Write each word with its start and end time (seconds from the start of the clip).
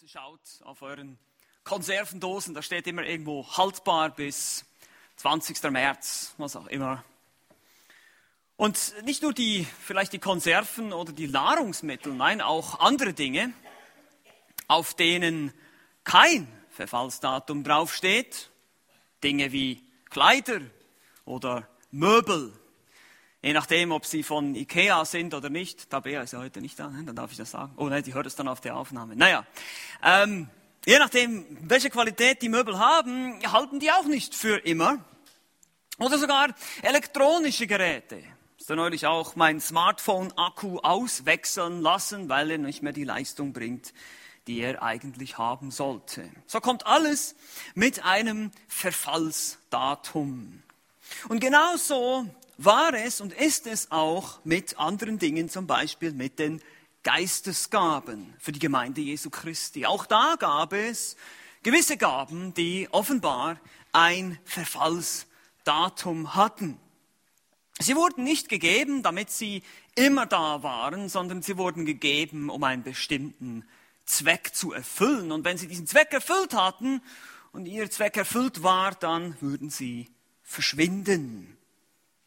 Hause 0.00 0.08
schaut, 0.08 0.40
auf 0.64 0.80
euren 0.80 1.18
Konservendosen, 1.62 2.54
da 2.54 2.62
steht 2.62 2.86
immer 2.86 3.04
irgendwo 3.04 3.46
haltbar 3.58 4.08
bis 4.08 4.64
20. 5.16 5.62
März, 5.64 6.34
was 6.38 6.56
auch 6.56 6.68
immer. 6.68 7.04
Und 8.56 8.94
nicht 9.04 9.22
nur 9.22 9.34
die, 9.34 9.66
vielleicht 9.82 10.14
die 10.14 10.18
Konserven 10.18 10.94
oder 10.94 11.12
die 11.12 11.28
Nahrungsmittel, 11.28 12.14
nein, 12.14 12.40
auch 12.40 12.80
andere 12.80 13.12
Dinge, 13.12 13.52
auf 14.68 14.94
denen 14.94 15.52
kein 16.02 16.48
Verfallsdatum 16.70 17.62
draufsteht. 17.62 18.48
Dinge 19.22 19.52
wie 19.52 19.84
Kleider 20.08 20.62
oder 21.26 21.68
Möbel. 21.90 22.58
Je 23.42 23.52
nachdem, 23.52 23.92
ob 23.92 24.04
sie 24.04 24.22
von 24.22 24.54
Ikea 24.54 25.04
sind 25.04 25.32
oder 25.32 25.48
nicht. 25.48 25.88
Tabea 25.90 26.22
ist 26.22 26.32
ja 26.32 26.40
heute 26.40 26.60
nicht 26.60 26.78
da, 26.78 26.88
ne? 26.88 27.04
dann 27.04 27.16
darf 27.16 27.30
ich 27.30 27.38
das 27.38 27.50
sagen. 27.50 27.72
Oh 27.76 27.88
nein, 27.88 28.02
die 28.02 28.14
hört 28.14 28.26
es 28.26 28.36
dann 28.36 28.48
auf 28.48 28.60
der 28.60 28.76
Aufnahme. 28.76 29.16
Naja, 29.16 29.46
ähm, 30.02 30.48
je 30.84 30.98
nachdem, 30.98 31.46
welche 31.62 31.90
Qualität 31.90 32.42
die 32.42 32.48
Möbel 32.48 32.78
haben, 32.78 33.40
halten 33.50 33.80
die 33.80 33.90
auch 33.90 34.04
nicht 34.04 34.34
für 34.34 34.58
immer. 34.58 35.04
Oder 35.98 36.18
sogar 36.18 36.48
elektronische 36.82 37.66
Geräte 37.66 38.22
da 38.70 38.76
neulich 38.76 39.06
auch 39.06 39.34
mein 39.34 39.60
Smartphone-Akku 39.60 40.78
auswechseln 40.78 41.80
lassen, 41.80 42.28
weil 42.28 42.52
er 42.52 42.58
nicht 42.58 42.82
mehr 42.82 42.92
die 42.92 43.02
Leistung 43.02 43.52
bringt, 43.52 43.92
die 44.46 44.60
er 44.60 44.80
eigentlich 44.80 45.38
haben 45.38 45.72
sollte. 45.72 46.30
So 46.46 46.60
kommt 46.60 46.86
alles 46.86 47.34
mit 47.74 48.04
einem 48.04 48.52
Verfallsdatum. 48.68 50.62
Und 51.28 51.40
genauso 51.40 52.26
war 52.64 52.92
es 52.92 53.20
und 53.20 53.32
ist 53.32 53.66
es 53.66 53.90
auch 53.90 54.44
mit 54.44 54.78
anderen 54.78 55.18
Dingen, 55.18 55.48
zum 55.48 55.66
Beispiel 55.66 56.12
mit 56.12 56.38
den 56.38 56.60
Geistesgaben 57.02 58.34
für 58.38 58.52
die 58.52 58.58
Gemeinde 58.58 59.00
Jesu 59.00 59.30
Christi. 59.30 59.86
Auch 59.86 60.04
da 60.04 60.36
gab 60.38 60.74
es 60.74 61.16
gewisse 61.62 61.96
Gaben, 61.96 62.52
die 62.52 62.88
offenbar 62.90 63.58
ein 63.92 64.38
Verfallsdatum 64.44 66.34
hatten. 66.34 66.78
Sie 67.78 67.96
wurden 67.96 68.24
nicht 68.24 68.50
gegeben, 68.50 69.02
damit 69.02 69.30
sie 69.30 69.62
immer 69.94 70.26
da 70.26 70.62
waren, 70.62 71.08
sondern 71.08 71.40
sie 71.40 71.56
wurden 71.56 71.86
gegeben, 71.86 72.50
um 72.50 72.62
einen 72.62 72.82
bestimmten 72.82 73.64
Zweck 74.04 74.54
zu 74.54 74.72
erfüllen. 74.72 75.32
Und 75.32 75.46
wenn 75.46 75.56
sie 75.56 75.66
diesen 75.66 75.86
Zweck 75.86 76.12
erfüllt 76.12 76.52
hatten 76.52 77.00
und 77.52 77.64
ihr 77.64 77.90
Zweck 77.90 78.18
erfüllt 78.18 78.62
war, 78.62 78.94
dann 78.94 79.40
würden 79.40 79.70
sie 79.70 80.10
verschwinden. 80.42 81.56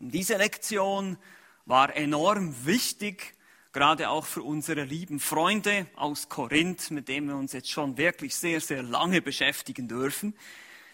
Diese 0.09 0.36
Lektion 0.36 1.18
war 1.66 1.96
enorm 1.96 2.66
wichtig, 2.66 3.36
gerade 3.72 4.10
auch 4.10 4.26
für 4.26 4.44
unsere 4.44 4.84
lieben 4.84 5.22
Freunde 5.22 5.88
aus 5.95 6.28
Korinth, 6.28 6.92
mit 6.92 7.08
denen 7.08 7.30
wir 7.30 7.38
uns 7.38 7.54
jetzt 7.54 7.72
schon 7.72 7.98
wirklich 7.98 8.36
sehr, 8.36 8.60
sehr 8.60 8.84
lange 8.84 9.22
beschäftigen 9.22 9.88
dürfen. 9.88 10.36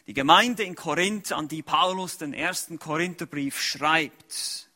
Die 0.06 0.14
Gemeinde 0.14 0.62
in 0.62 0.76
Korinth, 0.76 1.32
an 1.32 1.48
die 1.48 1.64
Paulus 1.64 2.20
den 2.20 2.34
ersten 2.34 2.78
Korintherbrief 2.78 3.60
schreibt. 3.60 4.70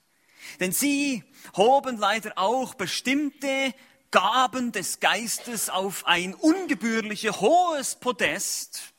Denn 0.59 0.71
sie 0.71 1.23
hoben 1.55 1.97
leider 1.99 2.33
auch 2.35 2.73
bestimmte 2.73 3.75
Gaben 4.09 4.71
des 4.71 4.99
Geistes 4.99 5.69
auf 5.69 6.07
ein 6.07 6.33
ungebührlich 6.33 7.29
hohes 7.29 7.97
Podest 7.97 8.93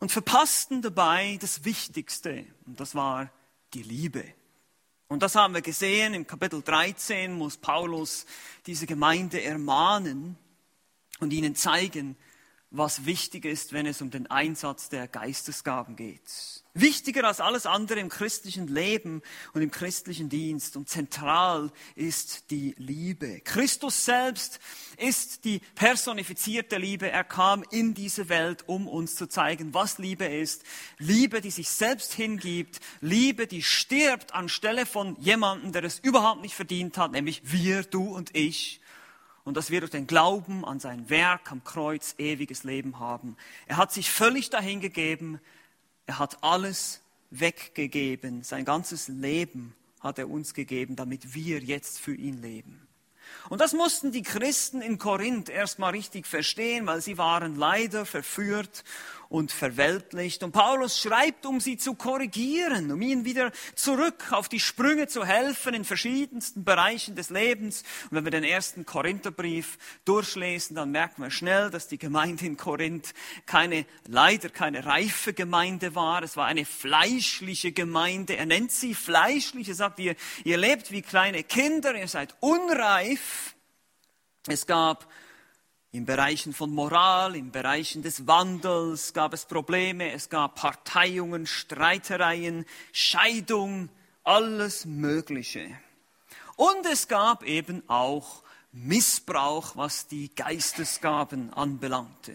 und 0.00 0.10
verpassten 0.10 0.80
dabei 0.80 1.36
das 1.42 1.66
Wichtigste, 1.66 2.46
und 2.64 2.80
das 2.80 2.94
war 2.94 3.30
die 3.74 3.82
Liebe. 3.82 4.24
Und 5.12 5.22
das 5.22 5.34
haben 5.34 5.52
wir 5.52 5.60
gesehen, 5.60 6.14
im 6.14 6.26
Kapitel 6.26 6.62
13 6.62 7.34
muss 7.34 7.58
Paulus 7.58 8.24
diese 8.64 8.86
Gemeinde 8.86 9.42
ermahnen 9.42 10.38
und 11.20 11.34
ihnen 11.34 11.54
zeigen, 11.54 12.16
was 12.72 13.04
wichtig 13.04 13.44
ist, 13.44 13.72
wenn 13.72 13.86
es 13.86 14.00
um 14.00 14.10
den 14.10 14.30
Einsatz 14.30 14.88
der 14.88 15.06
Geistesgaben 15.06 15.94
geht. 15.94 16.62
Wichtiger 16.74 17.24
als 17.24 17.40
alles 17.40 17.66
andere 17.66 18.00
im 18.00 18.08
christlichen 18.08 18.66
Leben 18.66 19.20
und 19.52 19.60
im 19.60 19.70
christlichen 19.70 20.30
Dienst 20.30 20.74
und 20.74 20.88
zentral 20.88 21.70
ist 21.96 22.50
die 22.50 22.74
Liebe. 22.78 23.40
Christus 23.40 24.06
selbst 24.06 24.58
ist 24.96 25.44
die 25.44 25.60
personifizierte 25.74 26.78
Liebe. 26.78 27.10
Er 27.10 27.24
kam 27.24 27.62
in 27.70 27.92
diese 27.92 28.30
Welt, 28.30 28.64
um 28.68 28.88
uns 28.88 29.16
zu 29.16 29.26
zeigen, 29.26 29.74
was 29.74 29.98
Liebe 29.98 30.24
ist. 30.24 30.62
Liebe, 30.96 31.42
die 31.42 31.50
sich 31.50 31.68
selbst 31.68 32.14
hingibt. 32.14 32.80
Liebe, 33.02 33.46
die 33.46 33.62
stirbt 33.62 34.32
anstelle 34.32 34.86
von 34.86 35.20
jemandem, 35.20 35.72
der 35.72 35.84
es 35.84 35.98
überhaupt 35.98 36.40
nicht 36.40 36.54
verdient 36.54 36.96
hat, 36.96 37.12
nämlich 37.12 37.42
wir, 37.44 37.82
du 37.82 38.04
und 38.04 38.34
ich 38.34 38.80
und 39.44 39.56
dass 39.56 39.70
wir 39.70 39.80
durch 39.80 39.90
den 39.90 40.06
Glauben 40.06 40.64
an 40.64 40.80
sein 40.80 41.10
Werk 41.10 41.50
am 41.50 41.64
Kreuz 41.64 42.14
ewiges 42.18 42.64
Leben 42.64 42.98
haben. 42.98 43.36
Er 43.66 43.76
hat 43.76 43.92
sich 43.92 44.10
völlig 44.10 44.50
dahingegeben, 44.50 45.40
er 46.06 46.18
hat 46.18 46.42
alles 46.42 47.00
weggegeben, 47.30 48.42
sein 48.42 48.64
ganzes 48.64 49.08
Leben 49.08 49.74
hat 50.00 50.18
er 50.18 50.28
uns 50.28 50.54
gegeben, 50.54 50.96
damit 50.96 51.34
wir 51.34 51.60
jetzt 51.60 51.98
für 52.00 52.14
ihn 52.14 52.42
leben. 52.42 52.88
Und 53.48 53.60
das 53.60 53.72
mussten 53.72 54.12
die 54.12 54.22
Christen 54.22 54.82
in 54.82 54.98
Korinth 54.98 55.48
erstmal 55.48 55.92
richtig 55.92 56.26
verstehen, 56.26 56.86
weil 56.86 57.00
sie 57.00 57.18
waren 57.18 57.56
leider 57.56 58.04
verführt 58.04 58.84
und 59.32 59.50
verweltlicht. 59.50 60.42
Und 60.42 60.52
Paulus 60.52 61.00
schreibt, 61.00 61.46
um 61.46 61.58
sie 61.58 61.78
zu 61.78 61.94
korrigieren, 61.94 62.92
um 62.92 63.00
ihnen 63.00 63.24
wieder 63.24 63.50
zurück 63.74 64.30
auf 64.30 64.50
die 64.50 64.60
Sprünge 64.60 65.06
zu 65.06 65.24
helfen 65.24 65.72
in 65.72 65.86
verschiedensten 65.86 66.64
Bereichen 66.64 67.16
des 67.16 67.30
Lebens. 67.30 67.82
Und 68.10 68.18
wenn 68.18 68.24
wir 68.24 68.30
den 68.30 68.44
ersten 68.44 68.84
Korintherbrief 68.84 69.78
durchlesen, 70.04 70.76
dann 70.76 70.90
merken 70.90 71.22
wir 71.22 71.30
schnell, 71.30 71.70
dass 71.70 71.88
die 71.88 71.96
Gemeinde 71.96 72.44
in 72.44 72.58
Korinth 72.58 73.14
keine, 73.46 73.86
leider 74.06 74.50
keine 74.50 74.84
reife 74.84 75.32
Gemeinde 75.32 75.94
war. 75.94 76.22
Es 76.22 76.36
war 76.36 76.44
eine 76.44 76.66
fleischliche 76.66 77.72
Gemeinde. 77.72 78.36
Er 78.36 78.44
nennt 78.44 78.70
sie 78.70 78.94
fleischlich. 78.94 79.66
Er 79.66 79.74
sagt, 79.74 79.98
ihr, 79.98 80.14
ihr 80.44 80.58
lebt 80.58 80.90
wie 80.90 81.00
kleine 81.00 81.42
Kinder, 81.42 81.94
ihr 81.94 82.08
seid 82.08 82.36
unreif. 82.40 83.54
Es 84.46 84.66
gab 84.66 85.08
in 85.92 86.06
Bereichen 86.06 86.54
von 86.54 86.70
Moral, 86.70 87.36
in 87.36 87.50
Bereichen 87.52 88.02
des 88.02 88.26
Wandels 88.26 89.12
gab 89.12 89.34
es 89.34 89.44
Probleme, 89.44 90.10
es 90.12 90.30
gab 90.30 90.54
Parteiungen, 90.54 91.46
Streitereien, 91.46 92.64
Scheidung, 92.92 93.90
alles 94.24 94.86
Mögliche. 94.86 95.68
Und 96.56 96.86
es 96.90 97.08
gab 97.08 97.42
eben 97.44 97.82
auch 97.88 98.42
Missbrauch, 98.72 99.76
was 99.76 100.06
die 100.06 100.34
Geistesgaben 100.34 101.52
anbelangte. 101.52 102.32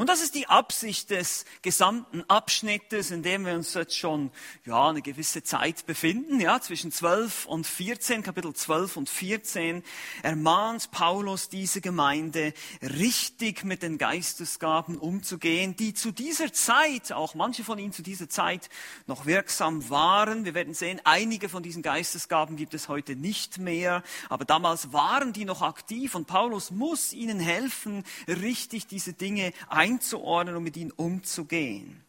Und 0.00 0.08
das 0.08 0.22
ist 0.22 0.34
die 0.34 0.46
Absicht 0.46 1.10
des 1.10 1.44
gesamten 1.60 2.24
Abschnittes, 2.26 3.10
in 3.10 3.22
dem 3.22 3.44
wir 3.44 3.52
uns 3.52 3.74
jetzt 3.74 3.98
schon 3.98 4.30
ja, 4.64 4.88
eine 4.88 5.02
gewisse 5.02 5.42
Zeit 5.42 5.84
befinden. 5.84 6.40
Ja, 6.40 6.58
zwischen 6.58 6.90
12 6.90 7.44
und 7.44 7.66
14, 7.66 8.22
Kapitel 8.22 8.54
12 8.54 8.96
und 8.96 9.10
14, 9.10 9.82
ermahnt 10.22 10.90
Paulus 10.90 11.50
diese 11.50 11.82
Gemeinde, 11.82 12.54
richtig 12.80 13.62
mit 13.62 13.82
den 13.82 13.98
Geistesgaben 13.98 14.96
umzugehen, 14.96 15.76
die 15.76 15.92
zu 15.92 16.12
dieser 16.12 16.50
Zeit, 16.50 17.12
auch 17.12 17.34
manche 17.34 17.62
von 17.62 17.78
ihnen 17.78 17.92
zu 17.92 18.02
dieser 18.02 18.30
Zeit, 18.30 18.70
noch 19.06 19.26
wirksam 19.26 19.90
waren. 19.90 20.46
Wir 20.46 20.54
werden 20.54 20.72
sehen, 20.72 21.02
einige 21.04 21.50
von 21.50 21.62
diesen 21.62 21.82
Geistesgaben 21.82 22.56
gibt 22.56 22.72
es 22.72 22.88
heute 22.88 23.16
nicht 23.16 23.58
mehr, 23.58 24.02
aber 24.30 24.46
damals 24.46 24.94
waren 24.94 25.34
die 25.34 25.44
noch 25.44 25.60
aktiv 25.60 26.14
und 26.14 26.26
Paulus 26.26 26.70
muss 26.70 27.12
ihnen 27.12 27.38
helfen, 27.38 28.02
richtig 28.26 28.86
diese 28.86 29.12
Dinge 29.12 29.52
einzusetzen 29.68 29.89
einzuordnen 29.90 30.56
und 30.56 30.62
mit 30.62 30.76
ihnen 30.76 30.92
umzugehen. 30.92 32.02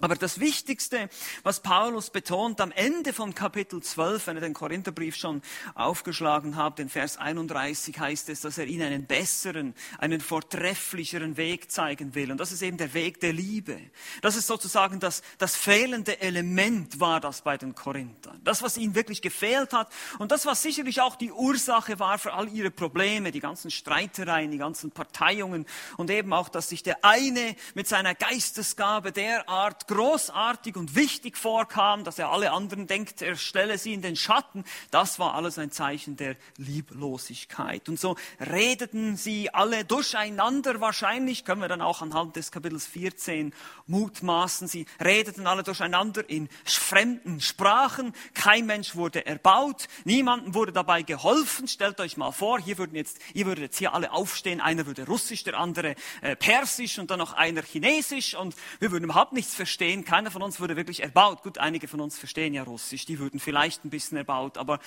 Aber 0.00 0.16
das 0.16 0.40
Wichtigste, 0.40 1.08
was 1.44 1.60
Paulus 1.60 2.10
betont 2.10 2.60
am 2.60 2.72
Ende 2.72 3.12
von 3.12 3.32
Kapitel 3.32 3.80
12, 3.80 4.26
wenn 4.26 4.36
er 4.36 4.40
den 4.40 4.52
Korintherbrief 4.52 5.14
schon 5.14 5.40
aufgeschlagen 5.76 6.56
hat, 6.56 6.80
in 6.80 6.88
Vers 6.88 7.16
31 7.16 7.96
heißt 8.00 8.28
es, 8.28 8.40
dass 8.40 8.58
er 8.58 8.66
ihnen 8.66 8.88
einen 8.88 9.06
besseren, 9.06 9.72
einen 9.98 10.20
vortrefflicheren 10.20 11.36
Weg 11.36 11.70
zeigen 11.70 12.16
will. 12.16 12.32
Und 12.32 12.38
das 12.38 12.50
ist 12.50 12.62
eben 12.62 12.76
der 12.76 12.92
Weg 12.92 13.20
der 13.20 13.32
Liebe. 13.32 13.78
Das 14.20 14.34
ist 14.34 14.48
sozusagen 14.48 14.98
das, 14.98 15.22
das 15.38 15.54
fehlende 15.54 16.20
Element 16.20 16.98
war 16.98 17.20
das 17.20 17.42
bei 17.42 17.56
den 17.56 17.76
Korinthern. 17.76 18.40
Das, 18.42 18.62
was 18.62 18.76
ihnen 18.76 18.96
wirklich 18.96 19.22
gefehlt 19.22 19.72
hat 19.72 19.92
und 20.18 20.32
das, 20.32 20.44
was 20.44 20.60
sicherlich 20.60 21.02
auch 21.02 21.14
die 21.14 21.30
Ursache 21.30 22.00
war 22.00 22.18
für 22.18 22.32
all 22.32 22.48
ihre 22.48 22.72
Probleme, 22.72 23.30
die 23.30 23.38
ganzen 23.38 23.70
Streitereien, 23.70 24.50
die 24.50 24.58
ganzen 24.58 24.90
Parteiungen 24.90 25.66
und 25.96 26.10
eben 26.10 26.32
auch, 26.32 26.48
dass 26.48 26.70
sich 26.70 26.82
der 26.82 27.04
eine 27.04 27.54
mit 27.74 27.86
seiner 27.86 28.16
Geistesgabe 28.16 29.12
derart 29.12 29.83
Gott 29.86 29.96
großartig 29.96 30.76
und 30.76 30.94
wichtig 30.94 31.36
vorkam, 31.36 32.04
dass 32.04 32.18
er 32.18 32.30
alle 32.30 32.52
anderen 32.52 32.86
denkt, 32.86 33.22
er 33.22 33.36
stelle 33.36 33.78
sie 33.78 33.94
in 33.94 34.02
den 34.02 34.16
Schatten, 34.16 34.64
das 34.90 35.18
war 35.18 35.34
alles 35.34 35.58
ein 35.58 35.70
Zeichen 35.70 36.16
der 36.16 36.36
Lieblosigkeit. 36.56 37.88
Und 37.88 37.98
so 37.98 38.16
redeten 38.40 39.16
sie 39.16 39.52
alle 39.52 39.84
durcheinander 39.84 40.80
wahrscheinlich, 40.80 41.44
können 41.44 41.60
wir 41.60 41.68
dann 41.68 41.80
auch 41.80 42.02
anhand 42.02 42.36
des 42.36 42.50
Kapitels 42.50 42.86
14 42.86 43.54
mutmaßen, 43.86 44.68
sie 44.68 44.86
redeten 45.00 45.46
alle 45.46 45.62
durcheinander 45.62 46.28
in 46.28 46.48
fremden 46.64 47.40
Sprachen, 47.40 48.12
kein 48.34 48.66
Mensch 48.66 48.96
wurde 48.96 49.26
erbaut, 49.26 49.88
niemandem 50.04 50.54
wurde 50.54 50.72
dabei 50.72 51.02
geholfen. 51.02 51.68
Stellt 51.68 52.00
euch 52.00 52.16
mal 52.16 52.32
vor, 52.32 52.60
hier 52.60 52.78
würden 52.78 52.96
jetzt, 52.96 53.18
ihr 53.34 53.46
würdet 53.46 53.62
jetzt 53.62 53.78
hier 53.78 53.94
alle 53.94 54.12
aufstehen, 54.12 54.60
einer 54.60 54.86
würde 54.86 55.06
Russisch, 55.06 55.44
der 55.44 55.58
andere 55.58 55.94
äh, 56.20 56.36
Persisch 56.36 56.98
und 56.98 57.10
dann 57.10 57.18
noch 57.18 57.32
einer 57.32 57.62
Chinesisch 57.62 58.34
und 58.34 58.54
wir 58.80 58.90
würden 58.90 59.04
überhaupt 59.04 59.32
nichts 59.32 59.54
verstehen. 59.54 59.73
Keiner 59.78 60.30
von 60.30 60.42
uns 60.42 60.60
würde 60.60 60.76
wirklich 60.76 61.02
erbaut. 61.02 61.42
Gut, 61.42 61.58
einige 61.58 61.88
von 61.88 62.00
uns 62.00 62.18
verstehen 62.18 62.54
ja 62.54 62.62
Russisch, 62.62 63.06
die 63.06 63.18
würden 63.18 63.40
vielleicht 63.40 63.84
ein 63.84 63.90
bisschen 63.90 64.16
erbaut, 64.16 64.58
aber 64.58 64.78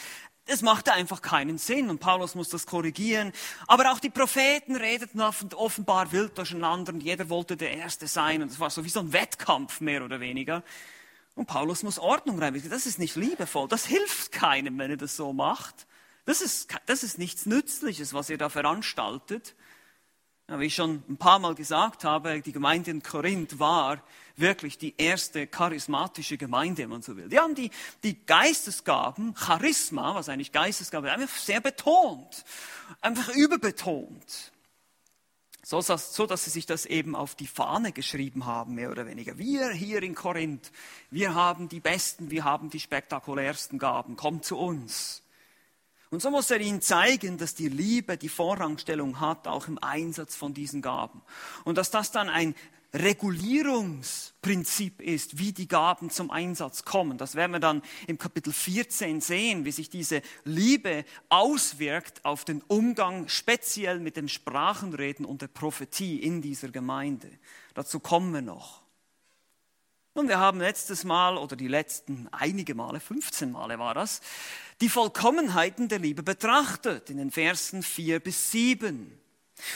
es 0.45 0.61
machte 0.61 0.93
einfach 0.93 1.21
keinen 1.21 1.57
Sinn 1.57 1.89
und 1.89 1.99
Paulus 1.99 2.35
muss 2.35 2.49
das 2.49 2.65
korrigieren. 2.65 3.33
Aber 3.67 3.91
auch 3.91 3.99
die 3.99 4.09
Propheten 4.09 4.75
redeten 4.75 5.21
offenbar 5.21 6.11
wild 6.11 6.37
durcheinander 6.37 6.93
und 6.93 7.01
jeder 7.01 7.29
wollte 7.29 7.57
der 7.57 7.71
Erste 7.71 8.07
sein 8.07 8.41
und 8.41 8.51
es 8.51 8.59
war 8.59 8.69
so 8.69 8.85
wie 8.85 8.89
so 8.89 9.01
ein 9.01 9.13
Wettkampf 9.13 9.81
mehr 9.81 10.03
oder 10.03 10.19
weniger. 10.19 10.63
Und 11.35 11.45
Paulus 11.45 11.83
muss 11.83 11.99
Ordnung 11.99 12.39
reinbringen. 12.39 12.69
Das 12.69 12.87
ist 12.87 12.97
nicht 12.97 13.15
liebevoll. 13.15 13.67
Das 13.67 13.85
hilft 13.85 14.31
keinem, 14.31 14.79
wenn 14.79 14.89
er 14.89 14.97
das 14.97 15.15
so 15.15 15.33
macht. 15.33 15.85
Das 16.25 16.41
ist, 16.41 16.75
das 16.87 17.03
ist 17.03 17.19
nichts 17.19 17.45
Nützliches, 17.45 18.13
was 18.13 18.29
ihr 18.29 18.37
da 18.37 18.49
veranstaltet. 18.49 19.55
Wie 20.49 20.65
ich 20.65 20.75
schon 20.75 21.03
ein 21.09 21.17
paar 21.17 21.39
Mal 21.39 21.55
gesagt 21.55 22.05
habe, 22.05 22.39
die 22.41 22.53
Gemeinde 22.53 22.91
in 22.91 23.03
Korinth 23.03 23.59
war 23.59 24.01
wirklich 24.37 24.77
die 24.77 24.93
erste 24.97 25.45
charismatische 25.45 26.37
Gemeinde, 26.37 26.83
wenn 26.83 26.89
man 26.89 27.01
so 27.01 27.17
will. 27.17 27.27
Die 27.27 27.37
haben 27.37 27.53
die, 27.53 27.69
die 28.03 28.25
Geistesgaben, 28.25 29.35
Charisma, 29.35 30.15
was 30.15 30.29
eigentlich 30.29 30.53
Geistesgabe, 30.53 31.11
einfach 31.11 31.35
sehr 31.35 31.59
betont, 31.59 32.45
einfach 33.01 33.27
überbetont. 33.35 34.53
So, 35.63 35.81
so, 35.81 36.25
dass 36.25 36.45
sie 36.45 36.49
sich 36.49 36.65
das 36.65 36.85
eben 36.85 37.13
auf 37.13 37.35
die 37.35 37.45
Fahne 37.45 37.91
geschrieben 37.91 38.45
haben, 38.45 38.75
mehr 38.75 38.89
oder 38.89 39.05
weniger. 39.05 39.37
Wir 39.37 39.71
hier 39.71 40.01
in 40.01 40.15
Korinth, 40.15 40.71
wir 41.11 41.35
haben 41.35 41.67
die 41.67 41.81
besten, 41.81 42.31
wir 42.31 42.45
haben 42.45 42.69
die 42.69 42.79
spektakulärsten 42.79 43.79
Gaben, 43.79 44.15
kommt 44.15 44.45
zu 44.45 44.57
uns. 44.57 45.23
Und 46.09 46.21
so 46.21 46.31
muss 46.31 46.51
er 46.51 46.61
ihnen 46.61 46.81
zeigen, 46.81 47.37
dass 47.37 47.53
die 47.53 47.69
Liebe 47.69 48.17
die 48.17 48.29
Vorrangstellung 48.29 49.19
hat, 49.19 49.47
auch 49.47 49.67
im 49.67 49.77
Einsatz 49.81 50.35
von 50.35 50.53
diesen 50.53 50.81
Gaben. 50.81 51.21
Und 51.65 51.77
dass 51.77 51.91
das 51.91 52.11
dann 52.11 52.29
ein 52.29 52.55
Regulierungsprinzip 52.93 55.01
ist, 55.01 55.37
wie 55.37 55.51
die 55.51 55.67
Gaben 55.67 56.09
zum 56.09 56.31
Einsatz 56.31 56.85
kommen. 56.85 57.17
Das 57.17 57.35
werden 57.35 57.51
wir 57.51 57.59
dann 57.59 57.81
im 58.07 58.17
Kapitel 58.17 58.53
14 58.53 59.19
sehen, 59.19 59.65
wie 59.65 59.71
sich 59.71 59.89
diese 59.89 60.21
Liebe 60.45 61.03
auswirkt 61.27 62.23
auf 62.23 62.45
den 62.45 62.61
Umgang 62.61 63.27
speziell 63.27 63.99
mit 63.99 64.15
dem 64.15 64.29
Sprachenreden 64.29 65.25
und 65.25 65.41
der 65.41 65.47
Prophetie 65.47 66.17
in 66.17 66.41
dieser 66.41 66.69
Gemeinde. 66.69 67.29
Dazu 67.73 67.99
kommen 67.99 68.33
wir 68.33 68.41
noch. 68.41 68.86
Nun, 70.17 70.29
wir 70.29 70.39
haben 70.39 70.59
letztes 70.59 71.03
Mal 71.03 71.37
oder 71.37 71.55
die 71.55 71.67
letzten 71.67 72.27
einige 72.31 72.73
Male, 72.73 72.99
15 72.99 73.51
Male 73.51 73.77
war 73.77 73.93
das, 73.93 74.21
die 74.81 74.89
Vollkommenheiten 74.89 75.89
der 75.89 75.99
Liebe 75.99 76.23
betrachtet 76.23 77.11
in 77.11 77.17
den 77.17 77.29
Versen 77.29 77.83
4 77.83 78.19
bis 78.19 78.49
7. 78.49 79.15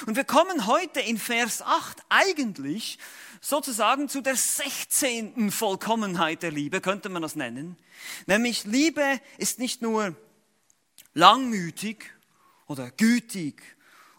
Und 0.08 0.16
wir 0.16 0.24
kommen 0.24 0.66
heute 0.66 1.00
in 1.00 1.20
Vers 1.20 1.62
8 1.62 2.00
eigentlich 2.10 2.98
sozusagen 3.40 4.10
zu 4.10 4.22
der 4.22 4.36
16. 4.36 5.52
Vollkommenheit 5.52 6.42
der 6.42 6.52
Liebe, 6.52 6.82
könnte 6.82 7.10
man 7.10 7.22
das 7.22 7.36
nennen. 7.36 7.78
Nämlich 8.26 8.64
Liebe 8.64 9.22
ist 9.38 9.60
nicht 9.60 9.84
nur 9.84 10.16
langmütig 11.14 12.16
oder 12.66 12.90
gütig 12.90 13.62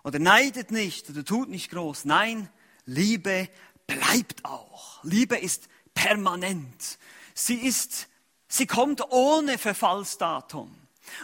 oder 0.05 0.21
neidet 0.21 0.71
nicht 0.71 1.11
oder 1.11 1.25
tut 1.25 1.49
nicht 1.49 1.73
groß. 1.73 2.05
Nein, 2.05 2.49
Liebe 2.87 3.49
bleibt 3.89 4.45
auch. 4.45 5.03
Liebe 5.03 5.37
ist 5.37 5.69
permanent. 5.95 6.99
Sie 7.35 7.57
ist, 7.57 8.09
sie 8.49 8.67
kommt 8.67 9.03
ohne 9.11 9.59
Verfallsdatum. 9.59 10.77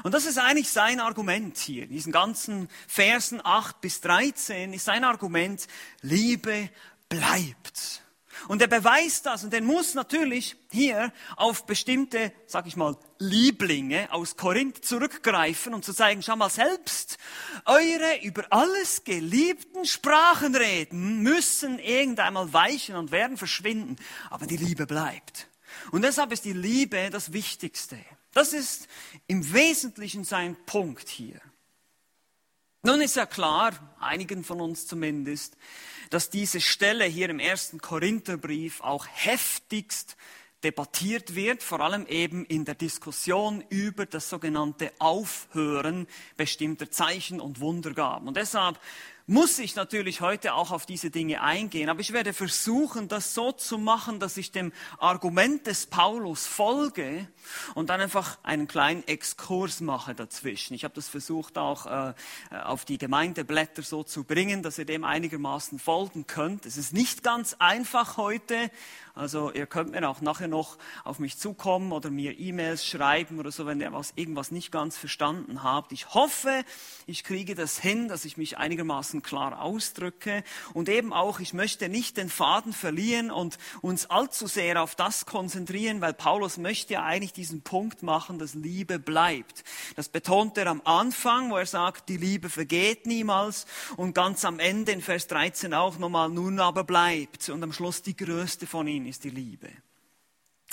Und 0.03 0.12
das 0.12 0.26
ist 0.26 0.38
eigentlich 0.38 0.70
sein 0.70 1.00
Argument 1.00 1.56
hier. 1.56 1.85
In 1.85 1.91
diesen 1.91 2.12
ganzen 2.12 2.69
Versen 2.87 3.41
8 3.44 3.81
bis 3.81 4.00
13 4.00 4.73
ist 4.73 4.85
sein 4.85 5.05
Argument, 5.05 5.67
Liebe 6.03 6.70
bleibt. 7.09 8.03
Und 8.46 8.62
er 8.62 8.69
beweist 8.69 9.26
das 9.26 9.43
und 9.43 9.52
er 9.52 9.62
muss 9.62 9.94
natürlich 9.94 10.56
hier 10.70 11.12
auf 11.37 11.67
bestimmte, 11.67 12.32
sag 12.46 12.67
ich 12.67 12.76
mal, 12.76 12.96
Lieblinge 13.19 14.12
aus 14.12 14.37
Korinth 14.37 14.85
zurückgreifen 14.85 15.75
und 15.75 15.85
zu 15.85 15.93
zeigen, 15.93 16.23
schau 16.23 16.37
mal 16.37 16.50
selbst, 16.50 17.19
eure 17.64 18.23
über 18.23 18.44
alles 18.50 19.02
geliebten 19.02 19.85
Sprachenreden 19.85 21.23
müssen 21.23 21.79
irgendeinmal 21.79 22.52
weichen 22.52 22.94
und 22.94 23.11
werden 23.11 23.37
verschwinden, 23.37 23.96
aber 24.31 24.46
die 24.46 24.56
Liebe 24.56 24.87
bleibt. 24.87 25.49
Und 25.90 26.02
deshalb 26.02 26.32
ist 26.32 26.44
die 26.44 26.52
Liebe 26.52 27.11
das 27.11 27.32
Wichtigste. 27.32 27.99
Das 28.32 28.52
ist 28.52 28.87
im 29.26 29.52
Wesentlichen 29.52 30.25
sein 30.25 30.56
Punkt 30.67 31.08
hier. 31.08 31.40
Nun 32.82 33.00
ist 33.00 33.17
ja 33.17 33.26
klar, 33.26 33.96
einigen 33.99 34.44
von 34.44 34.61
uns 34.61 34.87
zumindest, 34.87 35.56
dass 36.10 36.31
diese 36.31 36.60
Stelle 36.60 37.05
hier 37.05 37.31
im 37.31 37.38
ersten 37.38 37.81
Korintherbrief 37.81 38.81
auch 38.81 39.06
heftigst 39.10 40.16
debattiert 40.64 41.34
wird, 41.34 41.62
vor 41.62 41.81
allem 41.81 42.06
eben 42.06 42.44
in 42.44 42.64
der 42.64 42.75
Diskussion 42.75 43.62
über 43.69 44.06
das 44.06 44.28
sogenannte 44.28 44.93
Aufhören 44.99 46.08
bestimmter 46.37 46.90
Zeichen 46.90 47.40
und 47.40 47.60
Wundergaben. 47.60 48.26
Und 48.26 48.37
deshalb 48.37 48.81
muss 49.28 49.58
ich 49.58 49.76
natürlich 49.76 50.22
heute 50.22 50.54
auch 50.54 50.70
auf 50.70 50.86
diese 50.86 51.10
Dinge 51.10 51.42
eingehen, 51.42 51.90
aber 51.90 52.00
ich 52.00 52.14
werde 52.14 52.32
versuchen, 52.32 53.08
das 53.08 53.34
so 53.34 53.52
zu 53.52 53.76
machen, 53.76 54.20
dass 54.20 54.38
ich 54.38 54.52
dem 54.52 54.72
Argument 54.98 55.66
des 55.66 55.84
Paulus 55.84 56.46
folge 56.46 57.28
und 57.75 57.90
dann 57.90 58.00
einfach 58.00 58.38
einen 58.42 58.66
kleinen 58.69 59.06
Exkurs 59.06 59.82
mache 59.82 60.14
dazwischen. 60.14 60.72
Ich 60.72 60.82
habe 60.82 60.94
das 60.94 61.08
versucht 61.08 61.58
auch 61.58 61.84
äh, 61.84 62.14
auf 62.50 62.86
die 62.86 62.96
Gemeindeblätter 62.96 63.82
so 63.82 64.02
zu 64.02 64.25
bringen, 64.25 64.62
dass 64.62 64.78
ihr 64.78 64.86
dem 64.86 65.04
einigermaßen 65.04 65.78
folgen 65.78 66.26
könnt. 66.26 66.64
Es 66.64 66.78
ist 66.78 66.94
nicht 66.94 67.22
ganz 67.22 67.54
einfach 67.58 68.16
heute, 68.16 68.70
also 69.19 69.50
ihr 69.50 69.67
könnt 69.67 69.91
mir 69.91 70.09
auch 70.09 70.20
nachher 70.20 70.47
noch 70.47 70.79
auf 71.03 71.19
mich 71.19 71.38
zukommen 71.38 71.91
oder 71.91 72.09
mir 72.09 72.38
E-Mails 72.38 72.87
schreiben 72.87 73.41
oder 73.41 73.50
so, 73.50 73.67
wenn 73.67 73.81
ihr 73.81 73.93
was, 73.93 74.12
irgendwas 74.15 74.53
nicht 74.53 74.70
ganz 74.70 74.97
verstanden 74.97 75.65
habt. 75.65 75.91
Ich 75.91 76.15
hoffe, 76.15 76.65
ich 77.06 77.25
kriege 77.25 77.56
das 77.56 77.81
hin, 77.81 78.06
dass 78.06 78.25
ich 78.25 78.37
mich 78.37 78.59
einigermaßen 78.59 79.20
klar 79.23 79.61
ausdrücke 79.61 80.44
und 80.73 80.88
eben 80.88 81.12
auch, 81.12 81.41
ich 81.41 81.53
möchte 81.53 81.88
nicht 81.88 82.17
den 82.17 82.29
Faden 82.29 82.73
verlieren 82.73 83.32
und 83.32 83.59
uns 83.81 84.09
allzu 84.09 84.47
sehr 84.47 84.81
auf 84.81 84.94
das 84.94 85.26
konzentrieren, 85.26 86.00
weil 86.00 86.14
Paulus 86.14 86.56
möchte 86.56 86.94
ja 86.94 87.03
eigentlich 87.03 87.32
diesen 87.32 87.62
Punkt 87.62 88.05
machen, 88.05 88.38
dass 88.38 88.55
Liebe 88.55 89.00
bleibt. 89.00 89.64
Das 89.97 90.09
betont 90.09 90.56
er 90.59 90.69
am 90.69 90.81
Anfang, 90.85 91.50
wo 91.50 91.56
er 91.56 91.67
sagt, 91.67 92.09
die 92.09 92.19
Liebe 92.19 92.49
vergeht 92.50 93.05
niemals 93.06 93.67
und 93.97 94.14
ganz 94.14 94.44
am 94.44 94.61
Ende 94.61 94.93
in 94.93 95.00
Vers 95.00 95.26
13 95.26 95.75
auch 95.75 95.99
nochmal, 95.99 96.29
nun 96.29 96.61
aber 96.61 96.85
bleibt 96.85 97.49
und 97.49 97.64
am 97.64 97.73
Schluss 97.73 98.02
die 98.02 98.16
größte 98.16 98.69
von 98.69 98.87
ihnen 98.87 99.08
ist 99.09 99.25
die 99.25 99.31
Liebe. 99.31 99.71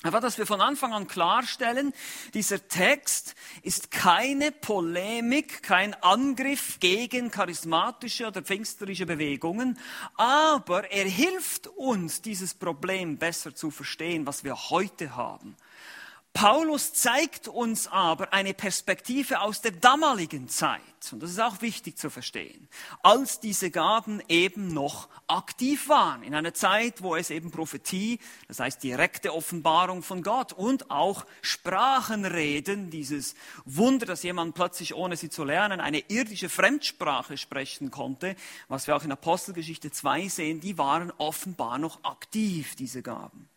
Aber 0.04 0.20
dass 0.20 0.38
wir 0.38 0.46
von 0.46 0.62
Anfang 0.62 0.94
an 0.94 1.08
klarstellen, 1.08 1.94
dieser 2.34 2.68
Text 2.68 3.34
ist 3.64 3.92
keine 3.92 4.52
Polemik, 4.52 5.64
kein 5.64 5.94
Angriff 5.96 6.80
gegen 6.80 7.32
charismatische 7.32 8.28
oder 8.28 8.44
pfingsterische 8.44 9.06
Bewegungen, 9.06 9.80
aber 10.16 10.92
er 10.92 11.06
hilft 11.06 11.68
uns, 11.68 12.22
dieses 12.22 12.54
Problem 12.54 13.18
besser 13.18 13.56
zu 13.56 13.72
verstehen, 13.72 14.28
was 14.28 14.44
wir 14.44 14.70
heute 14.70 15.16
haben. 15.16 15.56
Paulus 16.36 16.92
zeigt 16.92 17.48
uns 17.48 17.88
aber 17.88 18.34
eine 18.34 18.54
Perspektive 18.54 19.40
aus 19.40 19.62
der 19.62 19.72
damaligen 19.72 20.50
Zeit, 20.50 20.82
und 21.14 21.24
das 21.24 21.32
ist 21.32 21.40
auch 21.40 21.62
wichtig 21.62 21.98
zu 21.98 22.10
verstehen, 22.10 22.68
als 23.04 23.40
diese 23.40 23.72
Gaben 23.72 24.22
eben 24.28 24.68
noch 24.68 25.08
aktiv 25.28 25.88
waren, 25.88 26.24
in 26.24 26.36
einer 26.36 26.54
Zeit, 26.54 27.02
wo 27.02 27.16
es 27.16 27.30
eben 27.30 27.52
Prophetie, 27.52 28.20
das 28.50 28.60
heißt 28.60 28.84
direkte 28.84 29.34
Offenbarung 29.34 30.04
von 30.04 30.24
Gott 30.24 30.52
und 30.52 30.92
auch 30.92 31.26
Sprachenreden, 31.42 32.90
dieses 32.90 33.36
Wunder, 33.64 34.06
dass 34.06 34.24
jemand 34.24 34.56
plötzlich, 34.56 34.94
ohne 34.94 35.16
sie 35.16 35.30
zu 35.30 35.46
lernen, 35.46 35.80
eine 35.80 36.00
irdische 36.10 36.50
Fremdsprache 36.50 37.38
sprechen 37.38 37.92
konnte, 37.92 38.36
was 38.68 38.88
wir 38.88 38.98
auch 38.98 39.06
in 39.06 39.12
Apostelgeschichte 39.14 39.90
2 39.90 40.28
sehen, 40.28 40.60
die 40.60 40.78
waren 40.78 41.14
offenbar 41.18 41.78
noch 41.78 42.04
aktiv, 42.04 42.76
diese 42.76 43.02
Gaben. 43.02 43.48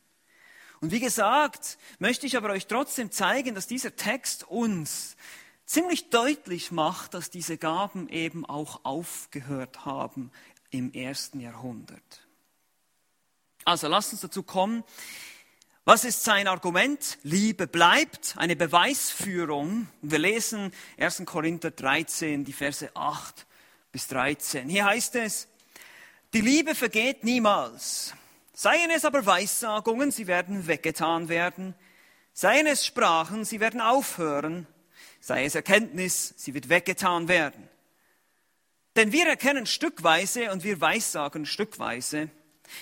Und 0.81 0.93
wie 0.93 1.01
gesagt, 1.01 1.79
möchte 1.99 2.27
ich 2.27 2.37
aber 2.37 2.51
euch 2.51 2.67
trotzdem 2.67 3.11
zeigen, 3.11 3.55
dass 3.55 3.67
dieser 3.67 3.97
Text 3.97 4.45
uns 4.45 5.17
ziemlich 5.67 6.11
deutlich 6.11 6.71
macht, 6.71 7.15
dass 7.15 7.31
diese 7.31 7.59
Gaben 7.59 8.09
eben 8.09 8.47
auch 8.47 8.85
aufgehört 8.85 9.85
haben 9.85 10.31
im 10.71 10.93
ersten 10.93 11.41
Jahrhundert. 11.41 12.27
Also 13.65 13.89
lasst 13.89 14.13
uns 14.13 14.23
dazu 14.23 14.43
kommen, 14.43 14.85
Was 15.89 16.05
ist 16.05 16.23
sein 16.23 16.49
Argument? 16.49 17.17
Liebe 17.23 17.67
bleibt, 17.67 18.35
eine 18.37 18.57
Beweisführung. 18.57 19.89
Wir 20.03 20.19
lesen 20.19 20.71
1. 20.99 21.23
Korinther 21.25 21.71
13, 21.71 22.45
die 22.45 22.53
Verse 22.53 22.95
8 22.95 23.47
bis 23.91 24.07
13. 24.09 24.69
Hier 24.69 24.85
heißt 24.85 25.15
es, 25.15 25.49
die 26.35 26.43
Liebe 26.43 26.75
vergeht 26.75 27.25
niemals. 27.25 28.13
Seien 28.61 28.91
es 28.91 29.05
aber 29.05 29.25
Weissagungen, 29.25 30.11
sie 30.11 30.27
werden 30.27 30.67
weggetan 30.67 31.29
werden. 31.29 31.77
Seien 32.33 32.67
es 32.67 32.85
Sprachen, 32.85 33.45
sie 33.45 33.61
werden 33.61 33.81
aufhören. 33.81 34.67
Sei 35.21 35.45
es 35.45 35.55
Erkenntnis, 35.55 36.35
sie 36.37 36.55
wird 36.55 36.69
weggetan 36.69 37.29
werden. 37.29 37.69
Denn 38.97 39.13
wir 39.13 39.29
erkennen 39.29 39.65
stückweise 39.65 40.51
und 40.51 40.65
wir 40.65 40.81
weissagen 40.81 41.47
stückweise. 41.47 42.31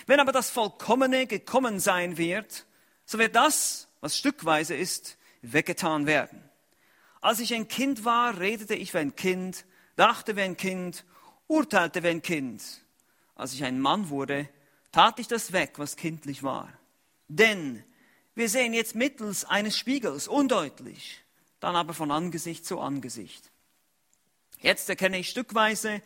Wenn 0.06 0.18
aber 0.18 0.32
das 0.32 0.48
Vollkommene 0.48 1.26
gekommen 1.26 1.78
sein 1.78 2.16
wird, 2.16 2.64
so 3.04 3.18
wird 3.18 3.36
das, 3.36 3.88
was 4.00 4.16
stückweise 4.16 4.74
ist, 4.74 5.18
weggetan 5.42 6.06
werden. 6.06 6.42
Als 7.20 7.38
ich 7.38 7.52
ein 7.52 7.68
Kind 7.68 8.06
war, 8.06 8.40
redete 8.40 8.74
ich 8.74 8.94
wie 8.94 8.98
ein 8.98 9.14
Kind, 9.14 9.66
dachte 9.94 10.36
wie 10.36 10.40
ein 10.40 10.56
Kind, 10.56 11.04
urteilte 11.48 12.02
wie 12.02 12.08
ein 12.08 12.22
Kind. 12.22 12.62
Als 13.34 13.52
ich 13.52 13.62
ein 13.62 13.78
Mann 13.78 14.08
wurde, 14.08 14.48
tat 14.96 15.18
ich 15.18 15.28
das 15.28 15.52
weg, 15.52 15.74
was 15.76 15.96
kindlich 15.96 16.42
war. 16.42 16.72
Denn 17.28 17.84
wir 18.34 18.48
sehen 18.48 18.72
jetzt 18.72 18.94
mittels 18.94 19.44
eines 19.44 19.76
Spiegels 19.76 20.26
undeutlich, 20.26 21.22
dann 21.60 21.76
aber 21.76 21.92
von 21.92 22.10
Angesicht 22.10 22.64
zu 22.64 22.80
Angesicht. 22.80 23.50
Jetzt 24.58 24.88
erkenne 24.88 25.18
ich 25.18 25.28
stückweise, 25.28 26.00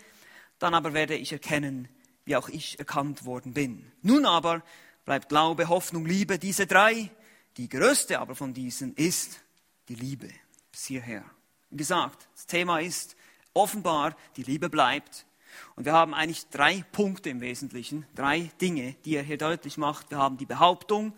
dann 0.59 0.75
aber 0.75 0.93
werde 0.93 1.15
ich 1.15 1.31
erkennen, 1.31 1.89
wie 2.25 2.35
auch 2.35 2.49
ich 2.49 2.81
erkannt 2.81 3.25
worden 3.25 3.53
bin. 3.53 3.93
Nun 4.03 4.27
aber 4.27 4.61
bleibt 5.05 5.29
Glaube, 5.29 5.69
Hoffnung, 5.69 6.05
Liebe, 6.05 6.41
diese 6.41 6.67
drei. 6.67 7.11
Die 7.59 7.69
größte 7.69 8.19
aber 8.19 8.35
von 8.35 8.55
diesen 8.55 8.97
ist 8.97 9.41
die 9.89 9.95
Liebe. 9.95 10.31
Bis 10.73 10.87
hierher. 10.87 11.25
Wie 11.71 11.77
gesagt, 11.77 12.27
das 12.35 12.47
Thema 12.47 12.81
ist 12.81 13.15
offenbar, 13.55 14.17
die 14.35 14.43
Liebe 14.43 14.69
bleibt. 14.69 15.27
Und 15.77 15.85
wir 15.85 15.93
haben 15.93 16.15
eigentlich 16.15 16.49
drei 16.49 16.85
Punkte 16.93 17.31
im 17.31 17.41
Wesentlichen, 17.41 18.07
drei 18.15 18.51
Dinge, 18.61 18.95
die 19.05 19.17
er 19.17 19.23
hier 19.23 19.39
deutlich 19.39 19.79
macht. 19.79 20.11
Wir 20.11 20.19
haben 20.19 20.37
die 20.37 20.47
Behauptung, 20.47 21.15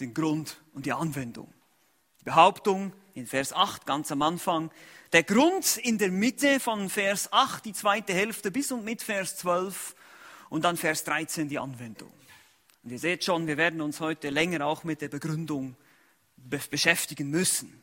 den 0.00 0.14
Grund 0.14 0.62
und 0.72 0.86
die 0.86 0.92
Anwendung. 0.92 1.52
Die 2.20 2.24
Behauptung 2.24 2.92
in 3.14 3.26
Vers 3.26 3.52
8 3.52 3.86
ganz 3.86 4.10
am 4.10 4.22
Anfang, 4.22 4.70
der 5.12 5.22
Grund 5.22 5.76
in 5.76 5.98
der 5.98 6.10
Mitte 6.10 6.58
von 6.58 6.90
Vers 6.90 7.32
8, 7.32 7.64
die 7.64 7.72
zweite 7.72 8.12
Hälfte 8.12 8.50
bis 8.50 8.72
und 8.72 8.84
mit 8.84 9.02
Vers 9.02 9.36
12 9.36 9.94
und 10.48 10.64
dann 10.64 10.76
Vers 10.76 11.04
13 11.04 11.48
die 11.48 11.58
Anwendung. 11.58 12.12
Und 12.82 12.90
ihr 12.90 12.98
seht 12.98 13.24
schon, 13.24 13.46
wir 13.46 13.56
werden 13.56 13.80
uns 13.80 14.00
heute 14.00 14.30
länger 14.30 14.66
auch 14.66 14.84
mit 14.84 15.00
der 15.00 15.08
Begründung 15.08 15.76
be 16.36 16.60
beschäftigen 16.70 17.30
müssen. 17.30 17.82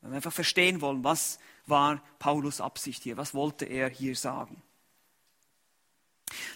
Weil 0.00 0.10
wir 0.10 0.16
einfach 0.16 0.32
verstehen 0.32 0.80
wollen, 0.80 1.04
was 1.04 1.38
war 1.66 2.02
Paulus 2.18 2.60
Absicht 2.60 3.04
hier, 3.04 3.16
was 3.16 3.34
wollte 3.34 3.66
er 3.66 3.88
hier 3.88 4.16
sagen. 4.16 4.62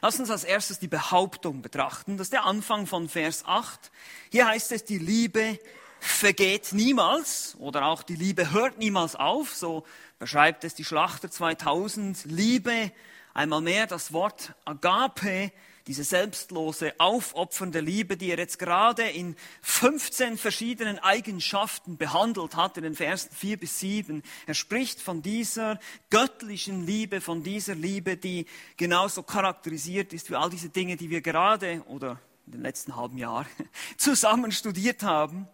Lass 0.02 0.18
uns 0.18 0.30
als 0.30 0.44
erstes 0.44 0.78
die 0.78 0.88
Behauptung 0.88 1.62
betrachten. 1.62 2.16
Das 2.16 2.26
ist 2.26 2.32
der 2.32 2.44
Anfang 2.44 2.86
von 2.86 3.08
Vers 3.08 3.44
8. 3.46 3.90
Hier 4.30 4.46
heißt 4.46 4.72
es, 4.72 4.84
die 4.84 4.98
Liebe 4.98 5.58
vergeht 6.00 6.72
niemals 6.72 7.56
oder 7.58 7.86
auch 7.86 8.02
die 8.02 8.16
Liebe 8.16 8.52
hört 8.52 8.78
niemals 8.78 9.16
auf. 9.16 9.54
So 9.54 9.84
beschreibt 10.18 10.64
es 10.64 10.74
die 10.74 10.84
Schlachter 10.84 11.30
2000. 11.30 12.24
Liebe, 12.24 12.92
einmal 13.34 13.60
mehr 13.60 13.86
das 13.86 14.12
Wort 14.12 14.54
Agape, 14.64 15.52
diese 15.86 16.02
selbstlose, 16.02 16.94
aufopfernde 16.98 17.80
Liebe, 17.80 18.16
die 18.16 18.30
er 18.30 18.38
jetzt 18.38 18.58
gerade 18.58 19.04
in 19.04 19.36
15 19.62 20.36
verschiedenen 20.36 20.98
Eigenschaften 20.98 21.96
behandelt 21.96 22.56
hat, 22.56 22.76
in 22.76 22.82
den 22.82 22.94
Versen 22.96 23.30
4 23.32 23.56
bis 23.56 23.78
7. 23.78 24.22
Er 24.46 24.54
spricht 24.54 25.00
von 25.00 25.22
dieser 25.22 25.78
göttlichen 26.10 26.84
Liebe, 26.84 27.20
von 27.20 27.44
dieser 27.44 27.76
Liebe, 27.76 28.16
die 28.16 28.46
genauso 28.76 29.22
charakterisiert 29.22 30.12
ist 30.12 30.28
wie 30.30 30.34
all 30.34 30.50
diese 30.50 30.70
Dinge, 30.70 30.96
die 30.96 31.10
wir 31.10 31.20
gerade 31.20 31.82
oder 31.86 32.20
in 32.46 32.52
den 32.52 32.62
letzten 32.62 32.96
halben 32.96 33.18
Jahr 33.18 33.46
zusammen 33.96 34.50
studiert 34.50 35.04
haben. 35.04 35.48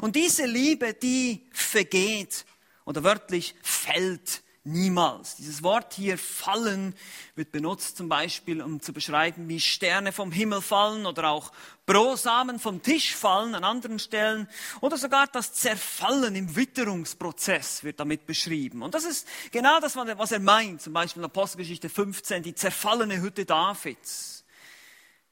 Und 0.00 0.16
diese 0.16 0.46
Liebe, 0.46 0.94
die 0.94 1.46
vergeht 1.52 2.46
oder 2.84 3.02
wörtlich 3.02 3.56
fällt 3.62 4.42
Niemals. 4.66 5.36
Dieses 5.36 5.62
Wort 5.62 5.94
hier 5.94 6.18
fallen 6.18 6.94
wird 7.36 7.52
benutzt 7.52 7.96
zum 7.96 8.08
Beispiel, 8.08 8.60
um 8.60 8.80
zu 8.80 8.92
beschreiben, 8.92 9.48
wie 9.48 9.60
Sterne 9.60 10.10
vom 10.12 10.32
Himmel 10.32 10.60
fallen 10.60 11.06
oder 11.06 11.30
auch 11.30 11.52
Brosamen 11.86 12.58
vom 12.58 12.82
Tisch 12.82 13.14
fallen 13.14 13.54
an 13.54 13.62
anderen 13.62 14.00
Stellen 14.00 14.48
oder 14.80 14.96
sogar 14.96 15.28
das 15.28 15.52
Zerfallen 15.52 16.34
im 16.34 16.56
Witterungsprozess 16.56 17.84
wird 17.84 18.00
damit 18.00 18.26
beschrieben. 18.26 18.82
Und 18.82 18.94
das 18.94 19.04
ist 19.04 19.28
genau 19.52 19.78
das, 19.78 19.94
was 19.94 20.32
er 20.32 20.40
meint, 20.40 20.82
zum 20.82 20.92
Beispiel 20.92 21.20
in 21.20 21.26
Apostelgeschichte 21.26 21.88
15, 21.88 22.42
die 22.42 22.54
zerfallene 22.56 23.20
Hütte 23.20 23.44
Davids. 23.44 24.44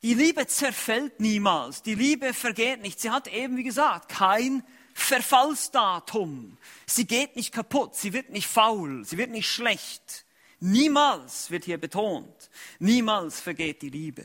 Die 0.05 0.15
Liebe 0.15 0.47
zerfällt 0.47 1.19
niemals, 1.19 1.83
die 1.83 1.95
Liebe 1.97 2.35
vergeht 2.35 2.83
nicht. 2.83 3.01
Sie 3.01 3.11
hat 3.11 3.27
eben, 3.27 3.57
wie 3.57 3.65
gesagt, 3.65 4.11
kein 4.11 4.63
Verfallsdatum. 4.95 6.57
Sie 6.87 7.07
geht 7.07 7.37
nicht 7.37 7.53
kaputt, 7.53 7.97
sie 7.97 8.13
wird 8.13 8.31
nicht 8.31 8.47
faul, 8.47 9.05
sie 9.05 9.19
wird 9.19 9.31
nicht 9.31 9.49
schlecht. 9.49 10.25
Niemals 10.61 11.51
wird 11.51 11.65
hier 11.65 11.79
betont, 11.79 12.51
niemals 12.79 13.41
vergeht 13.41 13.83
die 13.83 13.91
Liebe. 13.91 14.23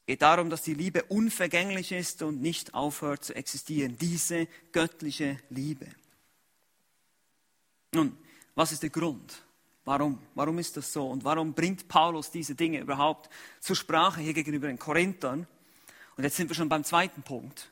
Es 0.00 0.06
geht 0.06 0.22
darum, 0.22 0.50
dass 0.50 0.62
die 0.62 0.74
Liebe 0.74 1.04
unvergänglich 1.04 1.92
ist 1.92 2.22
und 2.22 2.42
nicht 2.42 2.74
aufhört 2.74 3.24
zu 3.24 3.34
existieren. 3.34 3.96
Diese 3.98 4.48
göttliche 4.72 5.38
Liebe. 5.48 5.86
Nun, 7.92 8.18
was 8.56 8.72
ist 8.72 8.82
der 8.82 8.90
Grund? 8.90 9.42
Warum? 9.84 10.18
Warum 10.34 10.58
ist 10.58 10.76
das 10.76 10.92
so? 10.92 11.08
Und 11.08 11.24
warum 11.24 11.54
bringt 11.54 11.88
Paulus 11.88 12.30
diese 12.30 12.54
Dinge 12.54 12.80
überhaupt 12.80 13.30
zur 13.60 13.76
Sprache 13.76 14.20
hier 14.20 14.34
gegenüber 14.34 14.66
den 14.66 14.78
Korinthern? 14.78 15.46
Und 16.16 16.24
jetzt 16.24 16.36
sind 16.36 16.50
wir 16.50 16.56
schon 16.56 16.68
beim 16.68 16.84
zweiten 16.84 17.22
Punkt 17.22 17.71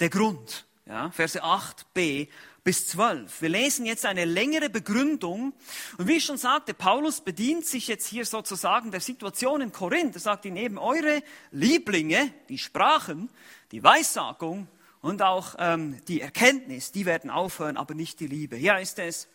der 0.00 0.10
Grund. 0.10 0.66
Ja, 0.86 1.10
Verse 1.10 1.42
8b 1.42 2.28
bis 2.68 2.88
12. 2.88 3.40
Wir 3.40 3.48
lesen 3.48 3.86
jetzt 3.86 4.04
eine 4.04 4.24
längere 4.24 4.68
Begründung. 4.68 5.54
Und 5.96 6.06
wie 6.06 6.18
ich 6.18 6.24
schon 6.26 6.36
sagte, 6.36 6.74
Paulus 6.74 7.22
bedient 7.22 7.64
sich 7.64 7.88
jetzt 7.88 8.06
hier 8.06 8.26
sozusagen 8.26 8.90
der 8.90 9.00
Situation 9.00 9.62
in 9.62 9.72
Korinth. 9.72 10.16
Er 10.16 10.20
sagt 10.20 10.44
ihnen 10.44 10.58
eben, 10.58 10.78
eure 10.78 11.22
Lieblinge, 11.50 12.30
die 12.50 12.58
Sprachen, 12.58 13.30
die 13.72 13.82
Weissagung 13.82 14.68
und 15.00 15.22
auch 15.22 15.54
ähm, 15.58 16.04
die 16.08 16.20
Erkenntnis, 16.20 16.92
die 16.92 17.06
werden 17.06 17.30
aufhören, 17.30 17.78
aber 17.78 17.94
nicht 17.94 18.20
die 18.20 18.26
Liebe. 18.26 18.56
Hier 18.56 18.78
ist 18.78 18.98
es, 18.98 19.28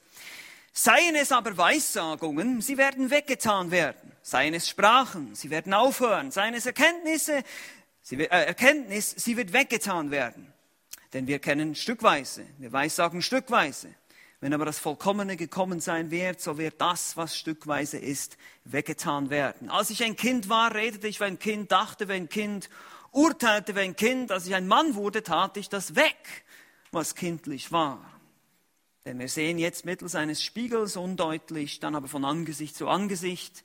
seien 0.72 1.16
es 1.16 1.32
aber 1.32 1.58
Weissagungen, 1.58 2.62
sie 2.62 2.78
werden 2.78 3.10
weggetan 3.10 3.72
werden. 3.72 4.12
Seien 4.22 4.54
es 4.54 4.70
Sprachen, 4.70 5.34
sie 5.34 5.50
werden 5.50 5.74
aufhören. 5.74 6.30
Seien 6.30 6.54
es 6.54 6.68
Erkenntnisse, 6.68 7.44
sie, 8.04 8.18
äh, 8.18 8.46
Erkenntnis, 8.46 9.10
sie 9.10 9.38
wird 9.38 9.54
weggetan 9.54 10.12
werden. 10.12 10.53
Denn 11.14 11.28
wir 11.28 11.40
kennen 11.40 11.76
stückweise, 11.76 12.46
wir 12.58 12.72
weissagen 12.72 13.22
stückweise. 13.22 13.94
Wenn 14.42 14.54
aber 14.54 14.66
das 14.66 14.80
Vollkommene 14.80 15.38
gekommen 15.38 15.80
sein 15.80 16.12
wird, 16.12 16.42
so 16.42 16.58
wird 16.58 16.82
das, 16.82 17.16
was 17.16 17.38
stückweise 17.38 17.98
ist, 17.98 18.38
weggetan 18.66 19.30
werden. 19.30 19.70
Als 19.70 19.90
ich 19.90 20.04
ein 20.04 20.18
Kind 20.18 20.50
war, 20.50 20.76
redete 20.76 21.08
ich 21.08 21.22
wie 21.22 21.26
ein 21.26 21.40
Kind, 21.40 21.72
dachte 21.72 22.10
wie 22.10 22.14
ein 22.14 22.28
Kind, 22.28 22.70
urteilte 23.12 23.76
wie 23.76 23.82
ein 23.82 23.96
Kind. 23.96 24.34
Als 24.34 24.46
ich 24.46 24.54
ein 24.54 24.68
Mann 24.68 24.96
wurde, 24.96 25.24
tat 25.24 25.56
ich 25.56 25.70
das 25.70 25.96
weg, 25.96 26.44
was 26.92 27.16
kindlich 27.16 27.72
war. 27.72 28.04
Denn 29.06 29.18
wir 29.20 29.30
sehen 29.30 29.60
jetzt 29.60 29.86
mittels 29.86 30.16
eines 30.16 30.44
Spiegels 30.44 30.98
undeutlich, 30.98 31.80
dann 31.80 31.96
aber 31.96 32.10
von 32.10 32.26
Angesicht 32.26 32.76
zu 32.76 32.90
Angesicht. 32.90 33.64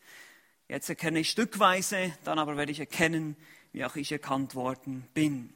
Jetzt 0.69 0.89
erkenne 0.89 1.21
ich 1.21 1.31
stückweise, 1.31 2.13
dann 2.23 2.39
aber 2.39 2.57
werde 2.57 2.71
ich 2.71 2.79
erkennen, 2.79 3.37
wie 3.73 3.85
auch 3.85 3.97
ich 3.97 4.13
erkannt 4.13 4.55
worden 4.55 5.09
bin. 5.15 5.53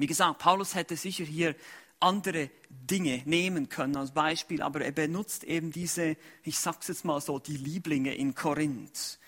Wie 0.00 0.06
gesagt, 0.06 0.38
Paulus 0.38 0.74
hätte 0.74 0.96
sicher 0.96 1.24
hier 1.24 1.54
andere 2.00 2.48
Dinge 2.70 3.20
nehmen 3.26 3.68
können 3.68 3.96
als 3.96 4.12
Beispiel, 4.12 4.62
aber 4.62 4.80
er 4.80 4.92
benutzt 4.92 5.44
eben 5.44 5.72
diese, 5.72 6.16
ich 6.42 6.58
sag's 6.58 6.88
jetzt 6.88 7.04
mal 7.04 7.20
so, 7.20 7.38
die 7.38 7.58
Lieblinge 7.58 8.14
in 8.14 8.34
Korinth. 8.34 9.18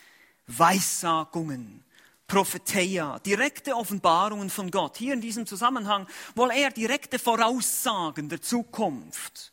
Weissagungen, 0.47 1.85
Prophetia, 2.27 3.19
direkte 3.19 3.77
Offenbarungen 3.77 4.49
von 4.49 4.71
Gott. 4.71 4.97
Hier 4.97 5.13
in 5.13 5.21
diesem 5.21 5.45
Zusammenhang 5.45 6.07
wohl 6.35 6.51
eher 6.51 6.71
direkte 6.71 7.19
Voraussagen 7.19 8.31
der 8.31 8.41
Zukunft. 8.41 9.52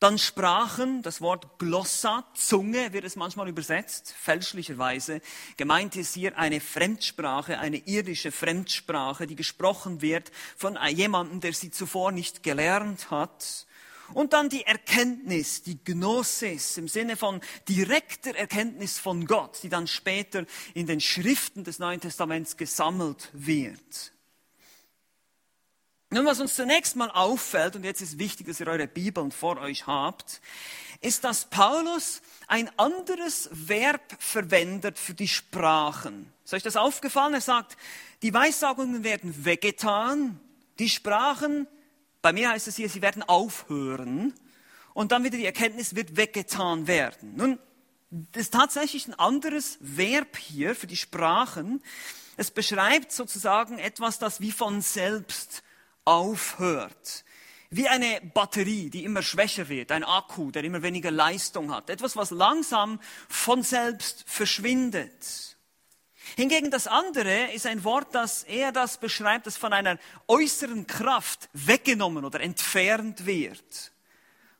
Dann 0.00 0.16
Sprachen, 0.16 1.02
das 1.02 1.20
Wort 1.20 1.58
Glossa, 1.58 2.24
Zunge 2.32 2.94
wird 2.94 3.04
es 3.04 3.16
manchmal 3.16 3.50
übersetzt, 3.50 4.14
fälschlicherweise. 4.18 5.20
Gemeint 5.58 5.94
ist 5.94 6.14
hier 6.14 6.38
eine 6.38 6.62
Fremdsprache, 6.62 7.58
eine 7.58 7.76
irdische 7.76 8.32
Fremdsprache, 8.32 9.26
die 9.26 9.36
gesprochen 9.36 10.00
wird 10.00 10.32
von 10.56 10.78
jemandem, 10.88 11.40
der 11.40 11.52
sie 11.52 11.70
zuvor 11.70 12.12
nicht 12.12 12.42
gelernt 12.42 13.10
hat. 13.10 13.66
Und 14.14 14.32
dann 14.32 14.48
die 14.48 14.64
Erkenntnis, 14.64 15.64
die 15.64 15.84
Gnosis 15.84 16.78
im 16.78 16.88
Sinne 16.88 17.18
von 17.18 17.42
direkter 17.68 18.34
Erkenntnis 18.34 18.98
von 18.98 19.26
Gott, 19.26 19.62
die 19.62 19.68
dann 19.68 19.86
später 19.86 20.46
in 20.72 20.86
den 20.86 21.02
Schriften 21.02 21.62
des 21.62 21.78
Neuen 21.78 22.00
Testaments 22.00 22.56
gesammelt 22.56 23.28
wird. 23.34 24.14
Nun, 26.12 26.26
was 26.26 26.40
uns 26.40 26.54
zunächst 26.54 26.96
mal 26.96 27.10
auffällt, 27.10 27.76
und 27.76 27.84
jetzt 27.84 28.00
ist 28.00 28.18
wichtig, 28.18 28.48
dass 28.48 28.58
ihr 28.58 28.66
eure 28.66 28.88
Bibeln 28.88 29.30
vor 29.30 29.60
euch 29.60 29.86
habt, 29.86 30.40
ist, 31.00 31.22
dass 31.22 31.44
Paulus 31.44 32.20
ein 32.48 32.68
anderes 32.78 33.48
Verb 33.52 34.02
verwendet 34.18 34.98
für 34.98 35.14
die 35.14 35.28
Sprachen. 35.28 36.32
Ist 36.44 36.52
euch 36.52 36.64
das 36.64 36.74
aufgefallen? 36.74 37.34
Er 37.34 37.40
sagt, 37.40 37.76
die 38.22 38.34
Weissagungen 38.34 39.04
werden 39.04 39.44
weggetan, 39.44 40.40
die 40.80 40.90
Sprachen, 40.90 41.68
bei 42.22 42.32
mir 42.32 42.50
heißt 42.50 42.66
es 42.66 42.74
hier, 42.74 42.88
sie 42.88 43.02
werden 43.02 43.22
aufhören 43.22 44.34
und 44.94 45.12
dann 45.12 45.22
wieder 45.22 45.38
die 45.38 45.46
Erkenntnis 45.46 45.94
wird 45.94 46.16
weggetan 46.16 46.88
werden. 46.88 47.36
Nun, 47.36 47.60
das 48.10 48.42
ist 48.42 48.54
tatsächlich 48.54 49.06
ein 49.06 49.14
anderes 49.14 49.78
Verb 49.80 50.36
hier 50.36 50.74
für 50.74 50.88
die 50.88 50.96
Sprachen. 50.96 51.80
Es 52.36 52.50
beschreibt 52.50 53.12
sozusagen 53.12 53.78
etwas, 53.78 54.18
das 54.18 54.40
wie 54.40 54.50
von 54.50 54.82
selbst 54.82 55.62
aufhört. 56.10 57.24
Wie 57.70 57.88
eine 57.88 58.20
Batterie, 58.34 58.90
die 58.90 59.04
immer 59.04 59.22
schwächer 59.22 59.68
wird, 59.68 59.92
ein 59.92 60.02
Akku, 60.02 60.50
der 60.50 60.64
immer 60.64 60.82
weniger 60.82 61.12
Leistung 61.12 61.72
hat. 61.72 61.88
Etwas, 61.88 62.16
was 62.16 62.32
langsam 62.32 62.98
von 63.28 63.62
selbst 63.62 64.24
verschwindet. 64.26 65.56
Hingegen 66.36 66.70
das 66.72 66.88
andere 66.88 67.52
ist 67.52 67.66
ein 67.66 67.84
Wort, 67.84 68.08
das 68.12 68.42
eher 68.42 68.72
das 68.72 68.98
beschreibt, 68.98 69.46
das 69.46 69.56
von 69.56 69.72
einer 69.72 69.98
äußeren 70.26 70.88
Kraft 70.88 71.48
weggenommen 71.52 72.24
oder 72.24 72.40
entfernt 72.40 73.24
wird. 73.24 73.92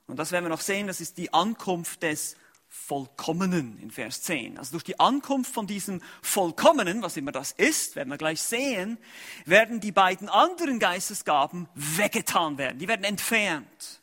Und 0.06 0.16
das 0.16 0.30
werden 0.30 0.44
wir 0.44 0.50
noch 0.50 0.60
sehen, 0.60 0.86
das 0.86 1.00
ist 1.00 1.18
die 1.18 1.32
Ankunft 1.32 2.04
des 2.04 2.36
Vollkommenen 2.72 3.78
in 3.80 3.90
Vers 3.90 4.22
10. 4.22 4.56
Also 4.56 4.72
durch 4.72 4.84
die 4.84 5.00
Ankunft 5.00 5.52
von 5.52 5.66
diesem 5.66 6.00
Vollkommenen, 6.22 7.02
was 7.02 7.16
immer 7.16 7.32
das 7.32 7.50
ist, 7.50 7.96
werden 7.96 8.10
wir 8.10 8.16
gleich 8.16 8.40
sehen, 8.40 8.96
werden 9.44 9.80
die 9.80 9.90
beiden 9.90 10.28
anderen 10.28 10.78
Geistesgaben 10.78 11.68
weggetan 11.74 12.58
werden. 12.58 12.78
Die 12.78 12.86
werden 12.86 13.04
entfernt. 13.04 14.00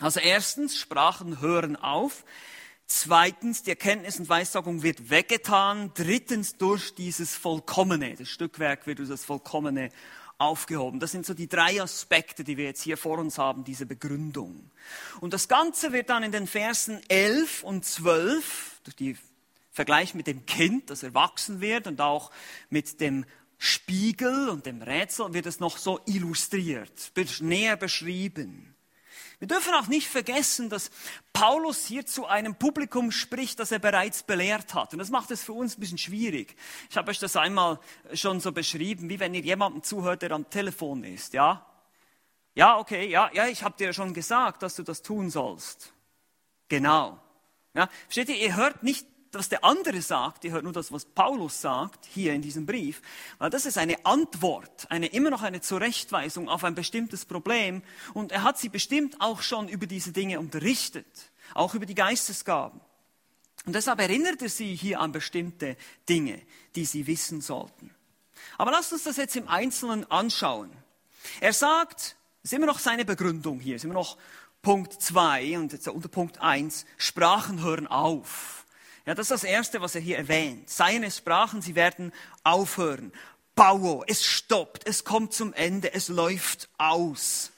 Also 0.00 0.18
erstens, 0.18 0.76
Sprachen 0.76 1.40
hören 1.40 1.76
auf. 1.76 2.24
Zweitens, 2.86 3.62
die 3.62 3.70
Erkenntnis 3.70 4.18
und 4.18 4.28
Weissagung 4.28 4.82
wird 4.82 5.10
weggetan. 5.10 5.92
Drittens, 5.94 6.56
durch 6.56 6.96
dieses 6.96 7.36
Vollkommene. 7.36 8.16
Das 8.16 8.28
Stückwerk 8.28 8.88
wird 8.88 8.98
durch 8.98 9.08
das 9.08 9.24
Vollkommene 9.24 9.90
aufgehoben. 10.40 11.00
Das 11.00 11.12
sind 11.12 11.26
so 11.26 11.34
die 11.34 11.48
drei 11.48 11.80
Aspekte, 11.82 12.44
die 12.44 12.56
wir 12.56 12.64
jetzt 12.64 12.82
hier 12.82 12.96
vor 12.96 13.18
uns 13.18 13.38
haben, 13.38 13.62
diese 13.64 13.86
Begründung. 13.86 14.70
Und 15.20 15.34
das 15.34 15.48
Ganze 15.48 15.92
wird 15.92 16.08
dann 16.08 16.22
in 16.22 16.32
den 16.32 16.46
Versen 16.46 17.00
11 17.08 17.62
und 17.62 17.84
12 17.84 18.80
durch 18.84 18.96
die 18.96 19.16
Vergleich 19.70 20.14
mit 20.14 20.26
dem 20.26 20.46
Kind, 20.46 20.90
das 20.90 21.02
erwachsen 21.02 21.60
wird 21.60 21.86
und 21.86 22.00
auch 22.00 22.30
mit 22.70 23.00
dem 23.00 23.24
Spiegel 23.58 24.48
und 24.48 24.64
dem 24.64 24.80
Rätsel 24.80 25.34
wird 25.34 25.44
es 25.44 25.60
noch 25.60 25.76
so 25.76 26.00
illustriert, 26.06 27.12
näher 27.40 27.76
beschrieben. 27.76 28.69
Wir 29.40 29.48
dürfen 29.48 29.72
auch 29.72 29.88
nicht 29.88 30.06
vergessen, 30.06 30.68
dass 30.68 30.90
Paulus 31.32 31.86
hier 31.86 32.04
zu 32.04 32.26
einem 32.26 32.54
Publikum 32.54 33.10
spricht, 33.10 33.58
das 33.58 33.72
er 33.72 33.78
bereits 33.78 34.22
belehrt 34.22 34.74
hat. 34.74 34.92
Und 34.92 34.98
das 34.98 35.08
macht 35.08 35.30
es 35.30 35.42
für 35.42 35.54
uns 35.54 35.76
ein 35.76 35.80
bisschen 35.80 35.96
schwierig. 35.96 36.54
Ich 36.90 36.98
habe 36.98 37.10
euch 37.10 37.18
das 37.18 37.36
einmal 37.36 37.80
schon 38.12 38.40
so 38.40 38.52
beschrieben, 38.52 39.08
wie 39.08 39.18
wenn 39.18 39.32
ihr 39.32 39.40
jemandem 39.40 39.82
zuhört, 39.82 40.20
der 40.20 40.32
am 40.32 40.48
Telefon 40.50 41.04
ist, 41.04 41.32
ja? 41.32 41.66
Ja, 42.54 42.78
okay, 42.78 43.08
ja, 43.08 43.30
ja, 43.32 43.46
ich 43.46 43.62
habe 43.62 43.76
dir 43.78 43.94
schon 43.94 44.12
gesagt, 44.12 44.62
dass 44.62 44.76
du 44.76 44.82
das 44.82 45.00
tun 45.00 45.30
sollst. 45.30 45.94
Genau. 46.68 47.18
Ja, 47.72 47.88
versteht 48.08 48.28
ihr, 48.28 48.36
ihr 48.36 48.56
hört 48.56 48.82
nicht 48.82 49.06
was 49.34 49.48
der 49.48 49.64
andere 49.64 50.02
sagt, 50.02 50.44
ihr 50.44 50.52
hört 50.52 50.64
nur 50.64 50.72
das, 50.72 50.92
was 50.92 51.04
Paulus 51.04 51.60
sagt, 51.60 52.06
hier 52.06 52.32
in 52.34 52.42
diesem 52.42 52.66
Brief, 52.66 53.00
weil 53.38 53.50
das 53.50 53.66
ist 53.66 53.78
eine 53.78 54.04
Antwort, 54.04 54.86
eine, 54.90 55.06
immer 55.06 55.30
noch 55.30 55.42
eine 55.42 55.60
Zurechtweisung 55.60 56.48
auf 56.48 56.64
ein 56.64 56.74
bestimmtes 56.74 57.24
Problem 57.24 57.82
und 58.14 58.32
er 58.32 58.42
hat 58.42 58.58
sie 58.58 58.68
bestimmt 58.68 59.20
auch 59.20 59.42
schon 59.42 59.68
über 59.68 59.86
diese 59.86 60.12
Dinge 60.12 60.40
unterrichtet, 60.40 61.06
auch 61.54 61.74
über 61.74 61.86
die 61.86 61.94
Geistesgaben. 61.94 62.80
Und 63.66 63.74
deshalb 63.74 64.00
erinnert 64.00 64.42
er 64.42 64.48
sie 64.48 64.74
hier 64.74 65.00
an 65.00 65.12
bestimmte 65.12 65.76
Dinge, 66.08 66.40
die 66.74 66.84
sie 66.84 67.06
wissen 67.06 67.40
sollten. 67.40 67.94
Aber 68.58 68.70
lasst 68.70 68.92
uns 68.92 69.04
das 69.04 69.16
jetzt 69.16 69.36
im 69.36 69.48
Einzelnen 69.48 70.10
anschauen. 70.10 70.70
Er 71.40 71.52
sagt, 71.52 72.16
ist 72.42 72.52
immer 72.52 72.66
noch 72.66 72.78
seine 72.78 73.04
Begründung 73.04 73.60
hier, 73.60 73.76
ist 73.76 73.84
immer 73.84 73.94
noch 73.94 74.16
Punkt 74.62 74.94
2 74.94 75.58
und 75.58 75.72
jetzt 75.72 75.88
unter 75.88 76.08
Punkt 76.08 76.40
1, 76.40 76.84
Sprachen 76.96 77.62
hören 77.62 77.86
auf. 77.86 78.59
Ja, 79.10 79.16
das 79.16 79.28
ist 79.28 79.42
das 79.42 79.50
Erste, 79.50 79.80
was 79.80 79.96
er 79.96 80.00
hier 80.00 80.18
erwähnt. 80.18 80.70
Seine 80.70 81.10
Sprachen, 81.10 81.62
sie 81.62 81.74
werden 81.74 82.12
aufhören. 82.44 83.10
Bauo, 83.56 84.04
es 84.06 84.24
stoppt, 84.24 84.86
es 84.86 85.02
kommt 85.02 85.32
zum 85.32 85.52
Ende, 85.52 85.92
es 85.92 86.06
läuft 86.06 86.68
aus. 86.78 87.50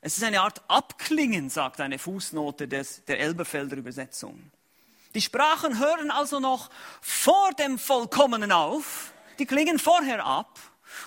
Es 0.00 0.16
ist 0.16 0.22
eine 0.22 0.42
Art 0.42 0.62
Abklingen, 0.68 1.50
sagt 1.50 1.80
eine 1.80 1.98
Fußnote 1.98 2.68
des, 2.68 3.04
der 3.06 3.18
Elberfelder 3.18 3.76
Übersetzung. 3.76 4.52
Die 5.16 5.20
Sprachen 5.20 5.80
hören 5.80 6.12
also 6.12 6.38
noch 6.38 6.70
vor 7.00 7.50
dem 7.58 7.80
Vollkommenen 7.80 8.52
auf, 8.52 9.12
die 9.40 9.46
klingen 9.46 9.80
vorher 9.80 10.24
ab 10.24 10.56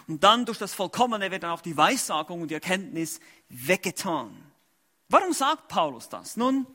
und 0.10 0.26
dann 0.26 0.46
durch 0.46 0.58
das 0.58 0.74
Vollkommene 0.74 1.32
wird 1.32 1.43
dann 1.43 1.52
auch 1.52 1.62
die 1.62 1.78
Weissagung 1.78 2.41
und 2.41 2.50
die 2.50 2.56
Erkenntnis 2.56 3.22
weggetan. 3.48 4.36
Warum 5.08 5.32
sagt 5.32 5.70
Paulus 5.70 6.10
das? 6.10 6.36
Nun, 6.36 6.67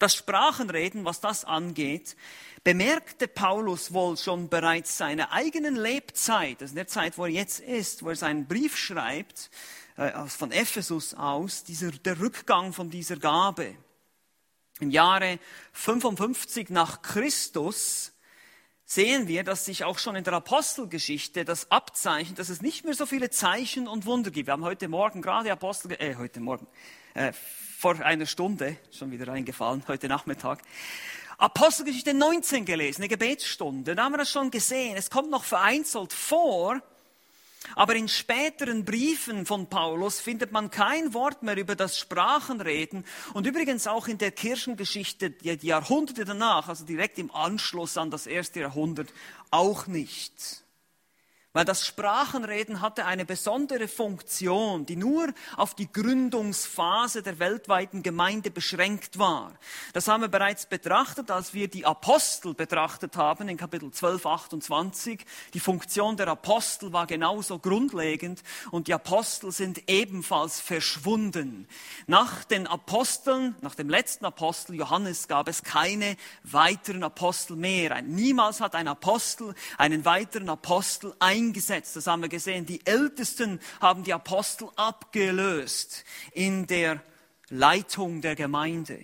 das 0.00 0.14
Sprachenreden, 0.14 1.04
was 1.04 1.20
das 1.20 1.44
angeht, 1.44 2.16
bemerkte 2.64 3.28
Paulus 3.28 3.92
wohl 3.92 4.16
schon 4.16 4.48
bereits 4.48 4.98
seine 4.98 5.30
eigenen 5.32 5.76
Lebzeit, 5.76 6.60
also 6.60 6.72
in 6.72 6.76
der 6.76 6.86
Zeit, 6.88 7.16
wo 7.16 7.24
er 7.24 7.30
jetzt 7.30 7.60
ist, 7.60 8.02
wo 8.02 8.08
er 8.08 8.16
seinen 8.16 8.46
Brief 8.48 8.76
schreibt, 8.76 9.50
äh, 9.96 10.26
von 10.26 10.50
Ephesus 10.50 11.14
aus, 11.14 11.64
dieser, 11.64 11.90
der 11.92 12.18
Rückgang 12.18 12.72
von 12.72 12.90
dieser 12.90 13.16
Gabe. 13.16 13.76
Im 14.80 14.90
Jahre 14.90 15.38
55 15.72 16.70
nach 16.70 17.02
Christus 17.02 18.09
sehen 18.90 19.28
wir, 19.28 19.44
dass 19.44 19.64
sich 19.64 19.84
auch 19.84 19.98
schon 19.98 20.16
in 20.16 20.24
der 20.24 20.32
Apostelgeschichte 20.32 21.44
das 21.44 21.70
abzeichnet, 21.70 22.40
dass 22.40 22.48
es 22.48 22.60
nicht 22.60 22.84
mehr 22.84 22.94
so 22.94 23.06
viele 23.06 23.30
Zeichen 23.30 23.86
und 23.86 24.04
Wunder 24.04 24.32
gibt. 24.32 24.48
Wir 24.48 24.52
haben 24.52 24.64
heute 24.64 24.88
Morgen 24.88 25.22
gerade 25.22 25.52
Apostel, 25.52 25.92
äh, 25.92 26.16
heute 26.16 26.40
Morgen, 26.40 26.66
äh, 27.14 27.32
vor 27.78 28.00
einer 28.00 28.26
Stunde, 28.26 28.78
schon 28.90 29.12
wieder 29.12 29.28
reingefallen, 29.28 29.84
heute 29.86 30.08
Nachmittag, 30.08 30.60
Apostelgeschichte 31.38 32.14
19 32.14 32.64
gelesen, 32.64 33.02
eine 33.02 33.08
Gebetsstunde. 33.08 33.94
Da 33.94 34.02
haben 34.02 34.12
wir 34.12 34.18
das 34.18 34.30
schon 34.32 34.50
gesehen. 34.50 34.96
Es 34.96 35.08
kommt 35.08 35.30
noch 35.30 35.44
vereinzelt 35.44 36.12
vor, 36.12 36.82
aber 37.74 37.94
in 37.94 38.08
späteren 38.08 38.84
Briefen 38.84 39.46
von 39.46 39.68
Paulus 39.68 40.20
findet 40.20 40.52
man 40.52 40.70
kein 40.70 41.14
Wort 41.14 41.42
mehr 41.42 41.56
über 41.56 41.76
das 41.76 41.98
Sprachenreden 41.98 43.04
und 43.34 43.46
übrigens 43.46 43.86
auch 43.86 44.08
in 44.08 44.18
der 44.18 44.32
Kirchengeschichte 44.32 45.30
die 45.30 45.66
Jahrhunderte 45.66 46.24
danach, 46.24 46.68
also 46.68 46.84
direkt 46.84 47.18
im 47.18 47.30
Anschluss 47.30 47.96
an 47.98 48.10
das 48.10 48.26
erste 48.26 48.60
Jahrhundert, 48.60 49.12
auch 49.50 49.86
nicht. 49.86 50.64
Weil 51.52 51.64
das 51.64 51.84
Sprachenreden 51.84 52.80
hatte 52.80 53.06
eine 53.06 53.24
besondere 53.24 53.88
Funktion, 53.88 54.86
die 54.86 54.94
nur 54.94 55.34
auf 55.56 55.74
die 55.74 55.90
Gründungsphase 55.92 57.24
der 57.24 57.40
weltweiten 57.40 58.04
Gemeinde 58.04 58.52
beschränkt 58.52 59.18
war. 59.18 59.54
Das 59.92 60.06
haben 60.06 60.20
wir 60.20 60.28
bereits 60.28 60.66
betrachtet, 60.66 61.32
als 61.32 61.52
wir 61.52 61.66
die 61.66 61.84
Apostel 61.84 62.54
betrachtet 62.54 63.16
haben 63.16 63.48
in 63.48 63.56
Kapitel 63.56 63.90
12, 63.90 64.26
28. 64.26 65.26
Die 65.52 65.58
Funktion 65.58 66.16
der 66.16 66.28
Apostel 66.28 66.92
war 66.92 67.08
genauso 67.08 67.58
grundlegend 67.58 68.44
und 68.70 68.86
die 68.86 68.94
Apostel 68.94 69.50
sind 69.50 69.90
ebenfalls 69.90 70.60
verschwunden. 70.60 71.66
Nach 72.06 72.44
den 72.44 72.68
Aposteln, 72.68 73.56
nach 73.60 73.74
dem 73.74 73.88
letzten 73.88 74.24
Apostel 74.24 74.76
Johannes 74.76 75.26
gab 75.26 75.48
es 75.48 75.64
keine 75.64 76.16
weiteren 76.44 77.02
Apostel 77.02 77.56
mehr. 77.56 78.02
Niemals 78.02 78.60
hat 78.60 78.76
ein 78.76 78.86
Apostel 78.86 79.56
einen 79.78 80.04
weiteren 80.04 80.48
Apostel 80.48 81.12
eingesetzt 81.18 81.39
eingesetzt. 81.40 81.96
Das 81.96 82.06
haben 82.06 82.22
wir 82.22 82.28
gesehen. 82.28 82.66
Die 82.66 82.84
Ältesten 82.86 83.60
haben 83.80 84.04
die 84.04 84.14
Apostel 84.14 84.68
abgelöst 84.76 86.04
in 86.32 86.66
der 86.66 87.02
Leitung 87.48 88.20
der 88.20 88.36
Gemeinde. 88.36 89.00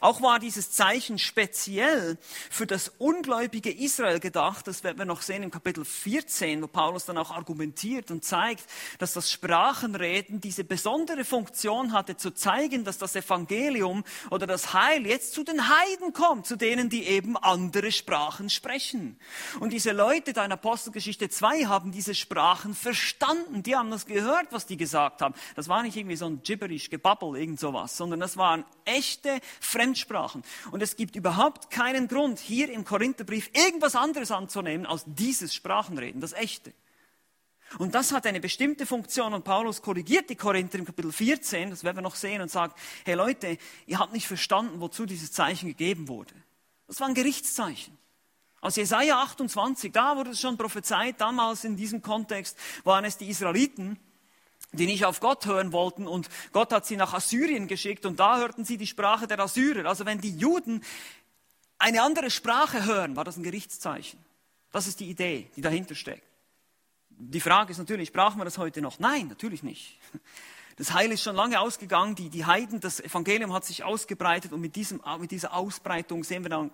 Auch 0.00 0.22
war 0.22 0.38
dieses 0.38 0.70
Zeichen 0.70 1.18
speziell 1.18 2.16
für 2.48 2.66
das 2.66 2.90
ungläubige 2.96 3.70
Israel 3.70 4.18
gedacht. 4.18 4.66
Das 4.66 4.82
werden 4.82 4.96
wir 4.96 5.04
noch 5.04 5.20
sehen 5.20 5.42
im 5.42 5.50
Kapitel 5.50 5.84
14, 5.84 6.62
wo 6.62 6.68
Paulus 6.68 7.04
dann 7.04 7.18
auch 7.18 7.30
argumentiert 7.30 8.10
und 8.10 8.24
zeigt, 8.24 8.64
dass 8.98 9.12
das 9.12 9.30
Sprachenreden 9.30 10.40
diese 10.40 10.64
besondere 10.64 11.24
Funktion 11.24 11.92
hatte, 11.92 12.16
zu 12.16 12.30
zeigen, 12.30 12.84
dass 12.84 12.96
das 12.96 13.14
Evangelium 13.14 14.04
oder 14.30 14.46
das 14.46 14.72
Heil 14.72 15.06
jetzt 15.06 15.34
zu 15.34 15.44
den 15.44 15.68
Heiden 15.68 16.14
kommt, 16.14 16.46
zu 16.46 16.56
denen, 16.56 16.88
die 16.88 17.04
eben 17.04 17.36
andere 17.36 17.92
Sprachen 17.92 18.48
sprechen. 18.48 19.20
Und 19.60 19.74
diese 19.74 19.92
Leute 19.92 20.32
da 20.32 20.46
in 20.46 20.52
Apostelgeschichte 20.52 21.28
2 21.28 21.66
haben 21.66 21.92
diese 21.92 22.14
Sprachen 22.14 22.74
verstanden. 22.74 23.62
Die 23.62 23.76
haben 23.76 23.90
das 23.90 24.06
gehört, 24.06 24.46
was 24.50 24.64
die 24.64 24.78
gesagt 24.78 25.20
haben. 25.20 25.34
Das 25.56 25.68
war 25.68 25.82
nicht 25.82 25.96
irgendwie 25.96 26.16
so 26.16 26.24
ein 26.24 26.42
gibberish 26.42 26.88
Gebabbel, 26.88 27.36
irgend 27.36 27.60
sowas, 27.60 27.98
sondern 27.98 28.20
das 28.20 28.38
waren 28.38 28.64
echte 28.86 29.40
Fremde 29.60 29.89
Fremdsprachen. 29.90 30.44
Und 30.70 30.82
es 30.82 30.96
gibt 30.96 31.16
überhaupt 31.16 31.70
keinen 31.70 32.06
Grund, 32.06 32.38
hier 32.38 32.70
im 32.70 32.84
Korintherbrief 32.84 33.50
irgendwas 33.52 33.96
anderes 33.96 34.30
anzunehmen 34.30 34.86
als 34.86 35.04
dieses 35.06 35.54
Sprachenreden, 35.54 36.20
das 36.20 36.32
echte. 36.32 36.72
Und 37.78 37.94
das 37.94 38.12
hat 38.12 38.26
eine 38.26 38.40
bestimmte 38.40 38.84
Funktion 38.84 39.32
und 39.32 39.44
Paulus 39.44 39.80
korrigiert 39.80 40.28
die 40.28 40.36
Korinther 40.36 40.78
im 40.78 40.84
Kapitel 40.84 41.12
14, 41.12 41.70
das 41.70 41.84
werden 41.84 41.98
wir 41.98 42.02
noch 42.02 42.16
sehen, 42.16 42.42
und 42.42 42.50
sagt, 42.50 42.76
hey 43.04 43.14
Leute, 43.14 43.58
ihr 43.86 43.98
habt 43.98 44.12
nicht 44.12 44.26
verstanden, 44.26 44.80
wozu 44.80 45.06
dieses 45.06 45.30
Zeichen 45.30 45.68
gegeben 45.68 46.08
wurde. 46.08 46.34
Das 46.88 46.98
war 47.00 47.06
ein 47.06 47.14
Gerichtszeichen. 47.14 47.96
Aus 48.60 48.76
Jesaja 48.76 49.22
28, 49.22 49.92
da 49.92 50.16
wurde 50.16 50.30
es 50.30 50.40
schon 50.40 50.58
prophezeit, 50.58 51.20
damals 51.20 51.64
in 51.64 51.76
diesem 51.76 52.02
Kontext 52.02 52.58
waren 52.84 53.04
es 53.04 53.16
die 53.16 53.28
Israeliten, 53.28 53.98
die 54.72 54.86
nicht 54.86 55.04
auf 55.04 55.20
Gott 55.20 55.46
hören 55.46 55.72
wollten 55.72 56.06
und 56.06 56.28
Gott 56.52 56.72
hat 56.72 56.86
sie 56.86 56.96
nach 56.96 57.12
Assyrien 57.12 57.66
geschickt 57.66 58.06
und 58.06 58.20
da 58.20 58.38
hörten 58.38 58.64
sie 58.64 58.76
die 58.76 58.86
Sprache 58.86 59.26
der 59.26 59.40
Assyrer. 59.40 59.86
Also 59.86 60.06
wenn 60.06 60.20
die 60.20 60.36
Juden 60.36 60.84
eine 61.78 62.02
andere 62.02 62.30
Sprache 62.30 62.84
hören, 62.84 63.16
war 63.16 63.24
das 63.24 63.36
ein 63.36 63.42
Gerichtszeichen. 63.42 64.18
Das 64.70 64.86
ist 64.86 65.00
die 65.00 65.10
Idee, 65.10 65.50
die 65.56 65.60
dahinter 65.60 65.94
steckt. 65.94 66.26
Die 67.08 67.40
Frage 67.40 67.72
ist 67.72 67.78
natürlich, 67.78 68.12
brauchen 68.12 68.38
wir 68.38 68.44
das 68.44 68.58
heute 68.58 68.80
noch? 68.80 68.98
Nein, 68.98 69.28
natürlich 69.28 69.62
nicht. 69.62 69.98
Das 70.80 70.94
Heil 70.94 71.12
ist 71.12 71.22
schon 71.22 71.36
lange 71.36 71.60
ausgegangen, 71.60 72.14
die, 72.14 72.30
die 72.30 72.46
Heiden, 72.46 72.80
das 72.80 73.00
Evangelium 73.00 73.52
hat 73.52 73.66
sich 73.66 73.84
ausgebreitet 73.84 74.54
und 74.54 74.62
mit, 74.62 74.76
diesem, 74.76 75.02
mit 75.18 75.30
dieser 75.30 75.52
Ausbreitung 75.52 76.24
sehen 76.24 76.42
wir 76.42 76.48
dann 76.48 76.70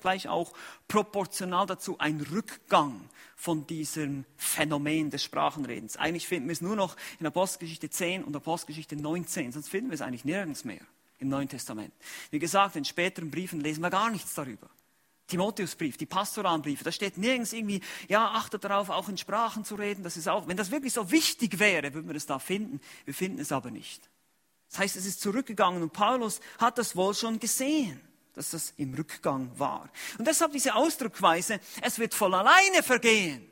gleich 0.00 0.26
auch 0.26 0.54
proportional 0.88 1.66
dazu 1.66 1.98
einen 1.98 2.22
Rückgang 2.22 2.98
von 3.36 3.66
diesem 3.66 4.24
Phänomen 4.38 5.10
des 5.10 5.22
Sprachenredens. 5.22 5.98
Eigentlich 5.98 6.26
finden 6.26 6.48
wir 6.48 6.54
es 6.54 6.62
nur 6.62 6.76
noch 6.76 6.96
in 7.20 7.26
Apostelgeschichte 7.26 7.90
10 7.90 8.24
und 8.24 8.34
Apostelgeschichte 8.34 8.96
19, 8.96 9.52
sonst 9.52 9.68
finden 9.68 9.90
wir 9.90 9.96
es 9.96 10.00
eigentlich 10.00 10.24
nirgends 10.24 10.64
mehr 10.64 10.80
im 11.18 11.28
Neuen 11.28 11.50
Testament. 11.50 11.92
Wie 12.30 12.38
gesagt, 12.38 12.76
in 12.76 12.86
späteren 12.86 13.30
Briefen 13.30 13.60
lesen 13.60 13.82
wir 13.82 13.90
gar 13.90 14.08
nichts 14.08 14.32
darüber. 14.32 14.70
Timotheusbrief, 15.26 15.96
die 15.96 16.06
pastoralen 16.06 16.62
Briefe, 16.62 16.84
da 16.84 16.92
steht 16.92 17.16
nirgends 17.16 17.52
irgendwie, 17.52 17.80
ja, 18.08 18.32
achtet 18.32 18.64
darauf, 18.64 18.90
auch 18.90 19.08
in 19.08 19.16
Sprachen 19.16 19.64
zu 19.64 19.76
reden. 19.76 20.02
Das 20.02 20.16
ist 20.16 20.28
auch, 20.28 20.48
wenn 20.48 20.56
das 20.56 20.70
wirklich 20.70 20.92
so 20.92 21.10
wichtig 21.10 21.58
wäre, 21.58 21.94
würden 21.94 22.08
wir 22.08 22.16
es 22.16 22.26
da 22.26 22.38
finden. 22.38 22.80
Wir 23.04 23.14
finden 23.14 23.38
es 23.40 23.52
aber 23.52 23.70
nicht. 23.70 24.10
Das 24.70 24.80
heißt, 24.80 24.96
es 24.96 25.06
ist 25.06 25.20
zurückgegangen 25.20 25.82
und 25.82 25.92
Paulus 25.92 26.40
hat 26.58 26.78
das 26.78 26.96
wohl 26.96 27.14
schon 27.14 27.38
gesehen, 27.38 28.00
dass 28.34 28.50
das 28.50 28.74
im 28.76 28.94
Rückgang 28.94 29.50
war. 29.58 29.90
Und 30.18 30.26
deshalb 30.26 30.52
diese 30.52 30.74
Ausdruckweise, 30.74 31.60
es 31.82 31.98
wird 31.98 32.14
voll 32.14 32.34
alleine 32.34 32.82
vergehen. 32.82 33.50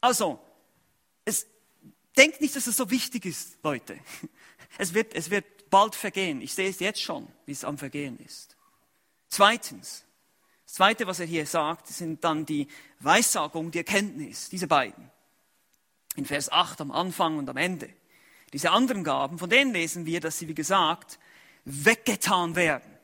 Also, 0.00 0.40
es, 1.24 1.46
denkt 2.18 2.40
nicht, 2.40 2.54
dass 2.56 2.66
es 2.66 2.76
so 2.76 2.90
wichtig 2.90 3.24
ist, 3.24 3.58
Leute. 3.62 3.98
Es 4.76 4.94
wird, 4.94 5.14
es 5.14 5.30
wird 5.30 5.70
bald 5.70 5.96
vergehen. 5.96 6.40
Ich 6.40 6.54
sehe 6.54 6.68
es 6.68 6.78
jetzt 6.78 7.00
schon, 7.00 7.26
wie 7.46 7.52
es 7.52 7.64
am 7.64 7.78
Vergehen 7.78 8.18
ist. 8.20 8.54
Zweitens, 9.28 10.04
das 10.68 10.74
Zweite, 10.74 11.06
was 11.06 11.18
er 11.18 11.24
hier 11.24 11.46
sagt, 11.46 11.86
sind 11.86 12.22
dann 12.24 12.44
die 12.44 12.68
Weissagung, 13.00 13.70
die 13.70 13.78
Erkenntnis, 13.78 14.50
diese 14.50 14.66
beiden. 14.66 15.10
In 16.14 16.26
Vers 16.26 16.52
8 16.52 16.82
am 16.82 16.90
Anfang 16.90 17.38
und 17.38 17.48
am 17.48 17.56
Ende. 17.56 17.88
Diese 18.52 18.70
anderen 18.70 19.02
Gaben, 19.02 19.38
von 19.38 19.48
denen 19.48 19.72
lesen 19.72 20.04
wir, 20.04 20.20
dass 20.20 20.38
sie, 20.38 20.46
wie 20.46 20.54
gesagt, 20.54 21.18
weggetan 21.64 22.54
werden. 22.54 22.98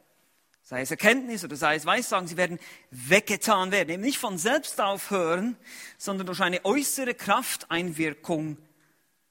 Sei 0.63 0.83
es 0.83 0.91
Erkenntnis 0.91 1.43
oder 1.43 1.57
sei 1.57 1.77
es 1.77 1.87
Weissagen, 1.87 2.29
sie 2.29 2.37
werden 2.37 2.59
weggetan 2.91 3.73
werden. 3.73 3.89
Eben 3.89 4.03
nicht 4.03 4.19
von 4.19 4.37
selbst 4.37 4.79
aufhören, 4.79 5.57
sondern 5.97 6.27
durch 6.27 6.43
eine 6.43 6.63
äußere 6.67 7.15
Krafteinwirkung 7.15 8.59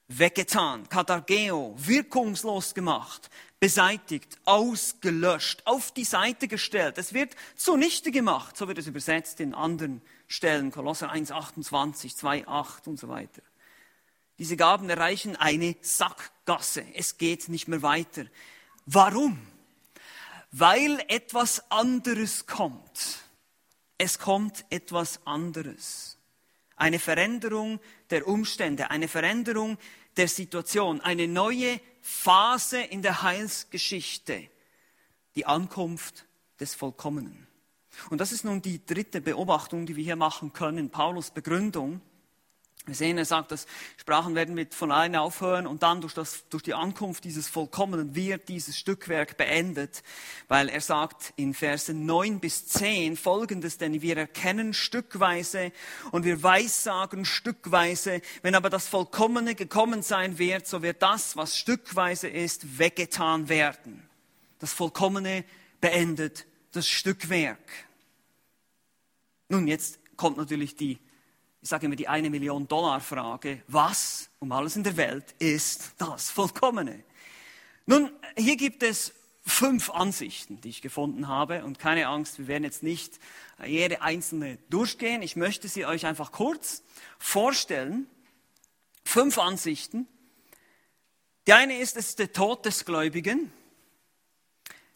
weggetan. 0.07 0.89
Katargeo, 0.89 1.75
wirkungslos 1.77 2.73
gemacht, 2.73 3.29
beseitigt, 3.63 4.39
ausgelöscht, 4.43 5.61
auf 5.63 5.93
die 5.93 6.03
Seite 6.03 6.49
gestellt. 6.49 6.97
Es 6.97 7.13
wird 7.13 7.33
zunichte 7.55 8.11
gemacht, 8.11 8.57
so 8.57 8.67
wird 8.67 8.77
es 8.77 8.87
übersetzt 8.87 9.39
in 9.39 9.53
anderen 9.53 10.01
Stellen, 10.27 10.69
Kolosser 10.69 11.09
1, 11.09 11.31
28, 11.31 12.13
2, 12.13 12.45
8 12.45 12.87
und 12.89 12.99
so 12.99 13.07
weiter. 13.07 13.41
Diese 14.37 14.57
Gaben 14.57 14.89
erreichen 14.89 15.37
eine 15.37 15.77
Sackgasse. 15.79 16.83
Es 16.93 17.17
geht 17.17 17.47
nicht 17.47 17.69
mehr 17.69 17.81
weiter. 17.81 18.25
Warum? 18.85 19.39
Weil 20.51 21.01
etwas 21.07 21.71
anderes 21.71 22.45
kommt. 22.45 23.19
Es 23.97 24.19
kommt 24.19 24.65
etwas 24.71 25.25
anderes. 25.25 26.17
Eine 26.75 26.99
Veränderung 26.99 27.79
der 28.09 28.27
Umstände, 28.27 28.91
eine 28.91 29.07
Veränderung 29.07 29.77
der 30.17 30.27
Situation, 30.27 31.01
eine 31.01 31.27
neue 31.27 31.79
Phase 32.01 32.81
in 32.81 33.01
der 33.01 33.21
Heilsgeschichte, 33.21 34.49
die 35.35 35.45
Ankunft 35.45 36.25
des 36.59 36.75
Vollkommenen. 36.75 37.47
Und 38.09 38.19
das 38.19 38.31
ist 38.31 38.43
nun 38.43 38.61
die 38.61 38.85
dritte 38.85 39.21
Beobachtung, 39.21 39.85
die 39.85 39.95
wir 39.95 40.03
hier 40.03 40.15
machen 40.15 40.53
können, 40.53 40.89
Paulus 40.89 41.31
Begründung. 41.31 42.01
Wir 42.85 42.95
sehen, 42.95 43.17
er 43.17 43.23
sagt, 43.23 43.51
dass 43.51 43.65
Sprachen 43.95 44.35
werden 44.35 44.55
mit 44.55 44.75
von 44.75 44.91
alleine 44.91 45.21
aufhören 45.21 45.67
und 45.67 45.83
dann 45.83 46.01
durch, 46.01 46.13
das, 46.13 46.43
durch 46.49 46.63
die 46.63 46.73
Ankunft 46.73 47.23
dieses 47.23 47.47
Vollkommenen 47.47 48.13
wird 48.13 48.49
dieses 48.49 48.77
Stückwerk 48.77 49.37
beendet, 49.37 50.03
weil 50.49 50.67
er 50.67 50.81
sagt 50.81 51.31
in 51.37 51.53
Versen 51.53 52.05
9 52.05 52.41
bis 52.41 52.67
10 52.67 53.15
folgendes, 53.15 53.77
denn 53.77 54.01
wir 54.01 54.17
erkennen 54.17 54.73
stückweise 54.73 55.71
und 56.11 56.25
wir 56.25 56.43
weissagen 56.43 57.23
stückweise, 57.23 58.21
wenn 58.41 58.53
aber 58.53 58.69
das 58.69 58.89
Vollkommene 58.89 59.55
gekommen 59.55 60.01
sein 60.01 60.37
wird, 60.37 60.67
so 60.67 60.81
wird 60.81 61.01
das, 61.01 61.37
was 61.37 61.57
stückweise 61.57 62.27
ist, 62.27 62.79
weggetan 62.79 63.47
werden. 63.47 64.09
Das 64.59 64.73
Vollkommene 64.73 65.45
beendet 65.79 66.45
das 66.73 66.89
Stückwerk. 66.89 67.59
Nun, 69.47 69.67
jetzt 69.67 69.99
kommt 70.17 70.35
natürlich 70.35 70.75
die 70.75 70.99
ich 71.63 71.69
sage 71.69 71.85
immer 71.85 71.95
die 71.95 72.09
eine 72.09 72.29
Million 72.29 72.67
Dollar 72.67 72.99
Frage, 72.99 73.63
was 73.69 74.29
um 74.39 74.51
alles 74.51 74.75
in 74.75 74.83
der 74.83 74.97
Welt 74.97 75.33
ist 75.39 75.93
das 75.97 76.29
Vollkommene? 76.29 77.05
Nun, 77.85 78.11
hier 78.35 78.57
gibt 78.57 78.83
es 78.83 79.13
fünf 79.45 79.89
Ansichten, 79.89 80.59
die 80.59 80.67
ich 80.67 80.81
gefunden 80.81 81.29
habe 81.29 81.63
und 81.63 81.79
keine 81.79 82.07
Angst, 82.07 82.37
wir 82.37 82.47
werden 82.47 82.65
jetzt 82.65 82.83
nicht 82.83 83.17
jede 83.65 84.01
einzelne 84.01 84.57
durchgehen. 84.69 85.21
Ich 85.21 85.37
möchte 85.37 85.69
sie 85.69 85.85
euch 85.85 86.05
einfach 86.05 86.33
kurz 86.33 86.83
vorstellen. 87.17 88.07
Fünf 89.05 89.37
Ansichten. 89.37 90.05
Die 91.47 91.53
eine 91.53 91.77
ist, 91.79 91.95
es 91.95 92.09
ist 92.09 92.19
der 92.19 92.33
Tod 92.33 92.65
des 92.65 92.83
Gläubigen, 92.83 93.53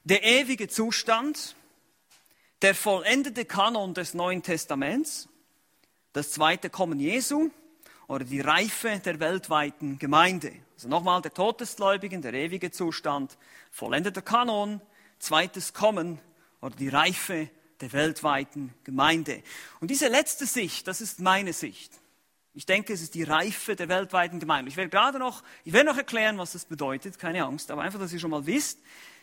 der 0.04 0.24
ewige 0.24 0.68
Zustand, 0.68 1.56
der 2.62 2.76
vollendete 2.76 3.46
Kanon 3.46 3.94
des 3.94 4.14
Neuen 4.14 4.44
Testaments, 4.44 5.30
das 6.14 6.32
zweite 6.32 6.70
Kommen 6.70 7.00
Jesu 7.00 7.50
oder 8.08 8.26
die 8.26 8.42
Reife 8.42 9.00
der 9.04 9.20
weltweiten 9.20 10.00
Gemeinde. 10.00 10.54
Also 10.76 10.88
nochmal 10.88 11.22
der 11.22 11.34
Tod 11.34 11.62
des 11.62 11.76
Gläubigen, 11.76 12.22
der 12.22 12.34
ewige 12.34 12.72
Zustand, 12.72 13.38
vollendeter 13.72 14.22
Kanon, 14.22 14.82
zweites 15.20 15.74
Kommen 15.74 16.20
oder 16.62 16.76
die 16.76 16.90
Reife 16.90 17.50
der 17.82 17.94
weltweiten 17.94 18.74
Gemeinde. 18.84 19.44
Und 19.80 19.92
diese 19.92 20.08
letzte 20.08 20.46
Sicht, 20.46 20.88
das 20.88 21.02
ist 21.02 21.20
meine 21.20 21.54
Sicht. 21.54 21.92
Ich 22.54 22.66
denke, 22.66 22.94
es 22.94 23.02
ist 23.02 23.14
die 23.14 23.24
Reife 23.24 23.76
der 23.76 23.88
weltweiten 23.88 24.40
Gemeinde. 24.40 24.70
Ich 24.70 24.78
werde 24.78 24.90
gerade 24.90 25.20
noch, 25.20 25.44
ich 25.64 25.74
werde 25.74 25.90
noch 25.90 25.98
erklären, 25.98 26.40
was 26.40 26.54
das 26.54 26.66
bedeutet, 26.66 27.20
keine 27.20 27.44
Angst, 27.44 27.70
aber 27.70 27.84
einfach, 27.84 28.00
dass 28.00 28.14
ihr 28.14 28.20
schon 28.20 28.32
mal 28.32 28.48
wisst, 28.48 28.80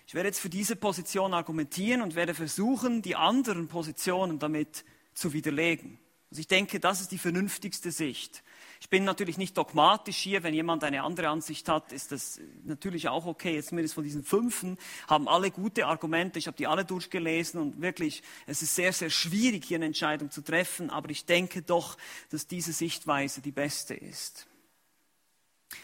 ich 0.07 0.14
werde 0.14 0.29
jetzt 0.29 0.40
für 0.40 0.51
diese 0.51 0.77
Position 0.77 1.33
argumentieren 1.33 2.03
und 2.03 2.14
werde 2.14 2.35
versuchen, 2.35 3.03
die 3.03 3.16
anderen 3.16 3.68
Positionen 3.68 4.38
damit 4.38 4.85
zu 5.14 5.33
widerlegen. 5.33 5.99
Also 6.35 6.40
ich 6.40 6.49
denke, 6.49 6.81
das 6.81 7.01
ist 7.01 7.12
die 7.12 7.18
vernünftigste 7.18 7.92
Sicht. 7.92 8.42
Ich 8.81 8.88
bin 8.88 9.05
natürlich 9.05 9.38
nicht 9.38 9.57
dogmatisch 9.57 10.16
hier. 10.16 10.42
Wenn 10.42 10.53
jemand 10.53 10.83
eine 10.83 11.05
andere 11.05 11.29
Ansicht 11.29 11.68
hat, 11.68 11.92
ist 11.92 12.11
das 12.11 12.40
natürlich 12.64 13.07
auch 13.07 13.25
okay. 13.25 13.55
Jetzt 13.55 13.68
zumindest 13.68 13.94
von 13.94 14.03
diesen 14.03 14.25
fünfen 14.25 14.77
haben 15.07 15.29
alle 15.29 15.53
gute 15.53 15.87
Argumente. 15.87 16.40
Ich 16.40 16.49
habe 16.49 16.57
die 16.57 16.66
alle 16.66 16.85
durchgelesen 16.85 17.61
und 17.61 17.81
wirklich, 17.81 18.25
es 18.47 18.62
ist 18.62 18.75
sehr, 18.75 18.92
sehr 18.92 19.11
schwierig, 19.11 19.64
hier 19.66 19.77
eine 19.77 19.85
Entscheidung 19.85 20.33
zu 20.33 20.42
treffen. 20.42 20.90
Aber 20.90 21.09
ich 21.11 21.25
denke 21.25 21.62
doch, 21.62 21.97
dass 22.31 22.49
diese 22.49 22.73
Sichtweise 22.73 23.40
die 23.40 23.53
beste 23.53 23.94
ist. 23.94 24.49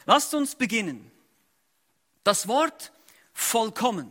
Lasst 0.04 0.34
uns 0.34 0.56
beginnen. 0.56 1.12
Das 2.24 2.48
Wort 2.48 2.90
vollkommen 3.32 4.10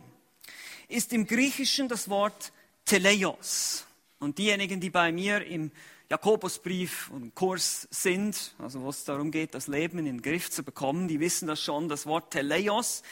ist 0.88 1.12
im 1.12 1.26
Griechischen 1.26 1.86
das 1.88 2.08
Wort 2.08 2.50
teleios. 2.86 3.84
Und 4.20 4.38
diejenigen, 4.38 4.80
die 4.80 4.88
bei 4.88 5.12
mir 5.12 5.44
im 5.44 5.70
Jakobusbrief 6.10 7.08
und 7.10 7.36
Kurs 7.36 7.86
sind, 7.92 8.54
also 8.58 8.82
wo 8.82 8.90
es 8.90 9.04
darum 9.04 9.30
geht, 9.30 9.54
das 9.54 9.68
Leben 9.68 9.98
in 10.00 10.06
den 10.06 10.22
Griff 10.22 10.50
zu 10.50 10.64
bekommen, 10.64 11.06
die 11.06 11.20
wissen 11.20 11.46
das 11.46 11.62
schon, 11.62 11.88
das 11.88 12.04
Wort 12.04 12.32
Teleios 12.32 13.02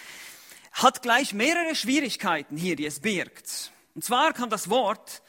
hat 0.73 1.01
gleich 1.03 1.33
mehrere 1.33 1.77
Schwierigkeiten 1.77 2.57
hier, 2.57 2.75
die 2.75 2.87
es 2.87 2.99
birgt. 2.99 3.73
Und 3.95 4.05
zwar 4.05 4.33
kann 4.33 4.51
das 4.51 4.69
Wort 4.69 5.23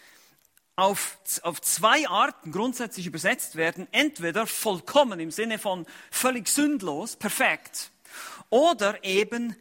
auf, 0.76 1.20
auf 1.44 1.62
zwei 1.62 2.08
Arten 2.08 2.52
grundsätzlich 2.52 3.06
übersetzt 3.06 3.56
werden. 3.56 3.88
Entweder 3.92 4.48
vollkommen 4.48 5.20
im 5.20 5.30
Sinne 5.30 5.60
von 5.60 5.86
völlig 6.10 6.48
sündlos, 6.48 7.18
perfekt, 7.18 7.92
oder 8.50 9.04
eben 9.04 9.56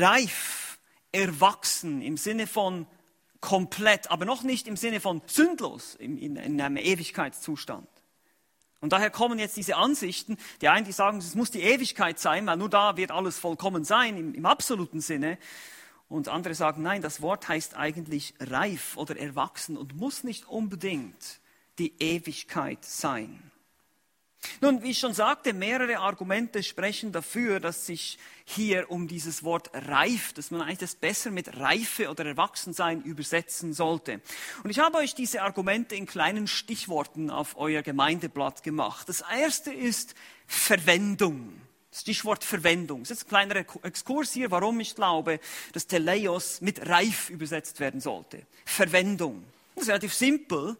reif, 0.00 0.78
erwachsen 1.12 2.02
im 2.02 2.16
Sinne 2.16 2.48
von 2.48 2.86
komplett, 3.42 4.10
aber 4.10 4.24
noch 4.24 4.44
nicht 4.44 4.66
im 4.66 4.78
Sinne 4.78 5.00
von 5.00 5.20
sündlos, 5.26 5.94
in, 5.96 6.16
in, 6.16 6.36
in 6.36 6.58
einem 6.58 6.78
Ewigkeitszustand. 6.78 7.86
Und 8.80 8.92
daher 8.92 9.10
kommen 9.10 9.38
jetzt 9.38 9.56
diese 9.56 9.76
Ansichten, 9.76 10.38
die 10.60 10.68
einen, 10.68 10.86
die 10.86 10.92
sagen, 10.92 11.18
es 11.18 11.34
muss 11.34 11.50
die 11.50 11.60
Ewigkeit 11.60 12.18
sein, 12.18 12.46
weil 12.46 12.56
nur 12.56 12.70
da 12.70 12.96
wird 12.96 13.10
alles 13.10 13.38
vollkommen 13.38 13.84
sein, 13.84 14.16
im, 14.16 14.34
im 14.34 14.46
absoluten 14.46 15.00
Sinne. 15.00 15.38
Und 16.08 16.28
andere 16.28 16.54
sagen, 16.54 16.82
nein, 16.82 17.02
das 17.02 17.20
Wort 17.20 17.46
heißt 17.48 17.76
eigentlich 17.76 18.34
reif 18.40 18.96
oder 18.96 19.16
erwachsen 19.16 19.76
und 19.76 19.96
muss 19.96 20.24
nicht 20.24 20.48
unbedingt 20.48 21.40
die 21.78 21.94
Ewigkeit 22.00 22.84
sein. 22.84 23.51
Nun, 24.60 24.82
wie 24.82 24.90
ich 24.90 24.98
schon 24.98 25.14
sagte, 25.14 25.52
mehrere 25.52 25.98
Argumente 25.98 26.62
sprechen 26.62 27.12
dafür, 27.12 27.60
dass 27.60 27.86
sich 27.86 28.18
hier 28.44 28.90
um 28.90 29.08
dieses 29.08 29.44
Wort 29.44 29.70
reif, 29.72 30.32
dass 30.32 30.50
man 30.50 30.62
eigentlich 30.62 30.78
das 30.78 30.94
besser 30.94 31.30
mit 31.30 31.56
Reife 31.58 32.10
oder 32.10 32.24
Erwachsensein 32.26 33.02
übersetzen 33.02 33.72
sollte. 33.72 34.20
Und 34.62 34.70
ich 34.70 34.78
habe 34.78 34.98
euch 34.98 35.14
diese 35.14 35.42
Argumente 35.42 35.94
in 35.94 36.06
kleinen 36.06 36.46
Stichworten 36.46 37.30
auf 37.30 37.56
euer 37.56 37.82
Gemeindeblatt 37.82 38.62
gemacht. 38.62 39.08
Das 39.08 39.22
erste 39.32 39.72
ist 39.72 40.14
Verwendung. 40.46 41.60
Stichwort 41.92 42.42
Verwendung. 42.42 43.00
Das 43.00 43.10
ist 43.10 43.24
ein 43.24 43.28
kleiner 43.28 43.64
Exkurs 43.82 44.32
hier, 44.32 44.50
warum 44.50 44.80
ich 44.80 44.94
glaube, 44.94 45.40
dass 45.72 45.86
Teleios 45.86 46.62
mit 46.62 46.88
reif 46.88 47.28
übersetzt 47.28 47.80
werden 47.80 48.00
sollte. 48.00 48.46
Verwendung. 48.64 49.44
Das 49.74 49.84
ist 49.84 49.88
relativ 49.88 50.14
simpel. 50.14 50.76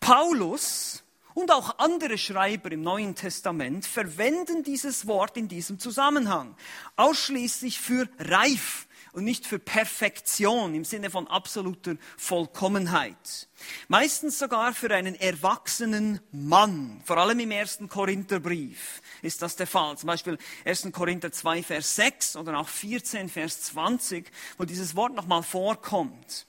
Paulus 0.00 1.02
und 1.36 1.52
auch 1.52 1.78
andere 1.78 2.16
Schreiber 2.16 2.72
im 2.72 2.80
Neuen 2.80 3.14
Testament 3.14 3.84
verwenden 3.84 4.62
dieses 4.62 5.06
Wort 5.06 5.36
in 5.36 5.48
diesem 5.48 5.78
Zusammenhang. 5.78 6.56
Ausschließlich 6.96 7.78
für 7.78 8.08
reif 8.18 8.88
und 9.12 9.24
nicht 9.24 9.46
für 9.46 9.58
Perfektion 9.58 10.74
im 10.74 10.86
Sinne 10.86 11.10
von 11.10 11.26
absoluter 11.26 11.96
Vollkommenheit. 12.16 13.48
Meistens 13.88 14.38
sogar 14.38 14.72
für 14.72 14.90
einen 14.94 15.14
erwachsenen 15.14 16.20
Mann. 16.32 17.02
Vor 17.04 17.18
allem 17.18 17.38
im 17.40 17.50
ersten 17.50 17.90
Korintherbrief 17.90 19.02
ist 19.20 19.42
das 19.42 19.56
der 19.56 19.66
Fall. 19.66 19.98
Zum 19.98 20.06
Beispiel 20.06 20.38
1. 20.64 20.88
Korinther 20.90 21.32
2, 21.32 21.62
Vers 21.62 21.96
6 21.96 22.36
oder 22.36 22.58
auch 22.58 22.68
14, 22.68 23.28
Vers 23.28 23.60
20, 23.60 24.30
wo 24.56 24.64
dieses 24.64 24.96
Wort 24.96 25.14
nochmal 25.14 25.42
vorkommt. 25.42 26.46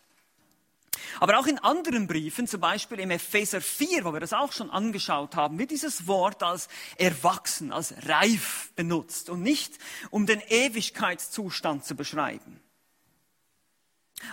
Aber 1.19 1.39
auch 1.39 1.47
in 1.47 1.59
anderen 1.59 2.07
Briefen, 2.07 2.47
zum 2.47 2.61
Beispiel 2.61 2.99
im 2.99 3.11
Epheser 3.11 3.61
4, 3.61 4.05
wo 4.05 4.13
wir 4.13 4.19
das 4.19 4.33
auch 4.33 4.51
schon 4.51 4.69
angeschaut 4.69 5.35
haben, 5.35 5.59
wird 5.59 5.71
dieses 5.71 6.07
Wort 6.07 6.43
als 6.43 6.67
erwachsen, 6.97 7.71
als 7.71 7.93
reif 8.07 8.71
benutzt 8.75 9.29
und 9.29 9.41
nicht 9.41 9.73
um 10.09 10.25
den 10.25 10.41
Ewigkeitszustand 10.41 11.85
zu 11.85 11.95
beschreiben. 11.95 12.61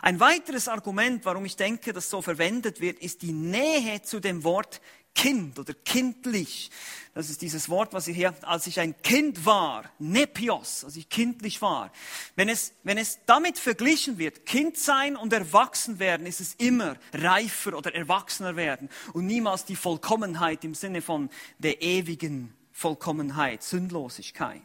Ein 0.00 0.18
weiteres 0.18 0.68
Argument, 0.68 1.24
warum 1.24 1.44
ich 1.44 1.56
denke, 1.56 1.92
dass 1.92 2.08
so 2.08 2.22
verwendet 2.22 2.80
wird, 2.80 2.98
ist 3.00 3.22
die 3.22 3.32
Nähe 3.32 4.02
zu 4.02 4.20
dem 4.20 4.44
Wort 4.44 4.80
Kind 5.14 5.58
oder 5.58 5.72
kindlich. 5.72 6.70
Das 7.14 7.30
ist 7.30 7.42
dieses 7.42 7.68
Wort, 7.68 7.92
was 7.92 8.08
ich 8.08 8.16
hier, 8.16 8.34
als 8.42 8.66
ich 8.66 8.80
ein 8.80 9.00
Kind 9.02 9.46
war, 9.46 9.90
Nepios, 10.00 10.84
als 10.84 10.96
ich 10.96 11.08
kindlich 11.08 11.62
war. 11.62 11.92
Wenn 12.34 12.48
es, 12.48 12.72
wenn 12.82 12.98
es 12.98 13.20
damit 13.24 13.58
verglichen 13.58 14.18
wird, 14.18 14.44
Kind 14.44 14.76
sein 14.76 15.16
und 15.16 15.32
erwachsen 15.32 16.00
werden, 16.00 16.26
ist 16.26 16.40
es 16.40 16.54
immer 16.54 16.96
reifer 17.12 17.78
oder 17.78 17.94
erwachsener 17.94 18.56
werden 18.56 18.90
und 19.12 19.26
niemals 19.26 19.64
die 19.64 19.76
Vollkommenheit 19.76 20.64
im 20.64 20.74
Sinne 20.74 21.00
von 21.00 21.30
der 21.58 21.80
ewigen 21.80 22.52
Vollkommenheit, 22.72 23.62
Sündlosigkeit. 23.62 24.60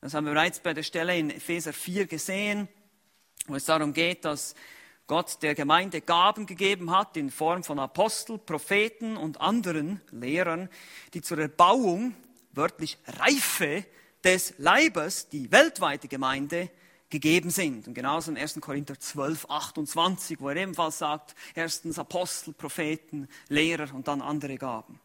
Das 0.00 0.14
haben 0.14 0.26
wir 0.26 0.34
bereits 0.34 0.60
bei 0.60 0.72
der 0.72 0.84
Stelle 0.84 1.18
in 1.18 1.30
Epheser 1.30 1.72
4 1.72 2.06
gesehen, 2.06 2.68
wo 3.48 3.56
es 3.56 3.64
darum 3.64 3.92
geht, 3.92 4.24
dass 4.24 4.54
Gott 5.08 5.42
der 5.42 5.54
Gemeinde 5.54 6.02
Gaben 6.02 6.44
gegeben 6.44 6.90
hat 6.90 7.16
in 7.16 7.30
Form 7.30 7.64
von 7.64 7.78
Apostel, 7.78 8.36
Propheten 8.36 9.16
und 9.16 9.40
anderen 9.40 10.02
Lehrern, 10.12 10.68
die 11.14 11.22
zur 11.22 11.38
Erbauung, 11.38 12.14
wörtlich 12.52 12.98
Reife 13.06 13.86
des 14.22 14.54
Leibes, 14.58 15.30
die 15.30 15.50
weltweite 15.50 16.08
Gemeinde, 16.08 16.70
gegeben 17.08 17.48
sind. 17.48 17.88
Und 17.88 17.94
genauso 17.94 18.30
in 18.30 18.36
1. 18.36 18.60
Korinther 18.60 19.00
12, 19.00 19.46
28, 19.48 20.40
wo 20.40 20.50
er 20.50 20.56
ebenfalls 20.56 20.98
sagt, 20.98 21.34
erstens 21.54 21.98
Apostel, 21.98 22.52
Propheten, 22.52 23.28
Lehrer 23.48 23.94
und 23.94 24.08
dann 24.08 24.20
andere 24.20 24.58
Gaben. 24.58 25.00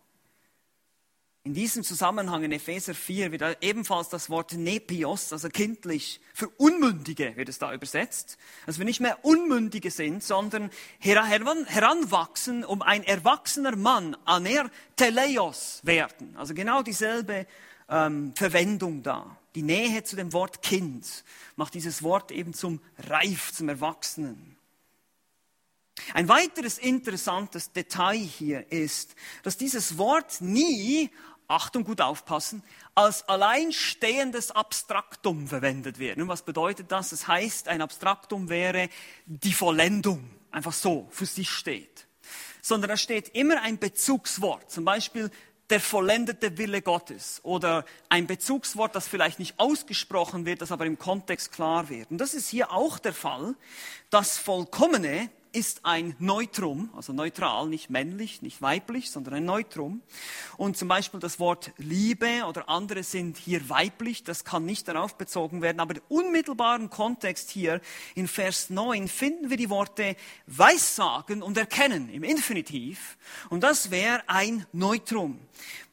In 1.46 1.54
diesem 1.54 1.84
Zusammenhang 1.84 2.44
in 2.44 2.54
Epheser 2.54 2.96
4 2.96 3.34
wird 3.34 3.58
ebenfalls 3.60 4.08
das 4.08 4.30
Wort 4.30 4.54
Nepios, 4.54 5.34
also 5.34 5.50
kindlich, 5.50 6.22
für 6.34 6.48
Unmündige 6.48 7.36
wird 7.36 7.50
es 7.50 7.60
da 7.60 7.74
übersetzt. 7.74 8.38
Also 8.66 8.80
wir 8.80 8.86
nicht 8.86 9.02
mehr 9.02 9.26
Unmündige 9.26 9.92
sind, 9.92 10.24
sondern 10.24 10.70
heranwachsen, 11.00 12.64
um 12.64 12.82
ein 12.82 13.04
erwachsener 13.04 13.76
Mann, 13.76 14.16
aner 14.24 14.72
teleios 14.96 15.82
werden. 15.84 16.34
Also 16.38 16.54
genau 16.54 16.82
dieselbe 16.82 17.46
ähm, 17.90 18.34
Verwendung 18.38 19.04
da. 19.04 19.36
Die 19.56 19.64
Nähe 19.64 20.02
zu 20.06 20.16
dem 20.16 20.32
Wort 20.32 20.62
Kind 20.62 21.26
macht 21.58 21.74
dieses 21.74 22.04
Wort 22.04 22.32
eben 22.32 22.54
zum 22.54 22.80
Reif, 22.98 23.52
zum 23.52 23.68
Erwachsenen. 23.68 24.56
Ein 26.14 26.28
weiteres 26.28 26.80
interessantes 26.80 27.72
Detail 27.72 28.18
hier 28.18 28.72
ist, 28.72 29.16
dass 29.44 29.58
dieses 29.58 29.98
Wort 29.98 30.42
nie 30.42 31.12
Achtung, 31.54 31.84
gut 31.84 32.02
aufpassen, 32.02 32.64
als 32.96 33.28
alleinstehendes 33.30 34.52
Abstraktum 34.52 35.48
verwendet 35.48 36.00
wird. 36.00 36.18
Nun, 36.18 36.28
was 36.28 36.42
bedeutet 36.42 36.92
das? 36.92 37.12
Das 37.12 37.28
heißt, 37.28 37.68
ein 37.68 37.82
Abstraktum 37.82 38.50
wäre 38.50 38.90
die 39.26 39.54
Vollendung, 39.54 40.30
einfach 40.52 40.74
so, 40.74 41.08
für 41.12 41.26
sich 41.26 41.50
steht. 41.50 42.08
Sondern 42.62 42.90
da 42.90 42.98
steht 42.98 43.30
immer 43.30 43.62
ein 43.62 43.78
Bezugswort, 43.78 44.72
zum 44.72 44.86
Beispiel 44.86 45.30
der 45.70 45.80
vollendete 45.80 46.58
Wille 46.58 46.82
Gottes 46.82 47.40
oder 47.44 47.86
ein 48.10 48.28
Bezugswort, 48.28 48.96
das 48.96 49.08
vielleicht 49.08 49.40
nicht 49.40 49.60
ausgesprochen 49.60 50.46
wird, 50.46 50.62
das 50.62 50.72
aber 50.72 50.86
im 50.86 51.00
Kontext 51.00 51.52
klar 51.52 51.90
wird. 51.90 52.12
Und 52.12 52.18
das 52.18 52.34
ist 52.34 52.50
hier 52.50 52.72
auch 52.72 53.00
der 53.00 53.14
Fall. 53.14 53.56
Das 54.10 54.38
Vollkommene 54.38 55.30
ist 55.54 55.86
ein 55.86 56.16
Neutrum, 56.20 56.90
also 56.96 57.14
neutral, 57.14 57.68
nicht 57.68 57.90
männlich, 57.90 58.42
nicht 58.42 58.62
weiblich, 58.62 59.12
sondern 59.12 59.36
ein 59.36 59.46
Neutrum. 59.46 60.02
Und 60.58 60.78
zum 60.78 60.88
Beispiel 60.88 61.20
das 61.20 61.40
Wort 61.40 61.72
Liebe 61.78 62.46
oder 62.48 62.68
andere 62.68 63.04
sind 63.04 63.38
hier 63.38 63.70
weiblich, 63.70 64.24
das 64.24 64.44
kann 64.44 64.66
nicht 64.66 64.88
darauf 64.88 65.16
bezogen 65.16 65.62
werden. 65.62 65.80
Aber 65.80 65.96
im 65.96 66.02
unmittelbaren 66.10 66.90
Kontext 66.90 67.52
hier 67.52 67.82
in 68.16 68.28
Vers 68.28 68.72
9 68.72 69.08
finden 69.08 69.50
wir 69.50 69.58
die 69.58 69.70
Worte 69.70 70.16
Weissagen 70.48 71.44
und 71.44 71.58
Erkennen 71.58 72.10
im 72.10 72.24
Infinitiv. 72.24 73.18
Und 73.50 73.62
das 73.62 73.92
wäre 73.92 74.24
ein 74.28 74.66
Neutrum. 74.74 75.40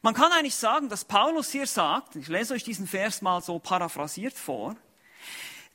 Man 0.01 0.15
kann 0.15 0.31
eigentlich 0.31 0.55
sagen, 0.55 0.89
dass 0.89 1.05
Paulus 1.05 1.51
hier 1.51 1.67
sagt, 1.67 2.15
ich 2.15 2.27
lese 2.27 2.55
euch 2.55 2.63
diesen 2.63 2.87
Vers 2.87 3.21
mal 3.21 3.41
so 3.41 3.59
paraphrasiert 3.59 4.33
vor, 4.33 4.75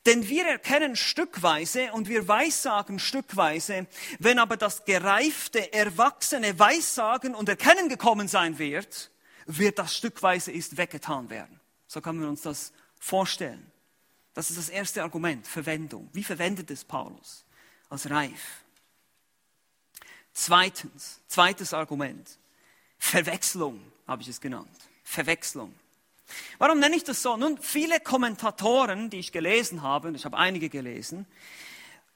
denn 0.06 0.28
wir 0.28 0.46
erkennen 0.46 0.96
stückweise 0.96 1.92
und 1.92 2.08
wir 2.08 2.26
weissagen 2.28 2.98
stückweise. 2.98 3.86
Wenn 4.18 4.38
aber 4.38 4.56
das 4.56 4.84
gereifte, 4.84 5.72
erwachsene 5.72 6.58
Weissagen 6.58 7.34
und 7.34 7.48
Erkennen 7.48 7.88
gekommen 7.88 8.28
sein 8.28 8.58
wird, 8.58 9.10
wird 9.46 9.78
das 9.78 9.96
stückweise 9.96 10.52
ist 10.52 10.76
weggetan 10.76 11.28
werden. 11.28 11.60
So 11.86 12.00
können 12.00 12.20
wir 12.20 12.28
uns 12.28 12.42
das 12.42 12.72
vorstellen. 12.98 13.70
Das 14.34 14.50
ist 14.50 14.58
das 14.58 14.68
erste 14.68 15.02
Argument, 15.02 15.46
Verwendung. 15.46 16.08
Wie 16.12 16.24
verwendet 16.24 16.70
es 16.70 16.84
Paulus? 16.84 17.44
Als 17.88 18.10
reif. 18.10 18.62
Zweitens, 20.32 21.20
zweites 21.28 21.72
Argument, 21.72 22.38
Verwechslung 22.98 23.80
habe 24.06 24.22
ich 24.22 24.28
es 24.28 24.40
genannt. 24.40 24.76
Verwechslung. 25.04 25.74
Warum 26.58 26.78
nenne 26.78 26.96
ich 26.96 27.04
das 27.04 27.22
so? 27.22 27.36
Nun, 27.36 27.58
viele 27.58 28.00
Kommentatoren, 28.00 29.10
die 29.10 29.18
ich 29.18 29.32
gelesen 29.32 29.82
habe, 29.82 30.08
und 30.08 30.14
ich 30.14 30.24
habe 30.24 30.36
einige 30.36 30.68
gelesen, 30.68 31.26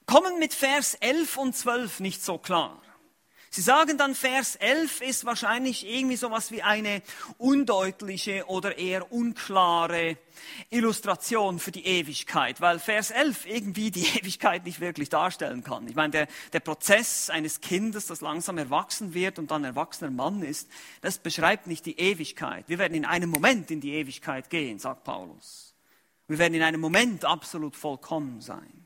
kommen 0.06 0.38
mit 0.38 0.54
Vers 0.54 0.94
11 0.94 1.36
und 1.36 1.56
12 1.56 2.00
nicht 2.00 2.24
so 2.24 2.38
klar. 2.38 2.82
Sie 3.52 3.62
sagen 3.62 3.98
dann, 3.98 4.14
Vers 4.14 4.54
11 4.54 5.00
ist 5.00 5.24
wahrscheinlich 5.24 5.84
irgendwie 5.84 6.14
sowas 6.14 6.52
wie 6.52 6.62
eine 6.62 7.02
undeutliche 7.36 8.44
oder 8.46 8.78
eher 8.78 9.10
unklare 9.10 10.16
Illustration 10.70 11.58
für 11.58 11.72
die 11.72 11.84
Ewigkeit, 11.84 12.60
weil 12.60 12.78
Vers 12.78 13.10
11 13.10 13.46
irgendwie 13.46 13.90
die 13.90 14.06
Ewigkeit 14.18 14.64
nicht 14.64 14.78
wirklich 14.78 15.08
darstellen 15.08 15.64
kann. 15.64 15.88
Ich 15.88 15.96
meine, 15.96 16.12
der, 16.12 16.28
der 16.52 16.60
Prozess 16.60 17.28
eines 17.28 17.60
Kindes, 17.60 18.06
das 18.06 18.20
langsam 18.20 18.56
erwachsen 18.56 19.14
wird 19.14 19.40
und 19.40 19.50
dann 19.50 19.64
erwachsener 19.64 20.12
Mann 20.12 20.44
ist, 20.44 20.68
das 21.00 21.18
beschreibt 21.18 21.66
nicht 21.66 21.84
die 21.86 21.98
Ewigkeit. 21.98 22.66
Wir 22.68 22.78
werden 22.78 22.94
in 22.94 23.04
einem 23.04 23.30
Moment 23.30 23.72
in 23.72 23.80
die 23.80 23.94
Ewigkeit 23.94 24.48
gehen, 24.48 24.78
sagt 24.78 25.02
Paulus. 25.02 25.74
Wir 26.28 26.38
werden 26.38 26.54
in 26.54 26.62
einem 26.62 26.80
Moment 26.80 27.24
absolut 27.24 27.74
vollkommen 27.74 28.40
sein. 28.40 28.79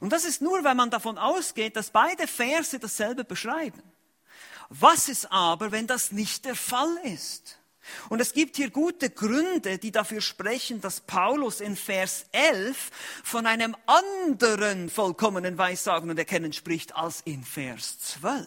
Und 0.00 0.12
das 0.12 0.24
ist 0.24 0.40
nur, 0.40 0.64
weil 0.64 0.74
man 0.74 0.90
davon 0.90 1.18
ausgeht, 1.18 1.76
dass 1.76 1.90
beide 1.90 2.26
Verse 2.26 2.78
dasselbe 2.78 3.24
beschreiben. 3.24 3.82
Was 4.68 5.08
ist 5.08 5.32
aber, 5.32 5.72
wenn 5.72 5.86
das 5.86 6.12
nicht 6.12 6.44
der 6.44 6.54
Fall 6.54 6.94
ist? 7.04 7.58
Und 8.08 8.20
es 8.20 8.34
gibt 8.34 8.56
hier 8.56 8.70
gute 8.70 9.10
Gründe, 9.10 9.78
die 9.78 9.90
dafür 9.90 10.20
sprechen, 10.20 10.80
dass 10.80 11.00
Paulus 11.00 11.60
in 11.60 11.76
Vers 11.76 12.26
11 12.32 12.90
von 13.24 13.46
einem 13.46 13.76
anderen 13.86 14.90
vollkommenen 14.90 15.56
Weissagen 15.56 16.10
und 16.10 16.18
Erkennen 16.18 16.52
spricht 16.52 16.94
als 16.96 17.22
in 17.22 17.44
Vers 17.44 17.98
12. 18.00 18.46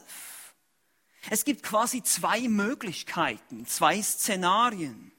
Es 1.29 1.45
gibt 1.45 1.63
quasi 1.63 2.01
zwei 2.03 2.47
Möglichkeiten, 2.47 3.65
zwei 3.67 4.01
Szenarien. 4.01 5.11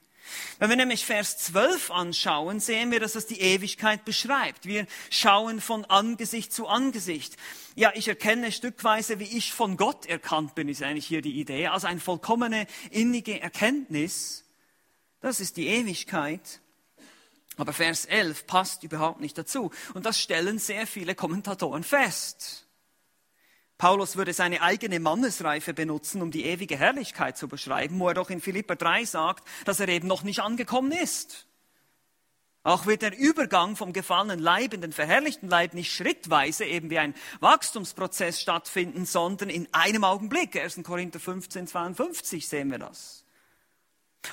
Wenn 0.59 0.69
wir 0.69 0.77
nämlich 0.77 1.05
Vers 1.05 1.37
12 1.37 1.91
anschauen, 1.91 2.59
sehen 2.59 2.91
wir, 2.91 2.99
dass 2.99 3.15
es 3.15 3.25
die 3.25 3.39
Ewigkeit 3.39 4.05
beschreibt. 4.05 4.65
Wir 4.65 4.87
schauen 5.09 5.61
von 5.61 5.85
Angesicht 5.85 6.53
zu 6.53 6.67
Angesicht. 6.67 7.37
Ja, 7.75 7.91
ich 7.95 8.07
erkenne 8.07 8.51
stückweise, 8.51 9.19
wie 9.19 9.37
ich 9.37 9.53
von 9.53 9.77
Gott 9.77 10.05
erkannt 10.05 10.55
bin, 10.55 10.69
ist 10.69 10.83
eigentlich 10.83 11.07
hier 11.07 11.21
die 11.21 11.39
Idee. 11.39 11.67
Also 11.67 11.87
eine 11.87 11.99
vollkommene, 11.99 12.67
innige 12.91 13.39
Erkenntnis. 13.39 14.45
Das 15.21 15.39
ist 15.39 15.57
die 15.57 15.67
Ewigkeit. 15.67 16.61
Aber 17.57 17.73
Vers 17.73 18.05
11 18.05 18.47
passt 18.47 18.83
überhaupt 18.83 19.21
nicht 19.21 19.37
dazu. 19.37 19.71
Und 19.93 20.05
das 20.05 20.19
stellen 20.19 20.59
sehr 20.59 20.87
viele 20.87 21.15
Kommentatoren 21.15 21.83
fest. 21.83 22.65
Paulus 23.77 24.15
würde 24.15 24.33
seine 24.33 24.61
eigene 24.61 24.99
Mannesreife 24.99 25.73
benutzen, 25.73 26.21
um 26.21 26.31
die 26.31 26.45
ewige 26.45 26.77
Herrlichkeit 26.77 27.37
zu 27.37 27.47
beschreiben, 27.47 27.99
wo 27.99 28.07
er 28.07 28.13
doch 28.13 28.29
in 28.29 28.41
Philippa 28.41 28.75
3 28.75 29.05
sagt, 29.05 29.47
dass 29.65 29.79
er 29.79 29.89
eben 29.89 30.07
noch 30.07 30.23
nicht 30.23 30.41
angekommen 30.41 30.91
ist. 30.91 31.47
Auch 32.65 32.85
wird 32.85 33.01
der 33.01 33.17
Übergang 33.17 33.75
vom 33.75 33.91
gefallenen 33.91 34.39
Leib 34.39 34.73
in 34.73 34.79
den 34.79 34.93
verherrlichten 34.93 35.49
Leib 35.49 35.73
nicht 35.73 35.91
schrittweise 35.91 36.63
eben 36.63 36.89
wie 36.89 36.97
ein 36.97 37.13
Wachstumsprozess 37.41 38.39
stattfinden, 38.39 39.05
sondern 39.05 39.49
in 39.49 39.67
einem 39.73 40.05
Augenblick. 40.05 40.55
1. 40.55 40.81
Korinther 40.83 41.19
15, 41.19 41.67
52 41.67 42.47
sehen 42.47 42.71
wir 42.71 42.79
das. 42.79 43.25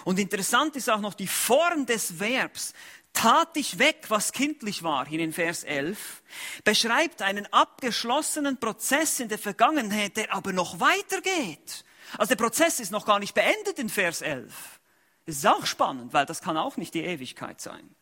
Und 0.05 0.21
interessant 0.21 0.77
ist 0.77 0.89
auch 0.89 1.01
noch 1.01 1.15
die 1.15 1.27
Form 1.27 1.87
des 1.87 2.21
Verbs 2.21 2.73
tat 3.13 3.57
dich 3.57 3.79
weg, 3.79 4.07
was 4.09 4.33
kindlich 4.33 4.83
war, 4.83 5.07
hier 5.07 5.21
in 5.21 5.33
Vers 5.33 5.65
11, 5.65 6.23
beschreibt 6.65 7.23
einen 7.23 7.47
abgeschlossenen 7.53 8.59
Prozess 8.59 9.21
in 9.21 9.29
der 9.29 9.39
Vergangenheit, 9.39 10.17
der 10.17 10.33
aber 10.35 10.53
noch 10.53 10.81
weitergeht. 10.81 11.85
Also 12.19 12.31
der 12.35 12.43
Prozess 12.43 12.81
ist 12.81 12.91
noch 12.93 13.07
gar 13.07 13.19
nicht 13.19 13.35
beendet 13.35 13.79
in 13.79 13.89
Vers 13.89 14.23
11. 14.23 14.81
Das 15.27 15.37
ist 15.37 15.47
auch 15.47 15.67
spannend, 15.67 16.13
weil 16.13 16.27
das 16.27 16.41
kann 16.41 16.57
auch 16.57 16.77
nicht 16.77 16.95
die 16.95 17.05
Ewigkeit 17.05 17.61
sein. 17.61 17.95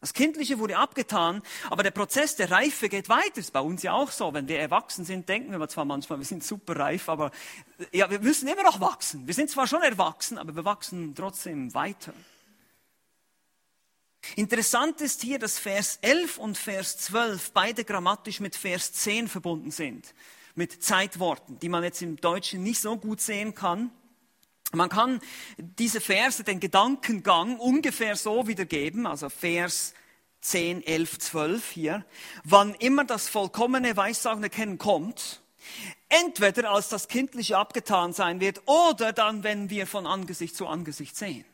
Das 0.00 0.14
Kindliche 0.14 0.58
wurde 0.58 0.78
abgetan, 0.78 1.42
aber 1.70 1.84
der 1.84 1.92
Prozess 1.92 2.34
der 2.34 2.50
Reife 2.50 2.88
geht 2.88 3.08
weiter. 3.08 3.34
Das 3.36 3.44
ist 3.44 3.52
bei 3.52 3.60
uns 3.60 3.84
ja 3.84 3.92
auch 3.92 4.10
so. 4.10 4.34
Wenn 4.34 4.48
wir 4.48 4.58
erwachsen 4.58 5.04
sind, 5.04 5.28
denken 5.28 5.56
wir 5.56 5.68
zwar 5.68 5.84
manchmal, 5.84 6.18
wir 6.18 6.26
sind 6.26 6.42
super 6.42 6.76
reif, 6.76 7.08
aber 7.08 7.30
ja, 7.92 8.10
wir 8.10 8.18
müssen 8.18 8.48
immer 8.48 8.64
noch 8.64 8.80
wachsen. 8.80 9.28
Wir 9.28 9.34
sind 9.34 9.48
zwar 9.48 9.68
schon 9.68 9.82
erwachsen, 9.82 10.38
aber 10.38 10.56
wir 10.56 10.64
wachsen 10.64 11.14
trotzdem 11.14 11.72
weiter. 11.74 12.12
Interessant 14.36 15.00
ist 15.00 15.22
hier, 15.22 15.38
dass 15.38 15.58
Vers 15.58 15.98
11 16.02 16.38
und 16.38 16.56
Vers 16.56 16.96
12 16.98 17.52
beide 17.52 17.84
grammatisch 17.84 18.40
mit 18.40 18.56
Vers 18.56 18.92
10 18.92 19.28
verbunden 19.28 19.70
sind, 19.70 20.14
mit 20.54 20.82
Zeitworten, 20.82 21.58
die 21.58 21.68
man 21.68 21.82
jetzt 21.84 22.02
im 22.02 22.16
Deutschen 22.16 22.62
nicht 22.62 22.80
so 22.80 22.96
gut 22.96 23.20
sehen 23.20 23.54
kann. 23.54 23.90
Man 24.72 24.88
kann 24.88 25.20
diese 25.58 26.00
Verse, 26.00 26.44
den 26.44 26.60
Gedankengang 26.60 27.58
ungefähr 27.58 28.16
so 28.16 28.46
wiedergeben, 28.46 29.06
also 29.06 29.28
Vers 29.28 29.92
10, 30.40 30.82
11, 30.82 31.18
12 31.18 31.70
hier, 31.70 32.06
wann 32.44 32.74
immer 32.74 33.04
das 33.04 33.28
vollkommene 33.28 33.96
Weissagen 33.96 34.42
erkennen 34.42 34.78
kommt, 34.78 35.42
entweder 36.08 36.70
als 36.70 36.88
das 36.88 37.08
Kindliche 37.08 37.58
abgetan 37.58 38.12
sein 38.12 38.40
wird 38.40 38.62
oder 38.66 39.12
dann, 39.12 39.44
wenn 39.44 39.68
wir 39.68 39.86
von 39.86 40.06
Angesicht 40.06 40.56
zu 40.56 40.66
Angesicht 40.66 41.16
sehen. 41.16 41.44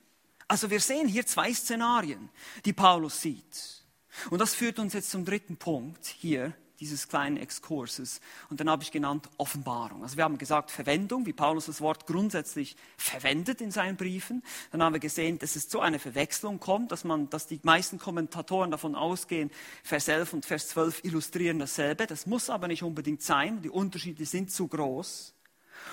Also 0.49 0.71
wir 0.71 0.81
sehen 0.81 1.09
hier 1.09 1.27
zwei 1.27 1.53
Szenarien, 1.53 2.31
die 2.65 2.73
Paulus 2.73 3.21
sieht. 3.21 3.85
Und 4.31 4.41
das 4.41 4.55
führt 4.55 4.79
uns 4.79 4.95
jetzt 4.95 5.11
zum 5.11 5.25
dritten 5.25 5.59
Punkt 5.59 6.07
hier 6.07 6.55
dieses 6.81 7.09
kleinen 7.09 7.37
Exkurses. 7.37 8.21
Und 8.51 8.61
dann 8.61 8.71
habe 8.71 8.83
ich 8.83 8.93
genannt 8.93 9.29
Offenbarung. 9.37 10.03
Also 10.03 10.17
wir 10.17 10.25
haben 10.25 10.39
gesagt 10.39 10.71
Verwendung, 10.71 11.27
wie 11.27 11.33
Paulus 11.33 11.67
das 11.67 11.81
Wort 11.81 12.07
grundsätzlich 12.07 12.77
verwendet 12.97 13.61
in 13.61 13.71
seinen 13.71 13.97
Briefen. 13.97 14.43
Dann 14.71 14.83
haben 14.83 14.93
wir 14.93 15.01
gesehen, 15.01 15.39
dass 15.39 15.57
es 15.57 15.69
zu 15.69 15.81
einer 15.81 15.99
Verwechslung 15.99 16.61
kommt, 16.61 16.93
dass, 16.93 17.05
man, 17.05 17.29
dass 17.31 17.47
die 17.47 17.61
meisten 17.63 17.99
Kommentatoren 17.99 18.71
davon 18.71 18.95
ausgehen, 18.95 19.51
Vers 19.83 20.09
11 20.09 20.33
und 20.33 20.47
Vers 20.47 20.69
12 20.69 21.05
illustrieren 21.05 21.59
dasselbe. 21.59 22.07
Das 22.07 22.27
muss 22.27 22.49
aber 22.49 22.69
nicht 22.69 22.83
unbedingt 22.83 23.23
sein. 23.23 23.61
Die 23.63 23.71
Unterschiede 23.71 24.25
sind 24.25 24.53
zu 24.53 24.69
groß. 24.69 25.35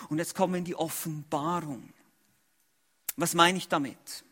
Und 0.10 0.20
jetzt 0.20 0.36
kommen 0.36 0.54
wir 0.54 0.60
in 0.60 0.66
die 0.66 0.76
Offenbarung. 0.76 1.90
Was 3.18 3.34
meine 3.34 3.58
ich 3.58 3.68
damit? 3.68 4.24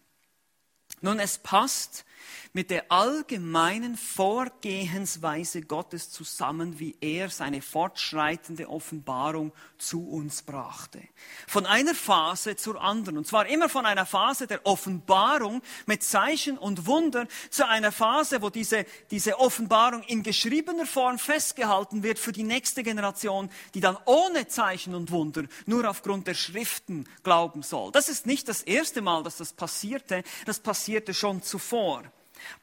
Nun, 1.03 1.19
es 1.19 1.37
passt 1.37 2.05
mit 2.53 2.69
der 2.69 2.91
allgemeinen 2.91 3.97
Vorgehensweise 3.97 5.63
Gottes 5.63 6.11
zusammen, 6.11 6.79
wie 6.79 6.95
er 7.01 7.29
seine 7.29 7.63
fortschreitende 7.63 8.69
Offenbarung 8.69 9.51
zu 9.79 10.07
uns 10.07 10.43
brachte. 10.43 11.01
Von 11.47 11.65
einer 11.65 11.95
Phase 11.95 12.55
zur 12.55 12.79
anderen. 12.79 13.17
Und 13.17 13.27
zwar 13.27 13.47
immer 13.47 13.69
von 13.69 13.87
einer 13.87 14.05
Phase 14.05 14.45
der 14.45 14.65
Offenbarung 14.67 15.63
mit 15.87 16.03
Zeichen 16.03 16.59
und 16.59 16.85
Wunder 16.85 17.27
zu 17.49 17.67
einer 17.67 17.91
Phase, 17.91 18.43
wo 18.43 18.51
diese, 18.51 18.85
diese 19.09 19.39
Offenbarung 19.39 20.03
in 20.03 20.21
geschriebener 20.21 20.85
Form 20.85 21.17
festgehalten 21.17 22.03
wird 22.03 22.19
für 22.19 22.31
die 22.31 22.43
nächste 22.43 22.83
Generation, 22.83 23.49
die 23.73 23.81
dann 23.81 23.97
ohne 24.05 24.47
Zeichen 24.47 24.93
und 24.93 25.09
Wunder 25.09 25.45
nur 25.65 25.89
aufgrund 25.89 26.27
der 26.27 26.35
Schriften 26.35 27.09
glauben 27.23 27.63
soll. 27.63 27.91
Das 27.91 28.09
ist 28.09 28.27
nicht 28.27 28.47
das 28.47 28.61
erste 28.61 29.01
Mal, 29.01 29.23
dass 29.23 29.37
das 29.37 29.53
passierte. 29.53 30.23
Das 30.45 30.59
passierte 30.59 31.15
schon 31.15 31.41
zuvor. 31.41 32.03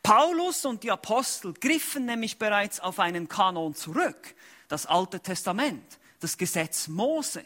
Paulus 0.02 0.64
und 0.64 0.82
die 0.82 0.90
Apostel 0.90 1.52
griffen 1.54 2.06
nämlich 2.06 2.38
bereits 2.38 2.80
auf 2.80 2.98
einen 2.98 3.28
Kanon 3.28 3.74
zurück, 3.74 4.34
das 4.68 4.86
Alte 4.86 5.20
Testament, 5.20 5.98
das 6.20 6.36
Gesetz 6.36 6.88
Mose. 6.88 7.44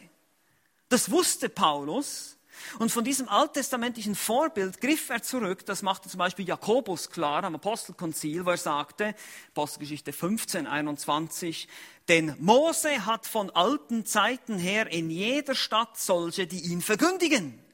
Das 0.89 1.09
wusste 1.09 1.49
Paulus 1.49 2.35
und 2.79 2.91
von 2.91 3.03
diesem 3.03 3.29
alttestamentlichen 3.29 4.15
Vorbild 4.15 4.81
griff 4.81 5.09
er 5.09 5.21
zurück, 5.21 5.65
das 5.65 5.81
machte 5.81 6.09
zum 6.09 6.19
Beispiel 6.19 6.47
Jakobus 6.47 7.09
klar 7.09 7.43
am 7.43 7.55
Apostelkonzil, 7.55 8.45
wo 8.45 8.51
er 8.51 8.57
sagte, 8.57 9.15
Apostelgeschichte 9.51 10.13
15, 10.13 10.67
21, 10.67 11.67
denn 12.07 12.35
Mose 12.39 13.05
hat 13.05 13.25
von 13.25 13.49
alten 13.51 14.05
Zeiten 14.05 14.57
her 14.57 14.91
in 14.91 15.09
jeder 15.09 15.55
Stadt 15.55 15.97
solche, 15.97 16.47
die 16.47 16.71
ihn 16.71 16.81
verkündigen. 16.81 17.64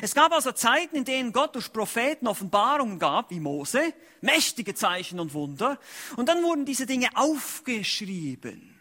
Es 0.00 0.14
gab 0.14 0.32
also 0.32 0.52
Zeiten, 0.52 0.96
in 0.96 1.04
denen 1.04 1.32
Gott 1.32 1.54
durch 1.54 1.72
Propheten 1.72 2.26
Offenbarungen 2.26 2.98
gab, 2.98 3.30
wie 3.30 3.40
Mose, 3.40 3.92
mächtige 4.20 4.74
Zeichen 4.74 5.20
und 5.20 5.34
Wunder. 5.34 5.78
Und 6.16 6.28
dann 6.28 6.42
wurden 6.42 6.64
diese 6.64 6.86
Dinge 6.86 7.08
aufgeschrieben. 7.14 8.80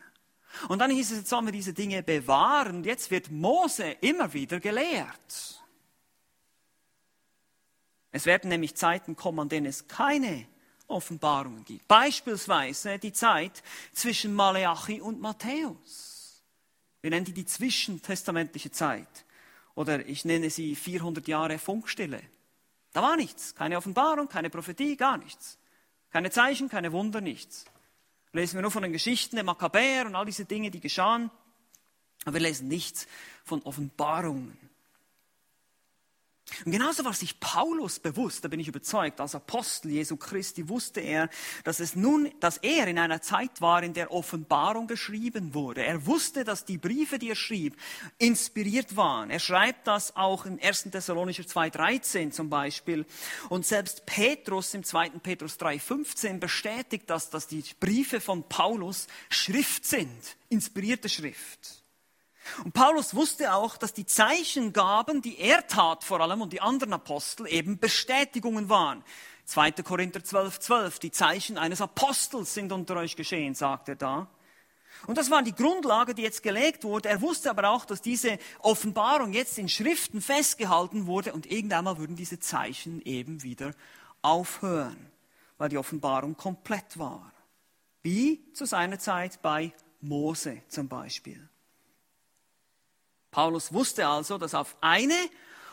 Und 0.70 0.80
dann 0.80 0.92
hieß 0.92 1.12
es, 1.12 1.18
jetzt 1.20 1.30
sollen 1.30 1.46
wir 1.46 1.52
diese 1.52 1.74
Dinge 1.74 2.04
bewahren. 2.04 2.78
Und 2.78 2.86
jetzt 2.86 3.12
wird 3.12 3.32
Mose 3.32 3.98
immer 4.02 4.34
wieder 4.34 4.60
gelehrt. 4.60 5.64
Es 8.12 8.26
werden 8.26 8.50
nämlich 8.50 8.76
Zeiten 8.76 9.16
kommen, 9.16 9.40
an 9.40 9.50
denen 9.50 9.66
es 9.66 9.88
keine 9.88 10.48
Offenbarungen 10.88 11.66
gibt. 11.66 11.88
Beispielsweise 11.88 13.00
die 13.00 13.14
Zeit 13.14 13.64
zwischen 13.92 14.34
Maleachi 14.34 15.02
und 15.02 15.20
Matthäus. 15.20 16.44
Wir 17.02 17.10
nennen 17.10 17.26
die 17.26 17.34
die 17.34 17.46
zwischentestamentliche 17.46 18.72
Zeit. 18.72 19.26
Oder 19.76 20.08
ich 20.08 20.26
nenne 20.26 20.50
sie 20.50 20.76
400 20.76 21.28
Jahre 21.28 21.58
Funkstille. 21.58 22.22
Da 22.92 23.02
war 23.02 23.16
nichts. 23.16 23.56
Keine 23.56 23.78
Offenbarung, 23.78 24.28
keine 24.28 24.50
Prophetie, 24.50 24.96
gar 24.96 25.18
nichts. 25.18 25.58
Keine 26.12 26.30
Zeichen, 26.30 26.70
keine 26.70 26.92
Wunder, 26.92 27.22
nichts. 27.22 27.66
Lesen 28.34 28.56
wir 28.56 28.62
nur 28.62 28.72
von 28.72 28.84
den 28.84 28.94
Geschichten 28.94 29.36
der 29.36 29.46
Makkabäer 29.46 30.06
und 30.06 30.16
all 30.16 30.26
diese 30.26 30.46
Dinge, 30.46 30.72
die 30.72 30.80
geschahen. 30.80 31.32
Aber 32.26 32.36
wir 32.36 32.42
lesen 32.42 32.68
nichts 32.68 33.08
von 33.44 33.62
Offenbarungen. 33.64 34.58
Und 36.66 36.72
genauso 36.72 37.06
war 37.06 37.14
sich 37.14 37.40
Paulus 37.40 38.00
bewusst, 38.00 38.44
da 38.44 38.48
bin 38.48 38.60
ich 38.60 38.68
überzeugt, 38.68 39.20
als 39.20 39.36
Apostel 39.36 39.92
Jesu 39.92 40.18
Christi 40.18 40.70
wusste 40.70 41.00
er, 41.00 41.30
dass 41.64 41.80
es 41.80 41.96
nun, 41.96 42.32
dass 42.40 42.58
er 42.58 42.88
in 42.88 43.00
einer 43.00 43.22
Zeit 43.22 43.62
war, 43.62 43.84
in 43.84 43.94
der 43.94 44.12
Offenbarung 44.12 44.88
geschrieben 44.88 45.54
wurde. 45.54 45.86
Er 45.86 46.06
wusste, 46.06 46.44
dass 46.44 46.66
die 46.66 46.78
Briefe, 46.78 47.20
die 47.20 47.30
er 47.30 47.36
schrieb, 47.36 47.76
inspiriert 48.18 48.96
waren. 48.96 49.30
Er 49.30 49.40
schreibt 49.40 49.88
das 49.88 50.16
auch 50.16 50.46
in 50.46 50.62
1. 50.62 50.90
Thessalonicher 50.92 51.44
2,13 51.44 52.32
zum 52.32 52.50
Beispiel. 52.50 53.06
Und 53.50 53.66
selbst 53.66 54.06
Petrus 54.06 54.74
im 54.74 54.84
2. 54.84 55.10
Petrus 55.22 55.60
3,15 55.60 56.40
bestätigt 56.40 57.10
das, 57.10 57.30
dass 57.30 57.48
die 57.48 57.64
Briefe 57.80 58.20
von 58.20 58.44
Paulus 58.48 59.08
Schrift 59.30 59.86
sind, 59.86 60.38
inspirierte 60.50 61.10
Schrift. 61.10 61.83
Und 62.64 62.74
Paulus 62.74 63.16
wusste 63.16 63.54
auch, 63.54 63.78
dass 63.78 63.94
die 63.94 64.06
Zeichengaben, 64.06 65.22
die 65.22 65.40
er 65.40 65.66
tat 65.68 66.04
vor 66.04 66.22
allem 66.22 66.42
und 66.42 66.54
die 66.54 66.62
anderen 66.62 66.94
Apostel 66.94 67.48
eben 67.48 67.80
Bestätigungen 67.80 68.70
waren. 68.70 69.04
2. 69.46 69.72
Korinther 69.84 70.24
12, 70.24 70.60
12, 70.60 71.00
die 71.00 71.12
Zeichen 71.12 71.58
eines 71.58 71.82
Apostels 71.82 72.54
sind 72.54 72.72
unter 72.72 72.96
euch 72.98 73.16
geschehen, 73.16 73.56
sagt 73.56 73.90
er 73.90 73.96
da. 73.96 74.28
Und 75.06 75.18
das 75.18 75.30
war 75.30 75.42
die 75.42 75.56
Grundlage, 75.56 76.14
die 76.14 76.22
jetzt 76.22 76.44
gelegt 76.44 76.84
wurde. 76.84 77.10
Er 77.10 77.22
wusste 77.22 77.50
aber 77.50 77.70
auch, 77.70 77.84
dass 77.84 78.02
diese 78.02 78.38
Offenbarung 78.60 79.34
jetzt 79.34 79.58
in 79.58 79.68
Schriften 79.68 80.22
festgehalten 80.22 81.08
wurde 81.08 81.34
und 81.34 81.46
irgendwann 81.52 81.86
mal 81.86 81.98
würden 81.98 82.16
diese 82.16 82.40
Zeichen 82.40 83.02
eben 83.02 83.44
wieder 83.44 83.74
aufhören, 84.22 85.12
weil 85.58 85.70
die 85.70 85.78
Offenbarung 85.78 86.38
komplett 86.38 86.98
war. 86.98 87.34
Wie 88.02 88.54
zu 88.54 88.66
seiner 88.66 89.00
Zeit 89.00 89.42
bei 89.42 89.74
Mose 90.00 90.62
zum 90.70 90.88
Beispiel. 90.88 91.50
Paulus 93.34 93.74
wusste 93.74 94.08
also, 94.08 94.38
dass 94.38 94.54
auf 94.54 94.78
eine 94.80 95.18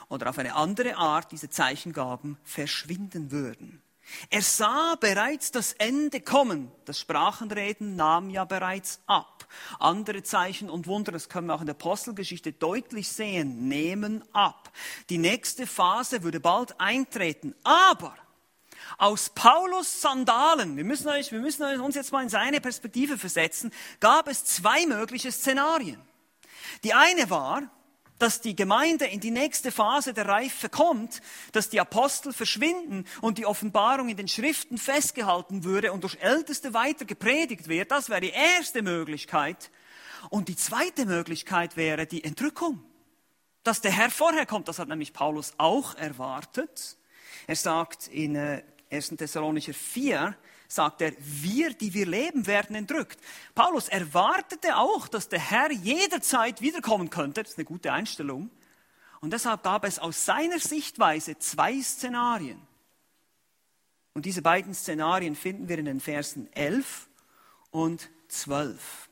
oder 0.08 0.30
auf 0.30 0.38
eine 0.38 0.56
andere 0.56 0.96
Art 0.96 1.30
diese 1.30 1.50
Zeichengaben 1.50 2.38
verschwinden 2.42 3.30
würden. 3.30 3.82
Er 4.30 4.42
sah 4.42 4.96
bereits 4.98 5.52
das 5.52 5.74
Ende 5.74 6.20
kommen. 6.20 6.72
Das 6.86 6.98
Sprachenreden 6.98 7.94
nahm 7.94 8.30
ja 8.30 8.44
bereits 8.44 9.00
ab. 9.06 9.46
Andere 9.78 10.22
Zeichen 10.22 10.70
und 10.70 10.86
Wunder, 10.86 11.12
das 11.12 11.28
können 11.28 11.46
wir 11.48 11.54
auch 11.54 11.60
in 11.60 11.66
der 11.66 11.76
Apostelgeschichte 11.76 12.52
deutlich 12.52 13.08
sehen, 13.08 13.68
nehmen 13.68 14.24
ab. 14.32 14.72
Die 15.10 15.18
nächste 15.18 15.66
Phase 15.66 16.22
würde 16.22 16.40
bald 16.40 16.80
eintreten. 16.80 17.54
Aber 17.62 18.16
aus 18.96 19.28
Paulus 19.28 20.00
Sandalen, 20.00 20.76
wir 20.78 20.84
müssen, 20.84 21.08
euch, 21.08 21.30
wir 21.30 21.40
müssen 21.40 21.80
uns 21.80 21.94
jetzt 21.94 22.10
mal 22.10 22.22
in 22.22 22.30
seine 22.30 22.60
Perspektive 22.60 23.18
versetzen, 23.18 23.70
gab 24.00 24.28
es 24.28 24.44
zwei 24.44 24.86
mögliche 24.86 25.30
Szenarien. 25.30 26.00
Die 26.84 26.94
eine 26.94 27.30
war, 27.30 27.70
dass 28.20 28.40
die 28.40 28.54
Gemeinde 28.54 29.06
in 29.06 29.20
die 29.20 29.30
nächste 29.30 29.72
Phase 29.72 30.12
der 30.12 30.28
Reife 30.28 30.68
kommt, 30.68 31.22
dass 31.52 31.70
die 31.70 31.80
Apostel 31.80 32.32
verschwinden 32.32 33.06
und 33.22 33.38
die 33.38 33.46
Offenbarung 33.46 34.10
in 34.10 34.16
den 34.16 34.28
Schriften 34.28 34.76
festgehalten 34.78 35.64
würde 35.64 35.92
und 35.92 36.04
durch 36.04 36.18
Älteste 36.20 36.74
weiter 36.74 37.06
gepredigt 37.06 37.68
wird. 37.68 37.90
Das 37.90 38.10
wäre 38.10 38.20
die 38.20 38.30
erste 38.30 38.82
Möglichkeit. 38.82 39.70
Und 40.28 40.48
die 40.48 40.56
zweite 40.56 41.06
Möglichkeit 41.06 41.76
wäre 41.76 42.06
die 42.06 42.22
Entrückung. 42.22 42.84
Dass 43.62 43.80
der 43.80 43.92
Herr 43.92 44.10
vorher 44.10 44.46
kommt, 44.46 44.68
das 44.68 44.78
hat 44.78 44.88
nämlich 44.88 45.12
Paulus 45.12 45.54
auch 45.56 45.94
erwartet. 45.94 46.98
Er 47.46 47.56
sagt 47.56 48.08
in 48.08 48.36
1. 48.36 48.62
Äh, 48.90 49.16
Thessalonicher 49.16 49.74
4, 49.74 50.36
sagt 50.70 51.02
er, 51.02 51.12
wir, 51.18 51.74
die 51.74 51.92
wir 51.94 52.06
leben, 52.06 52.46
werden 52.46 52.76
entrückt. 52.76 53.18
Paulus 53.54 53.88
erwartete 53.88 54.76
auch, 54.76 55.08
dass 55.08 55.28
der 55.28 55.40
Herr 55.40 55.72
jederzeit 55.72 56.60
wiederkommen 56.60 57.10
könnte. 57.10 57.42
Das 57.42 57.52
ist 57.52 57.58
eine 57.58 57.64
gute 57.64 57.92
Einstellung. 57.92 58.50
Und 59.20 59.32
deshalb 59.32 59.64
gab 59.64 59.84
es 59.84 59.98
aus 59.98 60.24
seiner 60.24 60.60
Sichtweise 60.60 61.38
zwei 61.38 61.80
Szenarien. 61.82 62.60
Und 64.14 64.26
diese 64.26 64.42
beiden 64.42 64.72
Szenarien 64.72 65.34
finden 65.34 65.68
wir 65.68 65.78
in 65.78 65.86
den 65.86 66.00
Versen 66.00 66.50
11 66.52 67.08
und 67.70 68.08
12. 68.28 69.08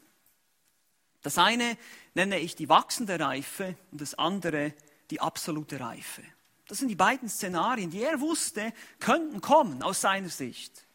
Das 1.23 1.39
eine 1.39 1.77
nenne 2.15 2.39
ich 2.39 2.55
die 2.55 2.69
wachsende 2.69 3.19
Reife 3.19 3.77
und 3.91 4.01
das 4.01 4.15
andere 4.15 4.75
die 5.11 5.21
absolute 5.21 5.81
Reife. 5.81 6.23
Das 6.69 6.79
sind 6.79 6.89
die 6.89 6.95
beiden 6.95 7.29
Szenarien, 7.29 7.91
die 7.91 8.03
er 8.03 8.21
wusste, 8.21 8.73
könnten 9.01 9.41
kommen 9.41 9.83
aus 9.83 10.01
seiner 10.01 10.29
Sicht. 10.29 10.88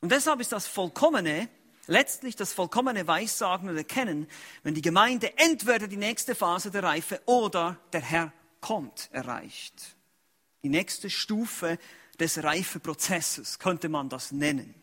Und 0.00 0.12
deshalb 0.12 0.40
ist 0.40 0.52
das 0.52 0.66
Vollkommene, 0.66 1.48
letztlich 1.86 2.36
das 2.36 2.52
vollkommene 2.52 3.06
Weissagen 3.06 3.68
und 3.68 3.76
Erkennen, 3.76 4.28
wenn 4.62 4.74
die 4.74 4.82
Gemeinde 4.82 5.36
entweder 5.38 5.88
die 5.88 5.96
nächste 5.96 6.34
Phase 6.34 6.70
der 6.70 6.82
Reife 6.82 7.20
oder 7.26 7.78
der 7.92 8.02
Herr 8.02 8.32
kommt, 8.60 9.08
erreicht. 9.12 9.96
Die 10.62 10.68
nächste 10.68 11.10
Stufe 11.10 11.78
des 12.18 12.42
Reifeprozesses 12.42 13.58
könnte 13.58 13.88
man 13.88 14.08
das 14.08 14.32
nennen. 14.32 14.74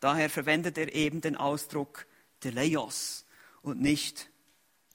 Daher 0.00 0.30
verwendet 0.30 0.78
er 0.78 0.94
eben 0.94 1.20
den 1.20 1.36
Ausdruck 1.36 2.06
Teleios 2.40 3.26
und 3.62 3.80
nicht 3.80 4.30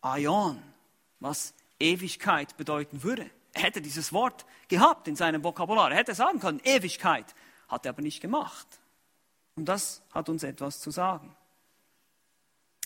Aion, 0.01 0.61
was 1.19 1.53
Ewigkeit 1.79 2.57
bedeuten 2.57 3.03
würde. 3.03 3.29
Er 3.53 3.63
hätte 3.63 3.81
dieses 3.81 4.11
Wort 4.11 4.45
gehabt 4.67 5.07
in 5.07 5.15
seinem 5.15 5.43
Vokabular. 5.43 5.91
Er 5.91 5.97
hätte 5.97 6.15
sagen 6.15 6.39
können, 6.39 6.59
Ewigkeit. 6.63 7.35
Hat 7.68 7.86
er 7.86 7.91
aber 7.91 8.01
nicht 8.01 8.22
gemacht. 8.22 8.68
Und 9.55 9.66
das 9.66 10.01
hat 10.11 10.30
uns 10.30 10.43
etwas 10.43 10.80
zu 10.80 10.91
sagen. 10.91 11.36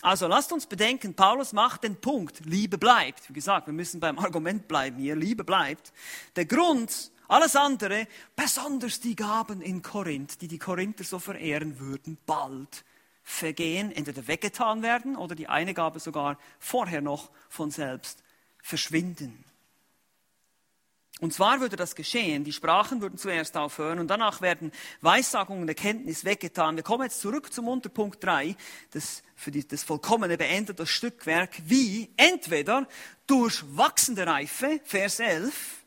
Also 0.02 0.28
lasst 0.28 0.52
uns 0.52 0.66
bedenken, 0.66 1.14
Paulus 1.14 1.52
macht 1.52 1.84
den 1.84 2.00
Punkt, 2.00 2.40
Liebe 2.46 2.78
bleibt. 2.78 3.28
Wie 3.28 3.34
gesagt, 3.34 3.66
wir 3.66 3.74
müssen 3.74 4.00
beim 4.00 4.18
Argument 4.18 4.66
bleiben 4.66 4.98
hier, 4.98 5.14
Liebe 5.14 5.44
bleibt. 5.44 5.92
Der 6.36 6.46
Grund, 6.46 7.10
alles 7.28 7.54
andere, 7.54 8.08
besonders 8.34 9.00
die 9.00 9.14
Gaben 9.14 9.60
in 9.60 9.82
Korinth, 9.82 10.40
die 10.40 10.48
die 10.48 10.58
Korinther 10.58 11.04
so 11.04 11.18
verehren 11.18 11.78
würden, 11.78 12.16
bald 12.24 12.84
vergehen, 13.22 13.92
entweder 13.92 14.26
weggetan 14.26 14.82
werden 14.82 15.16
oder 15.16 15.34
die 15.34 15.48
eine 15.48 15.74
Gabe 15.74 16.00
sogar 16.00 16.38
vorher 16.58 17.02
noch 17.02 17.30
von 17.48 17.70
selbst 17.70 18.22
verschwinden. 18.62 19.44
Und 21.20 21.34
zwar 21.34 21.60
würde 21.60 21.76
das 21.76 21.94
geschehen, 21.94 22.44
die 22.44 22.52
Sprachen 22.52 23.02
würden 23.02 23.18
zuerst 23.18 23.56
aufhören 23.56 23.98
und 23.98 24.08
danach 24.08 24.40
werden 24.40 24.72
Weissagungen 25.02 25.62
und 25.62 25.68
Erkenntnis 25.68 26.24
weggetan. 26.24 26.76
Wir 26.76 26.82
kommen 26.82 27.04
jetzt 27.04 27.20
zurück 27.20 27.52
zum 27.52 27.68
Unterpunkt 27.68 28.24
3, 28.24 28.56
das 28.92 29.22
für 29.36 29.50
die, 29.50 29.66
das 29.66 29.82
vollkommene 29.82 30.38
beendet 30.38 30.80
das 30.80 30.88
Stückwerk, 30.88 31.50
wie 31.66 32.10
entweder 32.16 32.88
durch 33.26 33.62
wachsende 33.76 34.26
Reife, 34.26 34.80
Vers 34.84 35.20
11, 35.20 35.79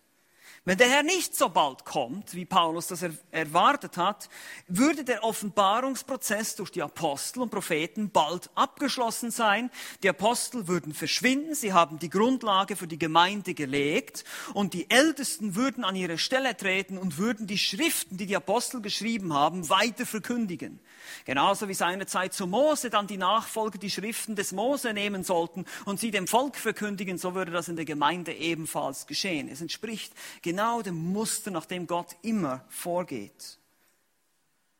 wenn 0.66 0.78
der 0.78 0.89
Herr 0.89 1.03
nicht 1.03 1.36
so 1.36 1.49
bald 1.49 1.84
kommt, 1.84 2.36
wie 2.36 2.45
Paulus 2.45 2.88
das 2.88 3.03
erwartet 3.32 3.97
hat, 3.97 4.30
würde 4.70 5.03
der 5.03 5.26
Offenbarungsprozess 5.26 6.55
durch 6.55 6.72
die 6.72 6.82
Apostel 6.82 7.41
und 7.41 7.49
Propheten 7.49 8.11
bald 8.11 8.49
abgeschlossen 8.55 9.30
sein. 9.30 9.70
Die 10.03 10.09
Apostel 10.09 10.70
würden 10.70 10.93
verschwinden, 10.93 11.53
sie 11.53 11.74
haben 11.74 11.99
die 11.99 12.09
Grundlage 12.09 12.78
für 12.78 12.88
die 12.88 12.97
Gemeinde 12.97 13.53
gelegt 13.53 14.24
und 14.53 14.74
die 14.74 14.89
Ältesten 14.89 15.55
würden 15.55 15.84
an 15.84 15.97
ihre 15.97 16.18
Stelle 16.18 16.55
treten 16.55 16.97
und 16.97 17.18
würden 17.18 17.45
die 17.45 17.57
Schriften, 17.57 18.16
die 18.16 18.26
die 18.26 18.38
Apostel 18.38 18.82
geschrieben 18.82 19.34
haben, 19.34 19.70
weiter 19.70 20.05
verkündigen. 20.05 20.80
Genauso 21.26 21.68
wie 21.68 21.74
seinerzeit 21.74 22.34
zu 22.34 22.47
Mose 22.47 22.89
dann 22.89 23.07
die 23.07 23.18
Nachfolger 23.18 23.78
die 23.78 23.89
Schriften 23.89 24.38
des 24.38 24.53
Mose 24.53 24.93
nehmen 24.93 25.26
sollten 25.26 25.66
und 25.84 25.99
sie 25.99 26.11
dem 26.11 26.26
Volk 26.26 26.55
verkündigen, 26.55 27.18
so 27.18 27.36
würde 27.36 27.51
das 27.51 27.68
in 27.68 27.76
der 27.76 27.84
Gemeinde 27.84 28.32
ebenfalls 28.34 29.07
geschehen. 29.07 29.49
Es 29.49 29.59
entspricht 29.59 30.14
genau 30.54 30.84
dem 30.84 31.12
Muster, 31.12 31.49
nach 31.49 31.66
dem 31.66 31.88
Gott 31.88 32.16
immer 32.22 32.64
vorgeht. 32.70 33.58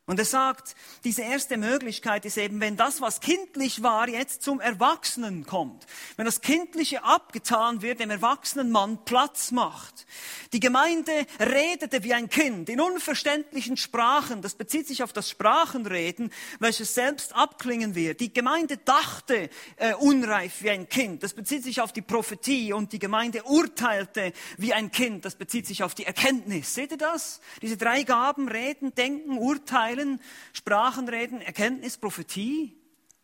Und 0.06 0.20
er 0.20 0.26
sagt, 0.26 0.76
diese 1.06 1.22
erste 1.22 1.56
Möglichkeit 1.56 2.26
ist 2.26 2.38
eben, 2.38 2.60
wenn 2.60 2.76
das, 2.76 3.00
was 3.00 3.22
kindlich 3.22 3.84
war, 3.84 4.10
jetzt 4.10 4.42
zum 4.42 4.60
Erwachsenen 4.60 5.46
kommt. 5.46 5.86
Wenn 6.18 6.26
das 6.26 6.42
Kindliche 6.42 7.06
abgetan 7.06 7.82
wird, 7.82 8.02
dem 8.02 8.10
erwachsenen 8.10 8.70
Mann 8.70 9.06
Platz 9.06 9.52
macht. 9.52 10.06
Die 10.52 10.60
Gemeinde 10.60 11.14
redete 11.40 12.04
wie 12.04 12.14
ein 12.14 12.28
Kind 12.28 12.68
in 12.68 12.82
unverständlichen 12.82 13.78
Sprachen. 13.78 14.42
Das 14.42 14.56
bezieht 14.56 14.88
sich 14.88 15.04
auf 15.04 15.14
das 15.14 15.30
Sprachenreden, 15.30 16.34
welches 16.60 16.94
selbst 16.94 17.34
abklingen 17.34 17.96
wird. 17.96 18.20
Die 18.20 18.34
Gemeinde 18.34 18.76
dachte 18.76 19.50
äh, 19.78 19.94
unreif 19.94 20.64
wie 20.64 20.72
ein 20.72 20.90
Kind. 20.90 21.24
Das 21.24 21.34
bezieht 21.34 21.64
sich 21.64 21.80
auf 21.80 21.94
die 21.94 22.02
Prophetie. 22.02 22.74
Und 22.74 22.92
die 22.92 23.00
Gemeinde 23.00 23.44
urteilte 23.44 24.34
wie 24.58 24.74
ein 24.74 24.92
Kind. 24.92 25.24
Das 25.24 25.36
bezieht 25.36 25.66
sich 25.66 25.82
auf 25.82 25.96
die 25.96 26.06
Erkenntnis. 26.06 26.74
Seht 26.76 26.92
ihr 26.92 26.98
das? 26.98 27.40
Diese 27.62 27.78
drei 27.78 28.04
Gaben, 28.04 28.50
Reden, 28.50 28.94
Denken, 28.96 29.38
Urteilen 29.38 29.93
Heilen, 29.94 30.20
Sprachenreden, 30.54 31.42
Erkenntnis, 31.42 31.98
Prophetie. 31.98 32.76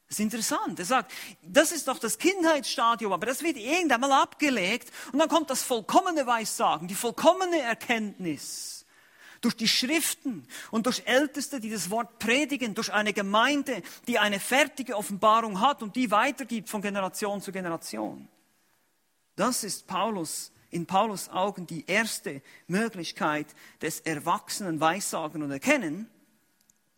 Das 0.08 0.18
ist 0.18 0.24
interessant. 0.24 0.80
Er 0.80 0.86
sagt, 0.86 1.12
das 1.44 1.72
ist 1.72 1.88
doch 1.88 2.00
das 2.00 2.18
Kindheitsstadium, 2.18 3.14
aber 3.14 3.28
das 3.28 3.44
wird 3.44 3.58
irgendwann 3.58 4.02
mal 4.02 4.22
abgelegt 4.24 4.92
und 5.12 5.20
dann 5.20 5.30
kommt 5.30 5.50
das 5.50 5.62
vollkommene 5.62 6.26
Weissagen, 6.26 6.88
die 6.88 6.96
vollkommene 6.96 7.60
Erkenntnis. 7.60 8.86
Durch 9.42 9.56
die 9.56 9.70
Schriften 9.70 10.46
und 10.70 10.86
durch 10.86 11.04
Älteste, 11.06 11.62
die 11.62 11.70
das 11.70 11.90
Wort 11.90 12.20
predigen, 12.20 12.76
durch 12.76 12.92
eine 12.92 13.14
Gemeinde, 13.14 13.84
die 14.06 14.20
eine 14.20 14.38
fertige 14.38 14.98
Offenbarung 14.98 15.62
hat 15.62 15.82
und 15.82 15.96
die 15.96 16.12
weitergibt 16.12 16.68
von 16.68 16.82
Generation 16.82 17.42
zu 17.42 17.54
Generation. 17.54 18.28
Das 19.38 19.64
ist 19.64 19.88
Paulus 19.88 20.52
in 20.72 20.86
Paulus 20.86 21.30
Augen 21.30 21.66
die 21.68 21.86
erste 21.88 22.42
Möglichkeit 22.68 23.48
des 23.82 24.02
erwachsenen 24.02 24.80
Weissagen 24.80 25.42
und 25.42 25.52
Erkennen. 25.52 26.10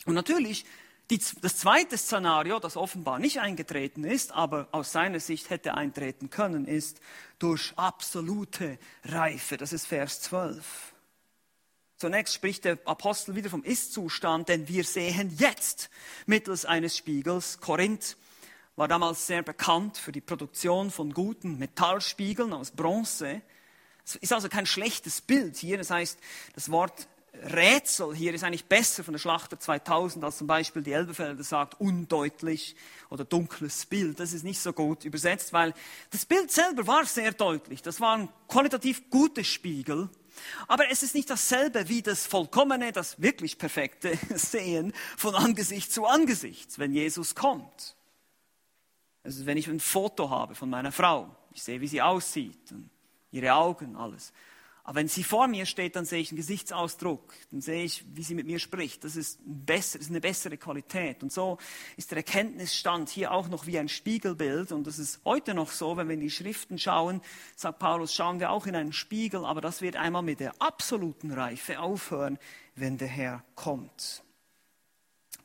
Und 0.06 0.16
natürlich, 0.16 0.66
die, 1.10 1.20
das 1.41 1.58
zweite 1.58 1.97
Szenario, 1.97 2.60
das 2.60 2.78
offenbar 2.78 3.20
nicht 3.20 3.39
eingetreten 3.39 4.04
ist, 4.04 4.32
aber 4.32 4.68
aus 4.72 4.91
seiner 4.91 5.20
Sicht 5.20 5.49
hätte 5.49 5.76
eintreten 5.76 6.30
können, 6.30 6.66
ist 6.66 7.02
durch 7.39 7.74
absolute 7.76 8.80
Reife. 9.04 9.58
Das 9.58 9.74
ist 9.74 9.88
Vers 9.88 10.22
12. 10.22 10.93
Zunächst 11.97 12.34
spricht 12.34 12.66
der 12.66 12.80
Apostel 12.86 13.36
wieder 13.36 13.52
vom 13.52 13.64
Ist-Zustand, 13.64 14.49
denn 14.49 14.68
wir 14.68 14.84
sehen 14.84 15.36
jetzt 15.38 15.89
mittels 16.26 16.66
eines 16.66 16.97
Spiegels. 16.97 17.60
Korinth 17.60 18.18
war 18.76 18.88
damals 18.88 19.28
sehr 19.28 19.43
bekannt 19.43 19.97
für 19.97 20.12
die 20.12 20.22
Produktion 20.22 20.89
von 20.89 21.14
guten 21.14 21.60
Metallspiegeln 21.60 22.54
aus 22.54 22.72
Bronze. 22.72 23.41
Es 24.04 24.16
ist 24.16 24.34
also 24.34 24.49
kein 24.49 24.66
schlechtes 24.66 25.22
Bild 25.22 25.58
hier. 25.58 25.78
Das 25.78 25.91
heißt, 25.91 26.18
das 26.56 26.72
Wort 26.72 27.08
Rätsel 27.34 28.14
hier 28.14 28.34
ist 28.34 28.44
eigentlich 28.44 28.66
besser 28.66 29.04
von 29.04 29.14
der 29.14 29.20
Schlachter 29.20 29.60
2000 29.60 30.24
als 30.24 30.38
zum 30.38 30.48
Beispiel 30.48 30.84
die 30.84 30.92
Elbefelder 30.92 31.44
sagt, 31.44 31.80
undeutlich 31.80 32.76
oder 33.10 33.24
dunkles 33.24 33.86
Bild. 33.86 34.20
Das 34.20 34.34
ist 34.34 34.44
nicht 34.44 34.60
so 34.60 34.74
gut 34.74 35.06
übersetzt, 35.06 35.54
weil 35.54 35.74
das 36.12 36.26
Bild 36.26 36.52
selber 36.52 36.86
war 36.88 37.06
sehr 37.06 37.32
deutlich. 37.32 37.82
Das 37.82 38.02
waren 38.02 38.30
qualitativ 38.48 39.10
gute 39.10 39.44
Spiegel. 39.44 40.10
Aber 40.68 40.90
es 40.90 41.04
ist 41.04 41.16
nicht 41.16 41.30
dasselbe 41.30 41.88
wie 41.90 42.02
das 42.02 42.26
vollkommene, 42.26 42.92
das 42.92 43.22
wirklich 43.22 43.58
perfekte 43.58 44.18
Sehen 44.36 44.94
von 45.18 45.36
Angesicht 45.36 45.92
zu 45.92 46.06
Angesicht, 46.06 46.80
wenn 46.80 46.94
Jesus 46.94 47.36
kommt. 47.36 47.96
Also 49.24 49.46
wenn 49.46 49.58
ich 49.58 49.68
ein 49.68 49.80
Foto 49.80 50.30
habe 50.30 50.56
von 50.56 50.70
meiner 50.70 50.92
Frau, 50.92 51.36
ich 51.54 51.64
sehe, 51.64 51.80
wie 51.80 51.88
sie 51.88 52.02
aussieht, 52.02 52.74
ihre 53.32 53.54
Augen, 53.54 53.96
alles. 53.96 54.34
Aber 54.84 54.96
wenn 54.96 55.08
sie 55.08 55.24
vor 55.24 55.48
mir 55.48 55.66
steht, 55.66 55.96
dann 55.96 56.06
sehe 56.06 56.20
ich 56.22 56.32
einen 56.32 56.38
Gesichtsausdruck, 56.38 57.34
dann 57.52 57.62
sehe 57.62 57.84
ich, 57.84 58.04
wie 58.16 58.24
sie 58.24 58.34
mit 58.34 58.48
mir 58.48 58.60
spricht. 58.60 59.04
Das 59.04 59.16
ist, 59.16 59.40
besser, 59.46 60.00
das 60.00 60.08
ist 60.08 60.10
eine 60.10 60.22
bessere 60.22 60.58
Qualität. 60.58 61.22
Und 61.22 61.32
so 61.32 61.60
ist 61.98 62.12
der 62.12 62.18
Erkenntnisstand 62.18 63.10
hier 63.10 63.32
auch 63.32 63.48
noch 63.48 63.68
wie 63.68 63.78
ein 63.78 63.90
Spiegelbild. 63.90 64.72
Und 64.72 64.88
das 64.88 64.98
ist 64.98 65.22
heute 65.24 65.54
noch 65.54 65.72
so, 65.72 65.98
wenn 65.98 66.08
wir 66.08 66.16
in 66.16 66.22
die 66.22 66.32
Schriften 66.32 66.80
schauen, 66.80 67.22
sagt 67.56 67.80
Paulus, 67.80 68.14
schauen 68.14 68.40
wir 68.40 68.50
auch 68.50 68.66
in 68.66 68.76
einen 68.76 68.94
Spiegel. 68.94 69.46
Aber 69.46 69.62
das 69.62 69.82
wird 69.82 69.96
einmal 69.96 70.24
mit 70.24 70.40
der 70.40 70.60
absoluten 70.60 71.32
Reife 71.32 71.80
aufhören, 71.80 72.40
wenn 72.76 72.98
der 72.98 73.08
Herr 73.08 73.44
kommt. 73.56 74.24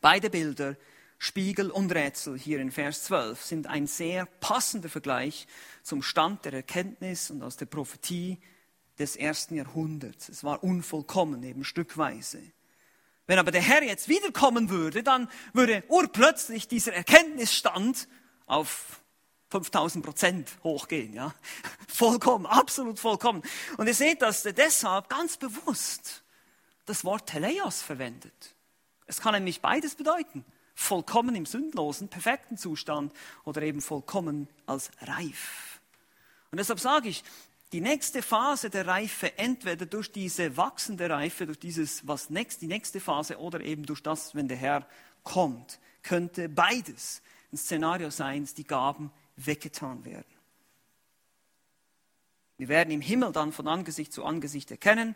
Beide 0.00 0.30
Bilder 0.30 0.76
Spiegel 1.18 1.70
und 1.70 1.92
Rätsel 1.92 2.38
hier 2.38 2.60
in 2.60 2.70
Vers 2.70 3.04
12 3.04 3.42
sind 3.42 3.66
ein 3.66 3.86
sehr 3.86 4.26
passender 4.26 4.88
Vergleich 4.88 5.46
zum 5.82 6.02
Stand 6.02 6.44
der 6.44 6.52
Erkenntnis 6.52 7.30
und 7.30 7.42
aus 7.42 7.56
der 7.56 7.66
Prophetie 7.66 8.38
des 8.98 9.16
ersten 9.16 9.56
Jahrhunderts. 9.56 10.28
Es 10.28 10.44
war 10.44 10.62
unvollkommen, 10.62 11.42
eben 11.42 11.64
stückweise. 11.64 12.40
Wenn 13.26 13.38
aber 13.38 13.50
der 13.50 13.62
Herr 13.62 13.82
jetzt 13.82 14.08
wiederkommen 14.08 14.70
würde, 14.70 15.02
dann 15.02 15.28
würde 15.52 15.82
urplötzlich 15.88 16.68
dieser 16.68 16.94
Erkenntnisstand 16.94 18.08
auf 18.46 19.02
5000 19.50 20.04
Prozent 20.04 20.50
hochgehen, 20.62 21.12
ja. 21.12 21.34
Vollkommen, 21.88 22.46
absolut 22.46 22.98
vollkommen. 22.98 23.42
Und 23.76 23.86
ihr 23.86 23.94
seht, 23.94 24.22
dass 24.22 24.44
er 24.44 24.52
deshalb 24.52 25.08
ganz 25.08 25.36
bewusst 25.36 26.22
das 26.84 27.04
Wort 27.04 27.28
Teleios 27.28 27.82
verwendet. 27.82 28.54
Es 29.06 29.20
kann 29.20 29.34
nämlich 29.34 29.60
beides 29.60 29.94
bedeuten. 29.94 30.44
Vollkommen 30.74 31.34
im 31.34 31.46
sündlosen, 31.46 32.08
perfekten 32.08 32.58
Zustand 32.58 33.12
oder 33.44 33.62
eben 33.62 33.80
vollkommen 33.80 34.48
als 34.66 34.90
reif. 35.00 35.80
Und 36.50 36.58
deshalb 36.58 36.80
sage 36.80 37.08
ich, 37.08 37.24
die 37.72 37.80
nächste 37.80 38.22
Phase 38.22 38.70
der 38.70 38.86
Reife, 38.86 39.38
entweder 39.38 39.86
durch 39.86 40.12
diese 40.12 40.56
wachsende 40.56 41.10
Reife, 41.10 41.46
durch 41.46 41.58
dieses, 41.58 42.06
was 42.06 42.30
next, 42.30 42.62
die 42.62 42.68
nächste 42.68 43.00
Phase 43.00 43.38
oder 43.38 43.60
eben 43.60 43.84
durch 43.84 44.02
das, 44.02 44.34
wenn 44.34 44.48
der 44.48 44.56
Herr 44.56 44.86
kommt, 45.24 45.80
könnte 46.02 46.48
beides 46.48 47.22
ein 47.52 47.56
Szenario 47.56 48.10
sein, 48.10 48.42
dass 48.42 48.54
die 48.54 48.66
Gaben 48.66 49.10
weggetan 49.36 50.04
werden. 50.04 50.24
Wir 52.58 52.68
werden 52.68 52.90
im 52.90 53.00
Himmel 53.00 53.32
dann 53.32 53.52
von 53.52 53.68
Angesicht 53.68 54.12
zu 54.12 54.24
Angesicht 54.24 54.70
erkennen 54.70 55.14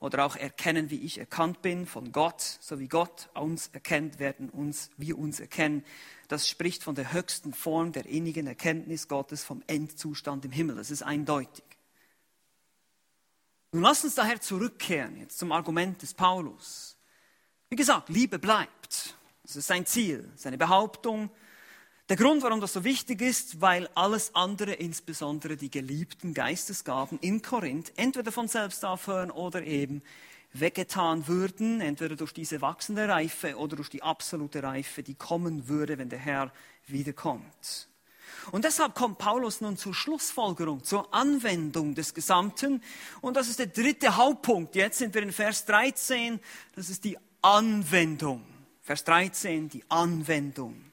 oder 0.00 0.24
auch 0.24 0.34
erkennen, 0.34 0.90
wie 0.90 1.04
ich 1.04 1.18
erkannt 1.18 1.62
bin 1.62 1.86
von 1.86 2.10
Gott, 2.10 2.40
so 2.40 2.80
wie 2.80 2.88
Gott 2.88 3.28
uns 3.34 3.68
erkennt, 3.68 4.18
werden 4.18 4.48
uns, 4.48 4.90
wir 4.96 5.18
uns 5.18 5.38
erkennen. 5.38 5.84
Das 6.28 6.48
spricht 6.48 6.82
von 6.82 6.94
der 6.94 7.12
höchsten 7.12 7.52
Form 7.52 7.92
der 7.92 8.06
innigen 8.06 8.46
Erkenntnis 8.46 9.06
Gottes 9.06 9.44
vom 9.44 9.62
Endzustand 9.66 10.44
im 10.46 10.50
Himmel. 10.50 10.76
Das 10.76 10.90
ist 10.90 11.02
eindeutig. 11.02 11.64
Nun 13.72 13.82
lass 13.82 14.02
uns 14.02 14.16
daher 14.16 14.40
zurückkehren 14.40 15.16
jetzt 15.16 15.38
zum 15.38 15.52
Argument 15.52 16.02
des 16.02 16.12
Paulus. 16.12 16.96
Wie 17.68 17.76
gesagt, 17.76 18.08
Liebe 18.08 18.40
bleibt. 18.40 19.14
Das 19.44 19.54
ist 19.54 19.68
sein 19.68 19.86
Ziel, 19.86 20.28
seine 20.34 20.58
Behauptung. 20.58 21.30
Der 22.08 22.16
Grund, 22.16 22.42
warum 22.42 22.60
das 22.60 22.72
so 22.72 22.82
wichtig 22.82 23.22
ist, 23.22 23.60
weil 23.60 23.88
alles 23.94 24.34
andere, 24.34 24.72
insbesondere 24.72 25.56
die 25.56 25.70
geliebten 25.70 26.34
Geistesgaben 26.34 27.20
in 27.20 27.42
Korinth, 27.42 27.92
entweder 27.94 28.32
von 28.32 28.48
selbst 28.48 28.84
aufhören 28.84 29.30
oder 29.30 29.62
eben 29.62 30.02
weggetan 30.52 31.28
würden, 31.28 31.80
entweder 31.80 32.16
durch 32.16 32.32
diese 32.32 32.60
wachsende 32.60 33.06
Reife 33.06 33.56
oder 33.56 33.76
durch 33.76 33.88
die 33.88 34.02
absolute 34.02 34.64
Reife, 34.64 35.04
die 35.04 35.14
kommen 35.14 35.68
würde, 35.68 35.96
wenn 35.98 36.08
der 36.08 36.18
Herr 36.18 36.52
wiederkommt. 36.88 37.89
Und 38.52 38.64
deshalb 38.64 38.94
kommt 38.94 39.18
Paulus 39.18 39.60
nun 39.60 39.76
zur 39.76 39.94
Schlussfolgerung, 39.94 40.84
zur 40.84 41.12
Anwendung 41.14 41.94
des 41.94 42.14
Gesamten. 42.14 42.82
Und 43.20 43.36
das 43.36 43.48
ist 43.48 43.58
der 43.58 43.66
dritte 43.66 44.16
Hauptpunkt. 44.16 44.74
Jetzt 44.74 44.98
sind 44.98 45.14
wir 45.14 45.22
in 45.22 45.32
Vers 45.32 45.64
13. 45.66 46.40
Das 46.74 46.88
ist 46.88 47.04
die 47.04 47.18
Anwendung. 47.42 48.44
Vers 48.82 49.04
13, 49.04 49.68
die 49.68 49.84
Anwendung. 49.88 50.90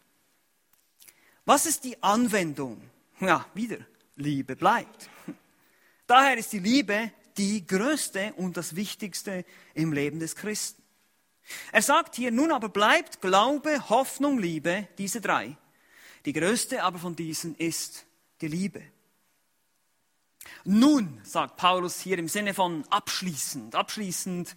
Was 1.45 1.65
ist 1.65 1.83
die 1.83 2.01
Anwendung? 2.03 2.81
Ja, 3.19 3.45
wieder, 3.53 3.77
Liebe 4.15 4.55
bleibt. 4.55 5.09
Daher 6.05 6.37
ist 6.37 6.53
die 6.53 6.59
Liebe 6.59 7.11
die 7.37 7.65
größte 7.65 8.33
und 8.35 8.57
das 8.57 8.75
Wichtigste 8.75 9.45
im 9.73 9.93
Leben 9.93 10.19
des 10.19 10.35
Christen. 10.35 10.81
Er 11.71 11.81
sagt 11.81 12.15
hier, 12.15 12.31
nun 12.31 12.51
aber 12.51 12.69
bleibt 12.69 13.21
Glaube, 13.21 13.89
Hoffnung, 13.89 14.39
Liebe, 14.39 14.87
diese 14.97 15.21
drei. 15.21 15.55
Die 16.27 16.33
größte 16.33 16.83
aber 16.83 16.99
von 16.99 17.15
diesen 17.15 17.55
ist 17.55 18.05
die 18.41 18.49
Liebe. 18.49 18.83
Nun, 20.65 21.21
sagt 21.23 21.55
Paulus 21.55 22.01
hier 22.01 22.19
im 22.19 22.27
Sinne 22.27 22.53
von 22.53 22.83
abschließend, 22.89 23.73
abschließend, 23.73 24.53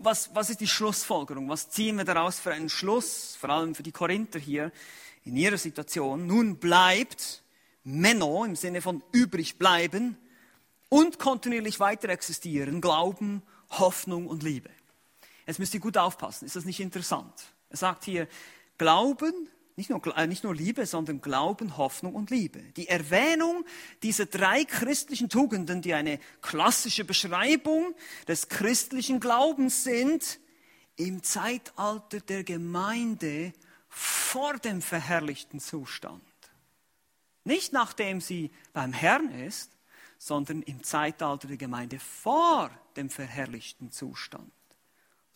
was, 0.00 0.34
was 0.34 0.48
ist 0.48 0.62
die 0.62 0.66
Schlussfolgerung? 0.66 1.50
Was 1.50 1.68
ziehen 1.68 1.98
wir 1.98 2.06
daraus 2.06 2.40
für 2.40 2.54
einen 2.54 2.70
Schluss, 2.70 3.36
vor 3.36 3.50
allem 3.50 3.74
für 3.74 3.82
die 3.82 3.92
Korinther 3.92 4.38
hier 4.38 4.72
in 5.24 5.36
ihrer 5.36 5.58
Situation? 5.58 6.26
Nun 6.26 6.56
bleibt 6.56 7.42
Menno 7.84 8.46
im 8.46 8.56
Sinne 8.56 8.80
von 8.80 9.02
übrig 9.12 9.58
bleiben 9.58 10.16
und 10.88 11.18
kontinuierlich 11.18 11.80
weiter 11.80 12.08
existieren, 12.08 12.80
Glauben, 12.80 13.42
Hoffnung 13.72 14.26
und 14.26 14.42
Liebe. 14.42 14.70
Jetzt 15.46 15.58
müsst 15.58 15.74
ihr 15.74 15.80
gut 15.80 15.98
aufpassen, 15.98 16.46
ist 16.46 16.56
das 16.56 16.64
nicht 16.64 16.80
interessant? 16.80 17.34
Er 17.68 17.76
sagt 17.76 18.04
hier, 18.04 18.26
Glauben, 18.78 19.50
nicht 19.78 19.90
nur, 19.90 20.04
äh, 20.16 20.26
nicht 20.26 20.42
nur 20.42 20.56
Liebe, 20.56 20.86
sondern 20.86 21.20
Glauben, 21.20 21.76
Hoffnung 21.76 22.16
und 22.16 22.30
Liebe. 22.30 22.60
Die 22.76 22.88
Erwähnung 22.88 23.64
dieser 24.02 24.26
drei 24.26 24.64
christlichen 24.64 25.28
Tugenden, 25.28 25.82
die 25.82 25.94
eine 25.94 26.18
klassische 26.42 27.04
Beschreibung 27.04 27.94
des 28.26 28.48
christlichen 28.48 29.20
Glaubens 29.20 29.84
sind, 29.84 30.40
im 30.96 31.22
Zeitalter 31.22 32.18
der 32.18 32.42
Gemeinde 32.42 33.52
vor 33.88 34.54
dem 34.58 34.82
verherrlichten 34.82 35.60
Zustand. 35.60 36.22
Nicht 37.44 37.72
nachdem 37.72 38.20
sie 38.20 38.50
beim 38.72 38.92
Herrn 38.92 39.30
ist, 39.30 39.70
sondern 40.18 40.62
im 40.62 40.82
Zeitalter 40.82 41.46
der 41.46 41.56
Gemeinde 41.56 42.00
vor 42.00 42.68
dem 42.96 43.10
verherrlichten 43.10 43.92
Zustand. 43.92 44.50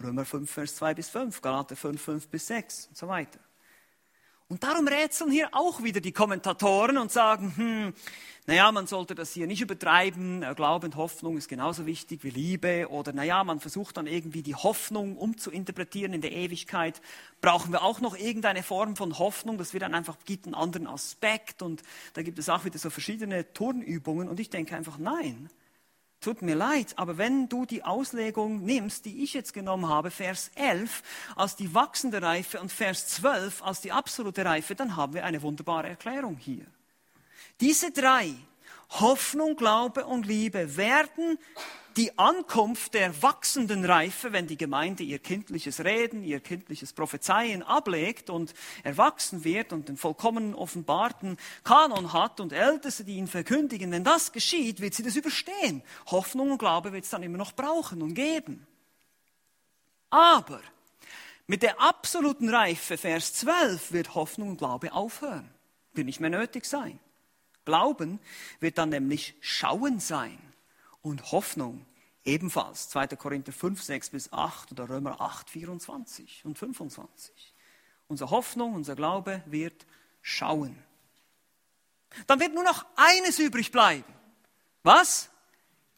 Römer 0.03 0.25
5, 0.25 0.51
Vers 0.51 0.75
2 0.75 0.95
bis 0.95 1.09
5, 1.11 1.41
Galater 1.41 1.77
5, 1.77 2.03
5 2.03 2.29
bis 2.29 2.49
6 2.49 2.89
und 2.89 2.97
so 2.97 3.07
weiter. 3.07 3.39
Und 4.53 4.63
darum 4.63 4.87
rätseln 4.87 5.31
hier 5.31 5.49
auch 5.53 5.83
wieder 5.83 6.03
die 6.03 6.13
Kommentatoren 6.13 6.99
und 6.99 7.11
sagen, 7.11 7.55
hm, 7.57 7.95
naja, 8.47 8.71
man 8.71 8.87
sollte 8.87 9.15
das 9.15 9.33
hier 9.33 9.47
nicht 9.47 9.63
übertreiben, 9.63 10.43
äh, 10.43 10.53
Glaube 10.55 10.85
und 10.85 10.97
Hoffnung 10.97 11.39
ist 11.39 11.49
genauso 11.49 11.87
wichtig 11.87 12.23
wie 12.23 12.29
Liebe. 12.29 12.91
Oder 12.91 13.15
naja, 13.15 13.45
man 13.45 13.61
versucht 13.61 13.97
dann 13.97 14.07
irgendwie 14.07 14.43
die 14.43 14.55
Hoffnung 14.55 15.17
umzuinterpretieren 15.17 16.13
in 16.13 16.21
der 16.21 16.33
Ewigkeit. 16.33 17.01
Brauchen 17.41 17.73
wir 17.73 17.83
auch 17.83 18.03
noch 18.03 18.15
irgendeine 18.15 18.63
Form 18.63 18.95
von 18.95 19.19
Hoffnung? 19.19 19.57
Das 19.57 19.73
wird 19.73 19.85
dann 19.85 19.95
einfach, 19.95 20.19
gibt 20.27 20.45
einen 20.45 20.55
anderen 20.55 20.87
Aspekt. 20.87 21.63
Und 21.63 21.83
da 22.13 22.21
gibt 22.21 22.39
es 22.39 22.51
auch 22.51 22.67
wieder 22.67 22.79
so 22.79 22.91
verschiedene 22.91 23.55
Turnübungen. 23.55 24.29
Und 24.29 24.39
ich 24.39 24.51
denke 24.51 24.77
einfach, 24.77 24.99
nein. 24.99 25.49
Tut 26.23 26.41
mir 26.41 26.55
leid, 26.55 26.95
aber 26.97 27.19
wenn 27.19 27.49
du 27.49 27.67
die 27.67 27.83
Auslegung 27.83 28.65
nimmst, 28.65 29.07
die 29.07 29.25
ich 29.25 29.35
jetzt 29.35 29.53
genommen 29.53 29.89
habe, 29.89 30.13
Vers 30.13 30.53
11 30.55 31.03
als 31.35 31.57
die 31.57 31.75
wachsende 31.75 32.23
Reife 32.23 32.61
und 32.61 32.71
Vers 32.71 33.09
12 33.09 33.61
als 33.61 33.81
die 33.81 33.91
absolute 33.91 34.45
Reife, 34.45 34.77
dann 34.77 34.95
haben 34.95 35.15
wir 35.15 35.25
eine 35.25 35.43
wunderbare 35.43 35.89
Erklärung 35.89 36.37
hier. 36.37 36.65
Diese 37.61 37.91
drei, 37.91 38.37
Hoffnung, 39.01 39.57
Glaube 39.57 40.07
und 40.07 40.27
Liebe, 40.27 40.77
werden 40.77 41.39
die 41.97 42.19
Ankunft 42.19 42.95
der 42.95 43.23
wachsenden 43.23 43.85
Reife, 43.85 44.33
wenn 44.33 44.47
die 44.47 44.57
Gemeinde 44.57 45.03
ihr 45.03 45.19
kindliches 45.19 45.85
Reden, 45.85 46.25
ihr 46.25 46.41
kindliches 46.41 46.93
Prophezeien 46.93 47.63
ablegt 47.63 48.31
und 48.31 48.55
erwachsen 48.83 49.45
wird 49.45 49.73
und 49.73 49.89
den 49.89 49.97
vollkommen 49.97 50.55
offenbarten 50.55 51.37
Kanon 51.65 52.13
hat 52.13 52.41
und 52.41 52.53
Älteste, 52.53 53.05
die 53.05 53.17
ihn 53.17 53.29
verkündigen, 53.29 53.91
wenn 53.93 54.05
das 54.05 54.33
geschieht, 54.33 54.81
wird 54.81 54.95
sie 54.95 55.03
das 55.03 55.17
überstehen. 55.17 55.83
Hoffnung 56.07 56.53
und 56.53 56.59
Glaube 56.59 56.93
wird 56.93 57.05
es 57.05 57.11
dann 57.11 57.23
immer 57.23 57.39
noch 57.39 57.53
brauchen 57.53 58.03
und 58.03 58.15
geben. 58.15 58.67
Aber 60.11 60.61
mit 61.47 61.63
der 61.63 61.81
absoluten 61.81 62.49
Reife, 62.49 62.97
Vers 62.97 63.35
12, 63.35 63.93
wird 63.93 64.15
Hoffnung 64.15 64.51
und 64.51 64.59
Glaube 64.59 64.93
aufhören, 64.93 65.51
wird 65.93 66.07
nicht 66.07 66.21
mehr 66.21 66.31
nötig 66.31 66.65
sein. 66.65 66.99
Glauben 67.65 68.21
wird 68.61 68.79
dann 68.79 68.89
nämlich 68.89 69.35
Schauen 69.41 70.01
sein 70.01 70.39
und 71.01 71.33
Hoffnung 71.33 71.87
ebenfalls. 72.25 72.89
2. 72.91 73.09
Korinther 73.09 73.53
5, 73.53 73.83
6 73.83 74.11
bis 74.11 74.33
8 74.33 74.73
oder 74.73 74.89
Römer 74.89 75.21
8, 75.21 75.51
24 75.51 76.45
und 76.45 76.59
25. 76.59 77.55
Unsere 78.09 78.31
Hoffnung, 78.31 78.75
unser 78.75 78.97
Glaube 78.97 79.43
wird 79.47 79.87
schauen. 80.21 80.77
Dann 82.27 82.41
wird 82.41 82.55
nur 82.55 82.65
noch 82.65 82.85
eines 82.97 83.39
übrig 83.39 83.73
bleiben. 83.73 84.13
Was? 84.83 85.31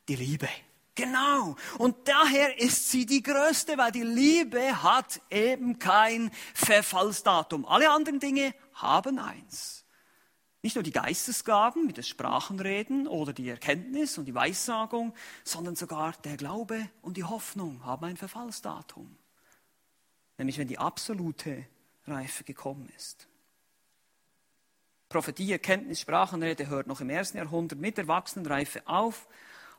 Die 0.09 0.17
Liebe. 0.17 0.49
Genau. 0.95 1.57
Und 1.79 2.07
daher 2.07 2.61
ist 2.61 2.91
sie 2.91 3.05
die 3.05 3.23
größte, 3.23 3.77
weil 3.79 3.91
die 3.91 4.03
Liebe 4.03 4.83
hat 4.83 5.21
eben 5.29 5.79
kein 5.79 6.31
Verfallsdatum. 6.55 7.65
Alle 7.67 7.91
anderen 7.91 8.21
Dinge 8.21 8.55
haben 8.75 9.19
eins. 9.19 9.84
Nicht 10.65 10.77
nur 10.77 10.83
die 10.83 10.93
Geistesgaben 10.93 11.87
mit 11.87 11.99
das 11.99 12.09
Sprachenreden 12.09 13.07
oder 13.07 13.35
die 13.35 13.51
Erkenntnis 13.51 14.17
und 14.17 14.25
die 14.25 14.35
Weissagung, 14.35 15.13
sondern 15.45 15.77
sogar 15.77 16.15
der 16.25 16.39
Glaube 16.39 16.89
und 17.03 17.19
die 17.19 17.25
Hoffnung 17.25 17.85
haben 17.85 18.07
ein 18.07 18.17
Verfallsdatum. 18.17 19.15
Nämlich 20.39 20.57
wenn 20.57 20.67
die 20.67 20.79
absolute 20.79 21.67
Reife 22.07 22.45
gekommen 22.45 22.91
ist. 22.97 23.29
Prophetie, 25.11 25.53
Erkenntnis, 25.53 26.01
Sprachenrede 26.01 26.69
hört 26.69 26.87
noch 26.87 27.03
im 27.03 27.11
ersten 27.11 27.37
Jahrhundert 27.37 27.79
mit 27.79 27.99
Erwachsenenreife 27.99 28.89
auf. 28.89 29.29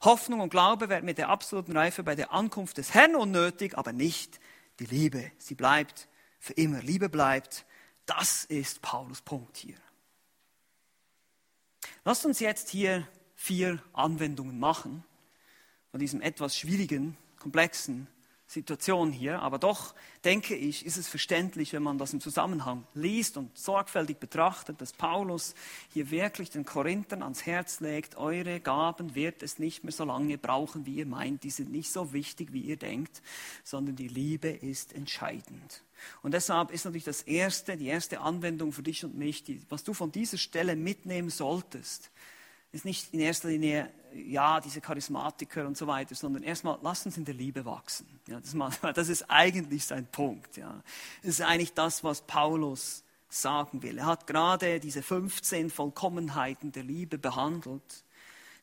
Hoffnung 0.02 0.40
und 0.40 0.50
Glaube 0.50 0.88
werden 0.88 1.06
mit 1.06 1.18
der 1.18 1.30
absoluten 1.30 1.76
Reife 1.76 2.04
bei 2.04 2.14
der 2.14 2.32
Ankunft 2.32 2.78
des 2.78 2.94
Herrn 2.94 3.16
unnötig, 3.16 3.76
aber 3.76 3.92
nicht 3.92 4.40
die 4.78 4.86
Liebe. 4.86 5.32
Sie 5.40 5.56
bleibt 5.56 6.08
für 6.38 6.54
immer. 6.54 6.84
Liebe 6.84 7.10
bleibt. 7.10 7.66
Das 8.06 8.46
ist 8.46 8.84
Paulus 8.84 9.24
Punkt 9.24 9.58
hier. 9.58 9.78
Lasst 12.08 12.24
uns 12.24 12.39
jetzt 12.39 12.70
hier 12.70 13.08
vier 13.34 13.82
Anwendungen 13.91 14.60
machen 14.60 15.03
von 15.89 15.99
diesem 15.99 16.22
etwas 16.22 16.56
schwierigen, 16.56 17.18
komplexen 17.39 18.08
Situation 18.56 19.12
hier, 19.12 19.41
aber 19.41 19.60
doch 19.60 19.93
denke 20.24 20.56
ich, 20.56 20.86
ist 20.86 20.95
es 20.95 21.10
verständlich, 21.10 21.74
wenn 21.74 21.84
man 21.84 21.97
das 21.97 22.14
im 22.14 22.22
Zusammenhang 22.22 22.88
liest 22.93 23.36
und 23.36 23.56
sorgfältig 23.58 24.18
betrachtet, 24.18 24.80
dass 24.80 24.93
Paulus 24.93 25.56
hier 25.91 26.10
wirklich 26.10 26.51
den 26.51 26.64
Korinthern 26.64 27.22
ans 27.22 27.45
Herz 27.45 27.82
legt, 27.82 28.16
eure 28.16 28.62
Gaben 28.62 29.14
wird 29.14 29.43
es 29.43 29.60
nicht 29.60 29.84
mehr 29.84 29.91
so 29.91 30.06
lange 30.06 30.38
brauchen, 30.38 30.86
wie 30.86 30.95
ihr 30.95 31.06
meint, 31.06 31.43
die 31.43 31.49
sind 31.49 31.70
nicht 31.70 31.91
so 31.91 32.14
wichtig, 32.14 32.53
wie 32.53 32.62
ihr 32.62 32.78
denkt, 32.78 33.22
sondern 33.66 33.97
die 33.97 34.08
Liebe 34.08 34.47
ist 34.47 34.93
entscheidend. 34.93 35.84
Und 36.22 36.34
deshalb 36.34 36.72
ist 36.72 36.86
natürlich 36.86 37.03
das 37.03 37.24
erste, 37.24 37.76
die 37.76 37.88
erste 37.88 38.22
Anwendung 38.22 38.72
für 38.72 38.84
dich 38.84 39.03
und 39.03 39.18
mich, 39.18 39.43
die, 39.43 39.62
was 39.68 39.84
du 39.84 39.93
von 39.93 40.14
dieser 40.14 40.38
Stelle 40.38 40.78
mitnehmen 40.78 41.30
solltest, 41.30 42.10
ist 42.72 42.86
nicht 42.86 43.13
in 43.13 43.20
erster 43.20 43.49
Linie, 43.49 43.91
ja, 44.13 44.59
diese 44.61 44.82
Charismatiker 44.82 45.68
und 45.68 45.78
so 45.78 45.88
weiter, 45.88 46.16
sondern 46.16 46.43
erstmal, 46.43 46.78
lass 46.82 47.05
uns 47.05 47.18
in 47.18 47.26
der 47.26 47.34
Liebe 47.34 47.66
wachsen. 47.66 48.07
Ja, 48.28 48.39
das, 48.39 48.53
mal, 48.53 48.72
das 48.93 49.09
ist 49.09 49.30
eigentlich 49.30 49.86
sein 49.86 50.07
Punkt. 50.07 50.57
Ja. 50.57 50.82
Das 51.22 51.32
ist 51.32 51.41
eigentlich 51.41 51.74
das, 51.74 52.03
was 52.03 52.22
Paulus 52.22 53.03
sagen 53.30 53.84
will. 53.84 53.97
Er 53.97 54.05
hat 54.05 54.28
gerade 54.28 54.80
diese 54.80 55.01
15 55.01 55.70
Vollkommenheiten 55.70 56.72
der 56.72 56.84
Liebe 56.84 57.18
behandelt 57.18 58.05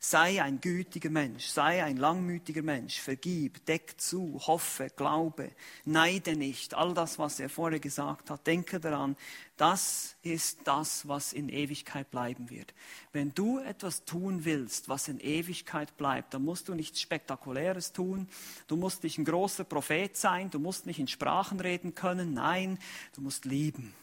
Sei 0.05 0.43
ein 0.43 0.59
gütiger 0.59 1.09
Mensch, 1.09 1.45
sei 1.45 1.81
ein 1.81 1.95
langmütiger 1.95 2.61
Mensch, 2.61 2.99
vergib, 2.99 3.65
deck 3.67 3.93
zu, 4.01 4.37
hoffe, 4.45 4.89
glaube, 4.93 5.51
neide 5.85 6.35
nicht. 6.35 6.73
All 6.73 6.93
das, 6.93 7.19
was 7.19 7.39
er 7.39 7.47
vorher 7.47 7.79
gesagt 7.79 8.29
hat, 8.29 8.45
denke 8.45 8.81
daran, 8.81 9.15
das 9.55 10.17
ist 10.21 10.59
das, 10.65 11.07
was 11.07 11.31
in 11.31 11.47
Ewigkeit 11.47 12.11
bleiben 12.11 12.49
wird. 12.49 12.73
Wenn 13.13 13.33
du 13.33 13.59
etwas 13.59 14.03
tun 14.03 14.43
willst, 14.43 14.89
was 14.89 15.07
in 15.07 15.21
Ewigkeit 15.21 15.95
bleibt, 15.95 16.33
dann 16.33 16.43
musst 16.43 16.67
du 16.67 16.75
nichts 16.75 16.99
Spektakuläres 16.99 17.93
tun, 17.93 18.27
du 18.67 18.75
musst 18.75 19.03
nicht 19.03 19.17
ein 19.17 19.23
großer 19.23 19.63
Prophet 19.63 20.17
sein, 20.17 20.49
du 20.49 20.59
musst 20.59 20.85
nicht 20.85 20.99
in 20.99 21.07
Sprachen 21.07 21.61
reden 21.61 21.95
können, 21.95 22.33
nein, 22.33 22.77
du 23.15 23.21
musst 23.21 23.45
lieben. 23.45 23.93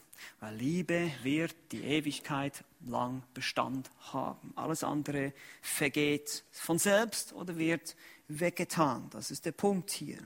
Weil 0.41 0.55
Liebe 0.57 1.11
wird 1.23 1.55
die 1.73 1.83
Ewigkeit 1.83 2.65
lang 2.87 3.23
Bestand 3.35 3.91
haben. 4.13 4.53
Alles 4.57 4.85
andere 4.85 5.33
vergeht 5.61 6.45
von 6.51 6.79
selbst 6.79 7.33
oder 7.33 7.57
wird 7.59 7.97
weggetan. 8.29 9.09
Das 9.11 9.31
ist 9.31 9.45
der 9.45 9.53
Punkt 9.53 9.91
hier. 9.91 10.19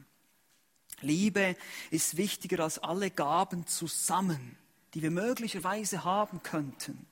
Liebe 1.00 1.56
ist 1.90 2.16
wichtiger 2.16 2.62
als 2.62 2.78
alle 2.78 3.10
Gaben 3.10 3.66
zusammen, 3.66 4.56
die 4.94 5.02
wir 5.02 5.10
möglicherweise 5.10 6.04
haben 6.04 6.42
könnten. 6.42 7.06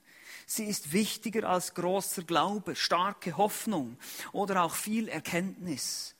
Sie 0.45 0.65
ist 0.65 0.93
wichtiger 0.93 1.49
als 1.49 1.73
großer 1.73 2.23
Glaube, 2.23 2.75
starke 2.75 3.37
Hoffnung 3.37 3.97
oder 4.31 4.63
auch 4.63 4.75
viel 4.75 5.07
Erkenntnis, 5.07 6.15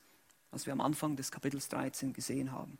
was 0.51 0.65
wir 0.65 0.73
am 0.73 0.81
Anfang 0.81 1.15
des 1.15 1.31
Kapitels 1.31 1.67
13 1.69 2.13
gesehen 2.13 2.51
haben. 2.51 2.77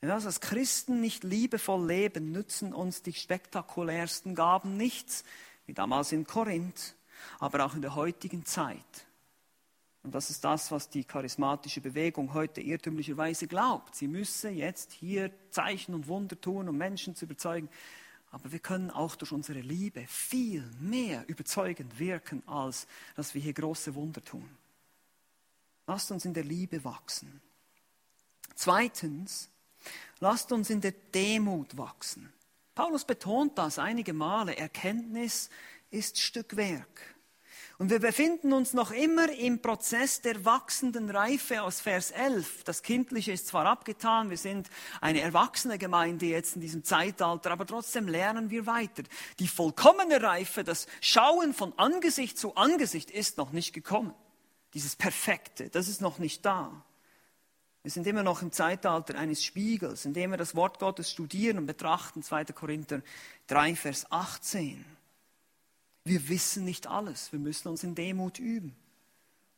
Wenn 0.00 0.08
wir 0.08 0.14
als 0.14 0.40
Christen 0.40 1.00
nicht 1.00 1.24
liebevoll 1.24 1.86
leben, 1.86 2.32
nützen 2.32 2.72
uns 2.72 3.02
die 3.02 3.12
spektakulärsten 3.12 4.34
Gaben 4.34 4.76
nichts, 4.76 5.24
wie 5.66 5.74
damals 5.74 6.12
in 6.12 6.26
Korinth, 6.26 6.94
aber 7.38 7.66
auch 7.66 7.74
in 7.74 7.82
der 7.82 7.94
heutigen 7.94 8.46
Zeit. 8.46 9.06
Und 10.02 10.14
das 10.14 10.30
ist 10.30 10.42
das, 10.44 10.70
was 10.70 10.88
die 10.88 11.04
charismatische 11.04 11.82
Bewegung 11.82 12.32
heute 12.32 12.62
irrtümlicherweise 12.62 13.46
glaubt. 13.46 13.94
Sie 13.94 14.08
müsse 14.08 14.48
jetzt 14.48 14.92
hier 14.92 15.30
Zeichen 15.50 15.94
und 15.94 16.08
Wunder 16.08 16.40
tun, 16.40 16.70
um 16.70 16.78
Menschen 16.78 17.14
zu 17.14 17.26
überzeugen. 17.26 17.68
Aber 18.30 18.50
wir 18.52 18.60
können 18.60 18.90
auch 18.90 19.16
durch 19.16 19.32
unsere 19.32 19.60
Liebe 19.60 20.06
viel 20.06 20.64
mehr 20.80 21.28
überzeugend 21.28 21.98
wirken, 21.98 22.42
als 22.48 22.86
dass 23.16 23.34
wir 23.34 23.42
hier 23.42 23.52
große 23.52 23.94
Wunder 23.94 24.24
tun. 24.24 24.48
Lasst 25.86 26.10
uns 26.12 26.24
in 26.24 26.32
der 26.32 26.44
Liebe 26.44 26.82
wachsen. 26.84 27.42
Zweitens, 28.54 29.49
Lasst 30.20 30.52
uns 30.52 30.70
in 30.70 30.80
der 30.80 30.92
Demut 30.92 31.76
wachsen. 31.76 32.32
Paulus 32.74 33.04
betont 33.04 33.58
das 33.58 33.78
einige 33.78 34.12
Male. 34.12 34.56
Erkenntnis 34.56 35.50
ist 35.90 36.18
Stückwerk. 36.18 37.16
Und 37.80 37.88
wir 37.88 37.98
befinden 37.98 38.52
uns 38.52 38.74
noch 38.74 38.90
immer 38.90 39.32
im 39.32 39.62
Prozess 39.62 40.20
der 40.20 40.44
wachsenden 40.44 41.08
Reife 41.08 41.62
aus 41.62 41.80
Vers 41.80 42.10
11. 42.10 42.64
Das 42.64 42.82
Kindliche 42.82 43.32
ist 43.32 43.46
zwar 43.46 43.64
abgetan, 43.64 44.28
wir 44.28 44.36
sind 44.36 44.68
eine 45.00 45.22
erwachsene 45.22 45.78
Gemeinde 45.78 46.26
jetzt 46.26 46.56
in 46.56 46.60
diesem 46.60 46.84
Zeitalter, 46.84 47.50
aber 47.50 47.64
trotzdem 47.64 48.06
lernen 48.06 48.50
wir 48.50 48.66
weiter. 48.66 49.02
Die 49.38 49.48
vollkommene 49.48 50.22
Reife, 50.22 50.62
das 50.62 50.88
Schauen 51.00 51.54
von 51.54 51.72
Angesicht 51.78 52.38
zu 52.38 52.54
Angesicht 52.54 53.10
ist 53.10 53.38
noch 53.38 53.52
nicht 53.52 53.72
gekommen. 53.72 54.12
Dieses 54.74 54.94
Perfekte, 54.94 55.70
das 55.70 55.88
ist 55.88 56.02
noch 56.02 56.18
nicht 56.18 56.44
da. 56.44 56.84
Wir 57.82 57.90
sind 57.90 58.06
immer 58.06 58.22
noch 58.22 58.42
im 58.42 58.52
Zeitalter 58.52 59.18
eines 59.18 59.42
Spiegels, 59.42 60.04
indem 60.04 60.32
wir 60.32 60.36
das 60.36 60.54
Wort 60.54 60.78
Gottes 60.78 61.10
studieren 61.10 61.58
und 61.58 61.66
betrachten. 61.66 62.22
2. 62.22 62.44
Korinther 62.46 63.00
3, 63.46 63.74
Vers 63.74 64.06
18. 64.10 64.84
Wir 66.04 66.28
wissen 66.28 66.64
nicht 66.64 66.86
alles. 66.86 67.32
Wir 67.32 67.38
müssen 67.38 67.68
uns 67.68 67.82
in 67.82 67.94
Demut 67.94 68.38
üben. 68.38 68.76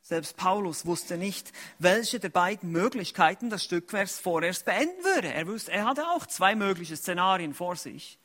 Selbst 0.03 0.37
Paulus 0.37 0.85
wusste 0.85 1.17
nicht, 1.17 1.53
welche 1.79 2.19
der 2.19 2.29
beiden 2.29 2.71
Möglichkeiten 2.71 3.51
das 3.51 3.65
Stückwerk 3.65 4.09
vorerst 4.09 4.65
beenden 4.65 5.05
würde. 5.05 5.33
Er, 5.33 5.47
wusste, 5.47 5.73
er 5.73 5.85
hatte 5.85 6.09
auch 6.09 6.27
zwei 6.27 6.55
mögliche 6.57 6.97
Szenarien 6.97 7.55
vor 7.55 7.77
sich. 7.77 8.19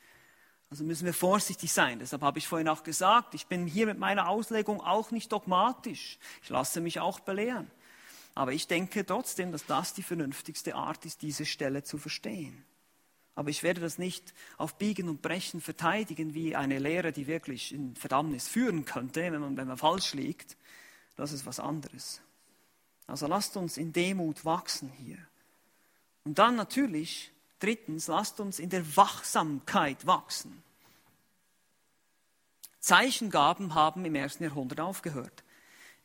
Also 0.70 0.84
müssen 0.84 1.06
wir 1.06 1.14
vorsichtig 1.14 1.72
sein. 1.72 1.98
Deshalb 1.98 2.22
habe 2.22 2.38
ich 2.38 2.46
vorhin 2.46 2.68
auch 2.68 2.82
gesagt, 2.82 3.34
ich 3.34 3.46
bin 3.46 3.66
hier 3.66 3.86
mit 3.86 3.98
meiner 3.98 4.28
Auslegung 4.28 4.80
auch 4.80 5.10
nicht 5.12 5.32
dogmatisch. 5.32 6.18
Ich 6.42 6.48
lasse 6.50 6.80
mich 6.80 7.00
auch 7.00 7.20
belehren. 7.20 7.70
Aber 8.38 8.52
ich 8.52 8.68
denke 8.68 9.04
trotzdem, 9.04 9.50
dass 9.50 9.66
das 9.66 9.94
die 9.94 10.04
vernünftigste 10.04 10.76
Art 10.76 11.04
ist, 11.04 11.22
diese 11.22 11.44
Stelle 11.44 11.82
zu 11.82 11.98
verstehen. 11.98 12.64
Aber 13.34 13.50
ich 13.50 13.64
werde 13.64 13.80
das 13.80 13.98
nicht 13.98 14.32
auf 14.58 14.78
Biegen 14.78 15.08
und 15.08 15.22
Brechen 15.22 15.60
verteidigen, 15.60 16.34
wie 16.34 16.54
eine 16.54 16.78
Lehre, 16.78 17.10
die 17.10 17.26
wirklich 17.26 17.74
in 17.74 17.96
Verdammnis 17.96 18.46
führen 18.46 18.84
könnte, 18.84 19.22
wenn 19.32 19.40
man, 19.40 19.56
wenn 19.56 19.66
man 19.66 19.76
falsch 19.76 20.14
liegt. 20.14 20.56
Das 21.16 21.32
ist 21.32 21.46
was 21.46 21.58
anderes. 21.58 22.20
Also 23.08 23.26
lasst 23.26 23.56
uns 23.56 23.76
in 23.76 23.92
Demut 23.92 24.44
wachsen 24.44 24.88
hier. 24.90 25.18
Und 26.22 26.38
dann 26.38 26.54
natürlich, 26.54 27.32
drittens, 27.58 28.06
lasst 28.06 28.38
uns 28.38 28.60
in 28.60 28.70
der 28.70 28.96
Wachsamkeit 28.96 30.06
wachsen. 30.06 30.62
Zeichengaben 32.78 33.74
haben 33.74 34.04
im 34.04 34.14
ersten 34.14 34.44
Jahrhundert 34.44 34.78
aufgehört. 34.78 35.42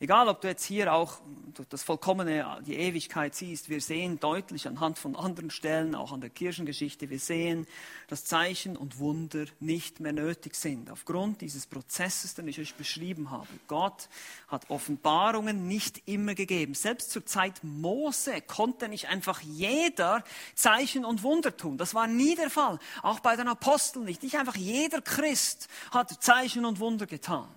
Egal, 0.03 0.27
ob 0.27 0.41
du 0.41 0.49
jetzt 0.49 0.65
hier 0.65 0.93
auch 0.93 1.21
das 1.69 1.81
Vollkommene, 1.81 2.61
die 2.67 2.75
Ewigkeit 2.75 3.33
siehst, 3.35 3.69
wir 3.69 3.79
sehen 3.79 4.19
deutlich 4.19 4.67
anhand 4.67 4.99
von 4.99 5.15
anderen 5.15 5.49
Stellen, 5.49 5.95
auch 5.95 6.11
an 6.11 6.19
der 6.19 6.29
Kirchengeschichte, 6.29 7.09
wir 7.09 7.19
sehen, 7.19 7.65
dass 8.09 8.25
Zeichen 8.25 8.75
und 8.75 8.99
Wunder 8.99 9.45
nicht 9.61 10.01
mehr 10.01 10.11
nötig 10.11 10.55
sind. 10.55 10.91
Aufgrund 10.91 11.39
dieses 11.39 11.67
Prozesses, 11.67 12.35
den 12.35 12.49
ich 12.49 12.59
euch 12.59 12.75
beschrieben 12.75 13.31
habe. 13.31 13.47
Gott 13.69 14.09
hat 14.49 14.69
Offenbarungen 14.69 15.69
nicht 15.69 16.01
immer 16.05 16.35
gegeben. 16.35 16.73
Selbst 16.73 17.11
zur 17.11 17.25
Zeit 17.25 17.63
Mose 17.63 18.41
konnte 18.41 18.89
nicht 18.89 19.07
einfach 19.07 19.39
jeder 19.39 20.25
Zeichen 20.53 21.05
und 21.05 21.23
Wunder 21.23 21.55
tun. 21.55 21.77
Das 21.77 21.95
war 21.95 22.07
nie 22.07 22.35
der 22.35 22.49
Fall. 22.49 22.77
Auch 23.03 23.21
bei 23.21 23.37
den 23.37 23.47
Aposteln 23.47 24.03
nicht. 24.03 24.21
Nicht 24.21 24.35
einfach 24.35 24.57
jeder 24.57 24.99
Christ 24.99 25.69
hat 25.91 26.21
Zeichen 26.21 26.65
und 26.65 26.81
Wunder 26.81 27.05
getan. 27.05 27.47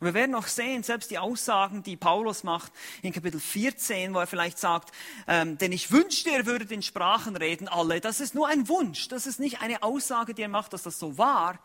Und 0.00 0.06
wir 0.06 0.14
werden 0.14 0.32
noch 0.32 0.48
sehen, 0.48 0.82
selbst 0.82 1.10
die 1.10 1.18
Aussagen, 1.18 1.82
die 1.82 1.96
Paulus 1.96 2.42
macht 2.42 2.72
in 3.02 3.12
Kapitel 3.12 3.40
14, 3.40 4.12
wo 4.12 4.18
er 4.18 4.26
vielleicht 4.26 4.58
sagt, 4.58 4.92
ähm, 5.28 5.56
denn 5.58 5.72
ich 5.72 5.92
wünschte, 5.92 6.30
er 6.30 6.46
würde 6.46 6.72
in 6.74 6.82
Sprachen 6.82 7.36
reden, 7.36 7.68
alle. 7.68 8.00
Das 8.00 8.20
ist 8.20 8.34
nur 8.34 8.48
ein 8.48 8.68
Wunsch. 8.68 9.08
Das 9.08 9.26
ist 9.26 9.38
nicht 9.38 9.60
eine 9.60 9.82
Aussage, 9.82 10.34
die 10.34 10.42
er 10.42 10.48
macht, 10.48 10.72
dass 10.72 10.82
das 10.82 10.98
so 10.98 11.16
war. 11.16 11.60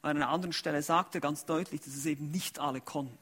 An 0.00 0.16
einer 0.16 0.28
anderen 0.28 0.52
Stelle 0.52 0.82
sagt 0.82 1.14
er 1.14 1.20
ganz 1.20 1.44
deutlich, 1.44 1.80
dass 1.80 1.94
es 1.94 2.06
eben 2.06 2.30
nicht 2.30 2.58
alle 2.58 2.80
konnten. 2.80 3.18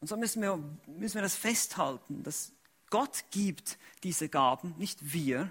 Und 0.00 0.08
so 0.08 0.16
müssen 0.16 0.42
wir, 0.42 0.58
müssen 0.86 1.14
wir 1.14 1.22
das 1.22 1.36
festhalten, 1.36 2.24
dass 2.24 2.52
Gott 2.90 3.24
gibt 3.30 3.78
diese 4.02 4.28
Gaben, 4.28 4.74
nicht 4.76 5.12
wir. 5.12 5.50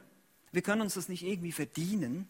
Wir 0.52 0.62
können 0.62 0.82
uns 0.82 0.96
das 0.96 1.08
nicht 1.08 1.24
irgendwie 1.24 1.54
verdienen. 1.54 2.28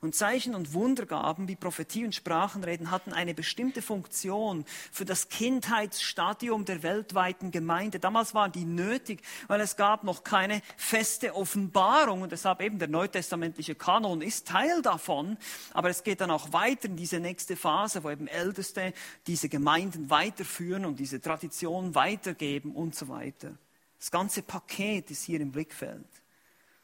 Und 0.00 0.14
Zeichen 0.14 0.54
und 0.54 0.74
Wundergaben 0.74 1.48
wie 1.48 1.56
Prophetie 1.56 2.04
und 2.04 2.14
Sprachenreden 2.14 2.90
hatten 2.90 3.12
eine 3.12 3.32
bestimmte 3.32 3.80
Funktion 3.80 4.64
für 4.92 5.04
das 5.04 5.28
Kindheitsstadium 5.28 6.64
der 6.64 6.82
weltweiten 6.82 7.50
Gemeinde. 7.50 7.98
Damals 7.98 8.34
waren 8.34 8.52
die 8.52 8.64
nötig, 8.64 9.22
weil 9.46 9.60
es 9.60 9.76
gab 9.76 10.04
noch 10.04 10.22
keine 10.22 10.60
feste 10.76 11.34
Offenbarung 11.34 12.22
und 12.22 12.32
deshalb 12.32 12.60
eben 12.60 12.78
der 12.78 12.88
neutestamentliche 12.88 13.74
Kanon 13.74 14.20
ist 14.20 14.46
Teil 14.46 14.82
davon. 14.82 15.38
Aber 15.72 15.88
es 15.88 16.04
geht 16.04 16.20
dann 16.20 16.30
auch 16.30 16.52
weiter 16.52 16.88
in 16.88 16.96
diese 16.96 17.18
nächste 17.18 17.56
Phase, 17.56 18.04
wo 18.04 18.10
eben 18.10 18.28
Älteste 18.28 18.92
diese 19.26 19.48
Gemeinden 19.48 20.10
weiterführen 20.10 20.84
und 20.84 21.00
diese 21.00 21.20
Tradition 21.20 21.94
weitergeben 21.94 22.72
und 22.72 22.94
so 22.94 23.08
weiter. 23.08 23.56
Das 23.98 24.10
ganze 24.10 24.42
Paket 24.42 25.10
ist 25.10 25.24
hier 25.24 25.40
im 25.40 25.52
Blickfeld. 25.52 26.06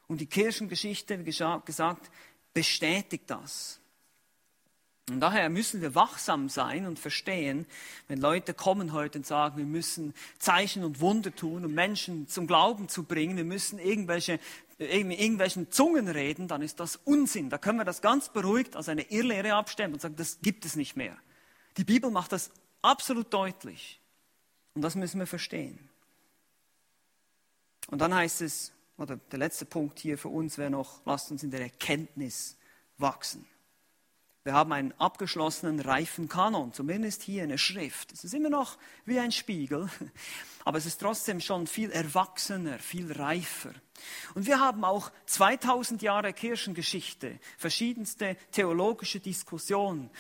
Und 0.09 0.21
die 0.21 0.27
Kirchengeschichte, 0.27 1.19
wie 1.19 1.25
gesagt, 1.25 2.11
bestätigt 2.55 3.25
das. 3.29 3.81
Und 5.11 5.21
daher 5.21 5.51
müssen 5.51 5.81
wir 5.81 5.95
wachsam 5.95 6.49
sein 6.49 6.87
und 6.87 6.99
verstehen, 6.99 7.67
wenn 8.07 8.21
Leute 8.21 8.55
kommen 8.55 8.93
heute 8.93 9.19
und 9.19 9.27
sagen, 9.27 9.59
wir 9.59 9.67
müssen 9.67 10.15
Zeichen 10.39 10.85
und 10.85 11.01
Wunder 11.01 11.35
tun, 11.35 11.65
um 11.65 11.73
Menschen 11.73 12.29
zum 12.29 12.47
Glauben 12.47 12.89
zu 12.89 13.03
bringen, 13.03 13.37
wir 13.37 13.45
müssen 13.45 13.79
irgendwelche, 13.81 14.39
irgendwelchen 14.79 15.73
Zungen 15.73 16.09
reden, 16.09 16.47
dann 16.47 16.63
ist 16.63 16.79
das 16.79 16.97
Unsinn. 16.97 17.51
Da 17.51 17.59
können 17.59 17.79
wir 17.79 17.85
das 17.85 18.01
ganz 18.01 18.29
beruhigt 18.29 18.77
als 18.77 18.89
eine 18.89 19.03
Irrlehre 19.11 19.55
abstellen 19.55 19.93
und 19.93 20.01
sagen, 20.01 20.17
das 20.17 20.39
gibt 20.41 20.65
es 20.65 20.77
nicht 20.77 20.97
mehr. 20.97 21.17
Die 21.77 21.85
Bibel 21.85 22.11
macht 22.11 22.33
das 22.33 22.53
absolut 22.81 23.33
deutlich. 23.35 24.01
Und 24.75 24.83
das 24.83 24.95
müssen 24.95 25.19
wir 25.19 25.27
verstehen. 25.27 25.79
Und 27.89 27.99
dann 27.99 28.15
heißt 28.15 28.41
es, 28.41 28.73
oder 29.03 29.17
der 29.17 29.39
letzte 29.39 29.67
Punkt 29.67 29.99
hier 29.99 30.17
für 30.17 30.29
uns 30.29 30.57
wäre 30.57 30.71
noch, 30.71 31.05
lasst 31.05 31.31
uns 31.31 31.43
in 31.43 31.51
der 31.51 31.61
Erkenntnis 31.61 32.57
wachsen. 32.99 33.45
Wir 34.45 34.55
haben 34.55 34.73
einen 34.73 34.93
abgeschlossenen, 34.99 35.79
reifen 35.79 36.29
Kanon, 36.29 36.73
zumindest 36.73 37.23
hier 37.23 37.45
eine 37.45 37.59
Schrift. 37.59 38.13
Es 38.13 38.25
ist 38.25 38.35
immer 38.35 38.51
noch 38.51 38.77
wie 39.05 39.21
ein 39.21 39.31
Spiegel, 39.31 39.89
aber 40.65 40.79
es 40.79 40.87
ist 40.87 40.99
trotzdem 40.99 41.41
schon 41.41 41.69
viel 41.69 41.91
erwachsener, 41.91 42.81
viel 42.81 43.13
reifer. 43.13 43.73
Und 44.35 44.47
wir 44.47 44.59
haben 44.59 44.85
auch 44.85 45.13
2000 45.27 46.03
Jahre 46.03 46.33
Kirchengeschichte, 46.33 47.39
verschiedenste 47.57 48.37
theologische 48.51 49.21
Diskussionen. 49.21 50.11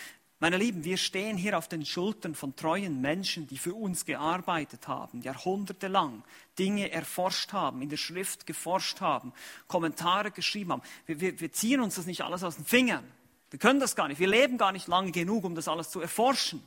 Meine 0.43 0.57
Lieben, 0.57 0.83
wir 0.83 0.97
stehen 0.97 1.37
hier 1.37 1.57
auf 1.57 1.69
den 1.69 1.87
Schultern 1.87 2.35
von 2.35 2.57
treuen 2.57 3.01
Menschen, 3.01 3.47
die 3.47 3.57
für 3.57 3.75
uns 3.75 4.05
gearbeitet 4.05 4.89
haben, 4.89 5.23
jahrhundertelang 5.23 6.25
Dinge 6.59 6.91
erforscht 6.91 7.53
haben, 7.53 7.81
in 7.81 7.89
der 7.89 7.97
Schrift 7.97 8.45
geforscht 8.45 9.01
haben, 9.01 9.33
Kommentare 9.69 10.33
geschrieben 10.33 10.73
haben. 10.73 10.83
Wir, 11.07 11.21
wir, 11.21 11.39
wir 11.39 11.53
ziehen 11.53 11.79
uns 11.81 11.95
das 11.95 12.07
nicht 12.07 12.23
alles 12.23 12.43
aus 12.43 12.57
den 12.57 12.65
Fingern. 12.65 13.05
Wir 13.51 13.61
können 13.61 13.79
das 13.79 13.95
gar 13.95 14.09
nicht. 14.09 14.19
Wir 14.19 14.27
leben 14.27 14.59
gar 14.59 14.73
nicht 14.73 14.89
lange 14.89 15.13
genug, 15.13 15.45
um 15.45 15.55
das 15.55 15.69
alles 15.69 15.91
zu 15.91 16.01
erforschen. 16.01 16.61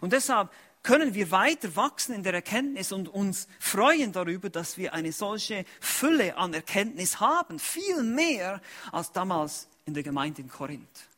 Und 0.00 0.14
deshalb 0.14 0.48
können 0.82 1.12
wir 1.12 1.30
weiter 1.30 1.76
wachsen 1.76 2.14
in 2.14 2.22
der 2.22 2.32
Erkenntnis 2.32 2.92
und 2.92 3.10
uns 3.10 3.46
freuen 3.60 4.12
darüber, 4.12 4.48
dass 4.48 4.78
wir 4.78 4.94
eine 4.94 5.12
solche 5.12 5.66
Fülle 5.80 6.38
an 6.38 6.54
Erkenntnis 6.54 7.20
haben. 7.20 7.58
Viel 7.58 8.02
mehr 8.04 8.62
als 8.90 9.12
damals 9.12 9.68
in 9.84 9.92
der 9.92 10.02
Gemeinde 10.02 10.40
in 10.40 10.48
Korinth. 10.48 11.08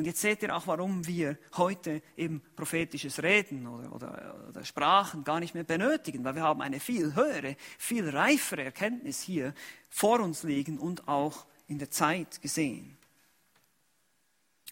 Und 0.00 0.06
jetzt 0.06 0.22
seht 0.22 0.42
ihr 0.42 0.56
auch, 0.56 0.66
warum 0.66 1.06
wir 1.06 1.36
heute 1.58 2.00
eben 2.16 2.40
prophetisches 2.56 3.22
Reden 3.22 3.66
oder, 3.66 3.94
oder, 3.94 4.46
oder, 4.48 4.64
Sprachen 4.64 5.24
gar 5.24 5.40
nicht 5.40 5.52
mehr 5.52 5.62
benötigen, 5.62 6.24
weil 6.24 6.36
wir 6.36 6.42
haben 6.42 6.62
eine 6.62 6.80
viel 6.80 7.14
höhere, 7.14 7.54
viel 7.76 8.08
reifere 8.08 8.64
Erkenntnis 8.64 9.20
hier 9.20 9.52
vor 9.90 10.20
uns 10.20 10.42
liegen 10.42 10.78
und 10.78 11.06
auch 11.06 11.44
in 11.68 11.78
der 11.78 11.90
Zeit 11.90 12.40
gesehen. 12.40 12.96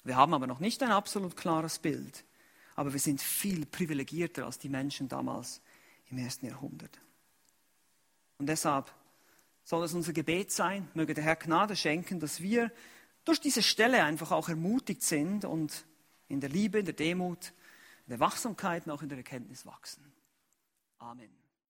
Wir 0.02 0.16
haben 0.16 0.32
aber 0.32 0.46
noch 0.46 0.60
nicht 0.60 0.82
ein 0.82 0.92
absolut 0.92 1.36
klares 1.36 1.78
Bild, 1.78 2.24
aber 2.74 2.94
wir 2.94 3.00
sind 3.00 3.20
viel 3.20 3.66
privilegierter 3.66 4.46
als 4.46 4.58
die 4.58 4.70
Menschen 4.70 5.10
damals 5.10 5.60
im 6.08 6.16
ersten 6.16 6.46
Jahrhundert. 6.46 6.98
Und 8.38 8.46
deshalb 8.46 8.90
soll 9.62 9.84
es 9.84 9.92
unser 9.92 10.14
Gebet 10.14 10.52
sein, 10.52 10.88
möge 10.94 11.12
der 11.12 11.24
Herr 11.24 11.36
Gnade 11.36 11.76
schenken, 11.76 12.18
dass 12.18 12.40
wir 12.40 12.72
durch 13.28 13.40
diese 13.40 13.62
Stelle 13.62 14.04
einfach 14.04 14.32
auch 14.32 14.48
ermutigt 14.48 15.02
sind 15.02 15.44
und 15.44 15.84
in 16.28 16.40
der 16.40 16.48
Liebe, 16.48 16.78
in 16.78 16.86
der 16.86 16.94
Demut, 16.94 17.52
in 18.06 18.10
der 18.10 18.20
Wachsamkeit 18.20 18.86
und 18.86 18.92
auch 18.92 19.02
in 19.02 19.10
der 19.10 19.18
Erkenntnis 19.18 19.66
wachsen. 19.66 20.02
Amen. 20.98 21.30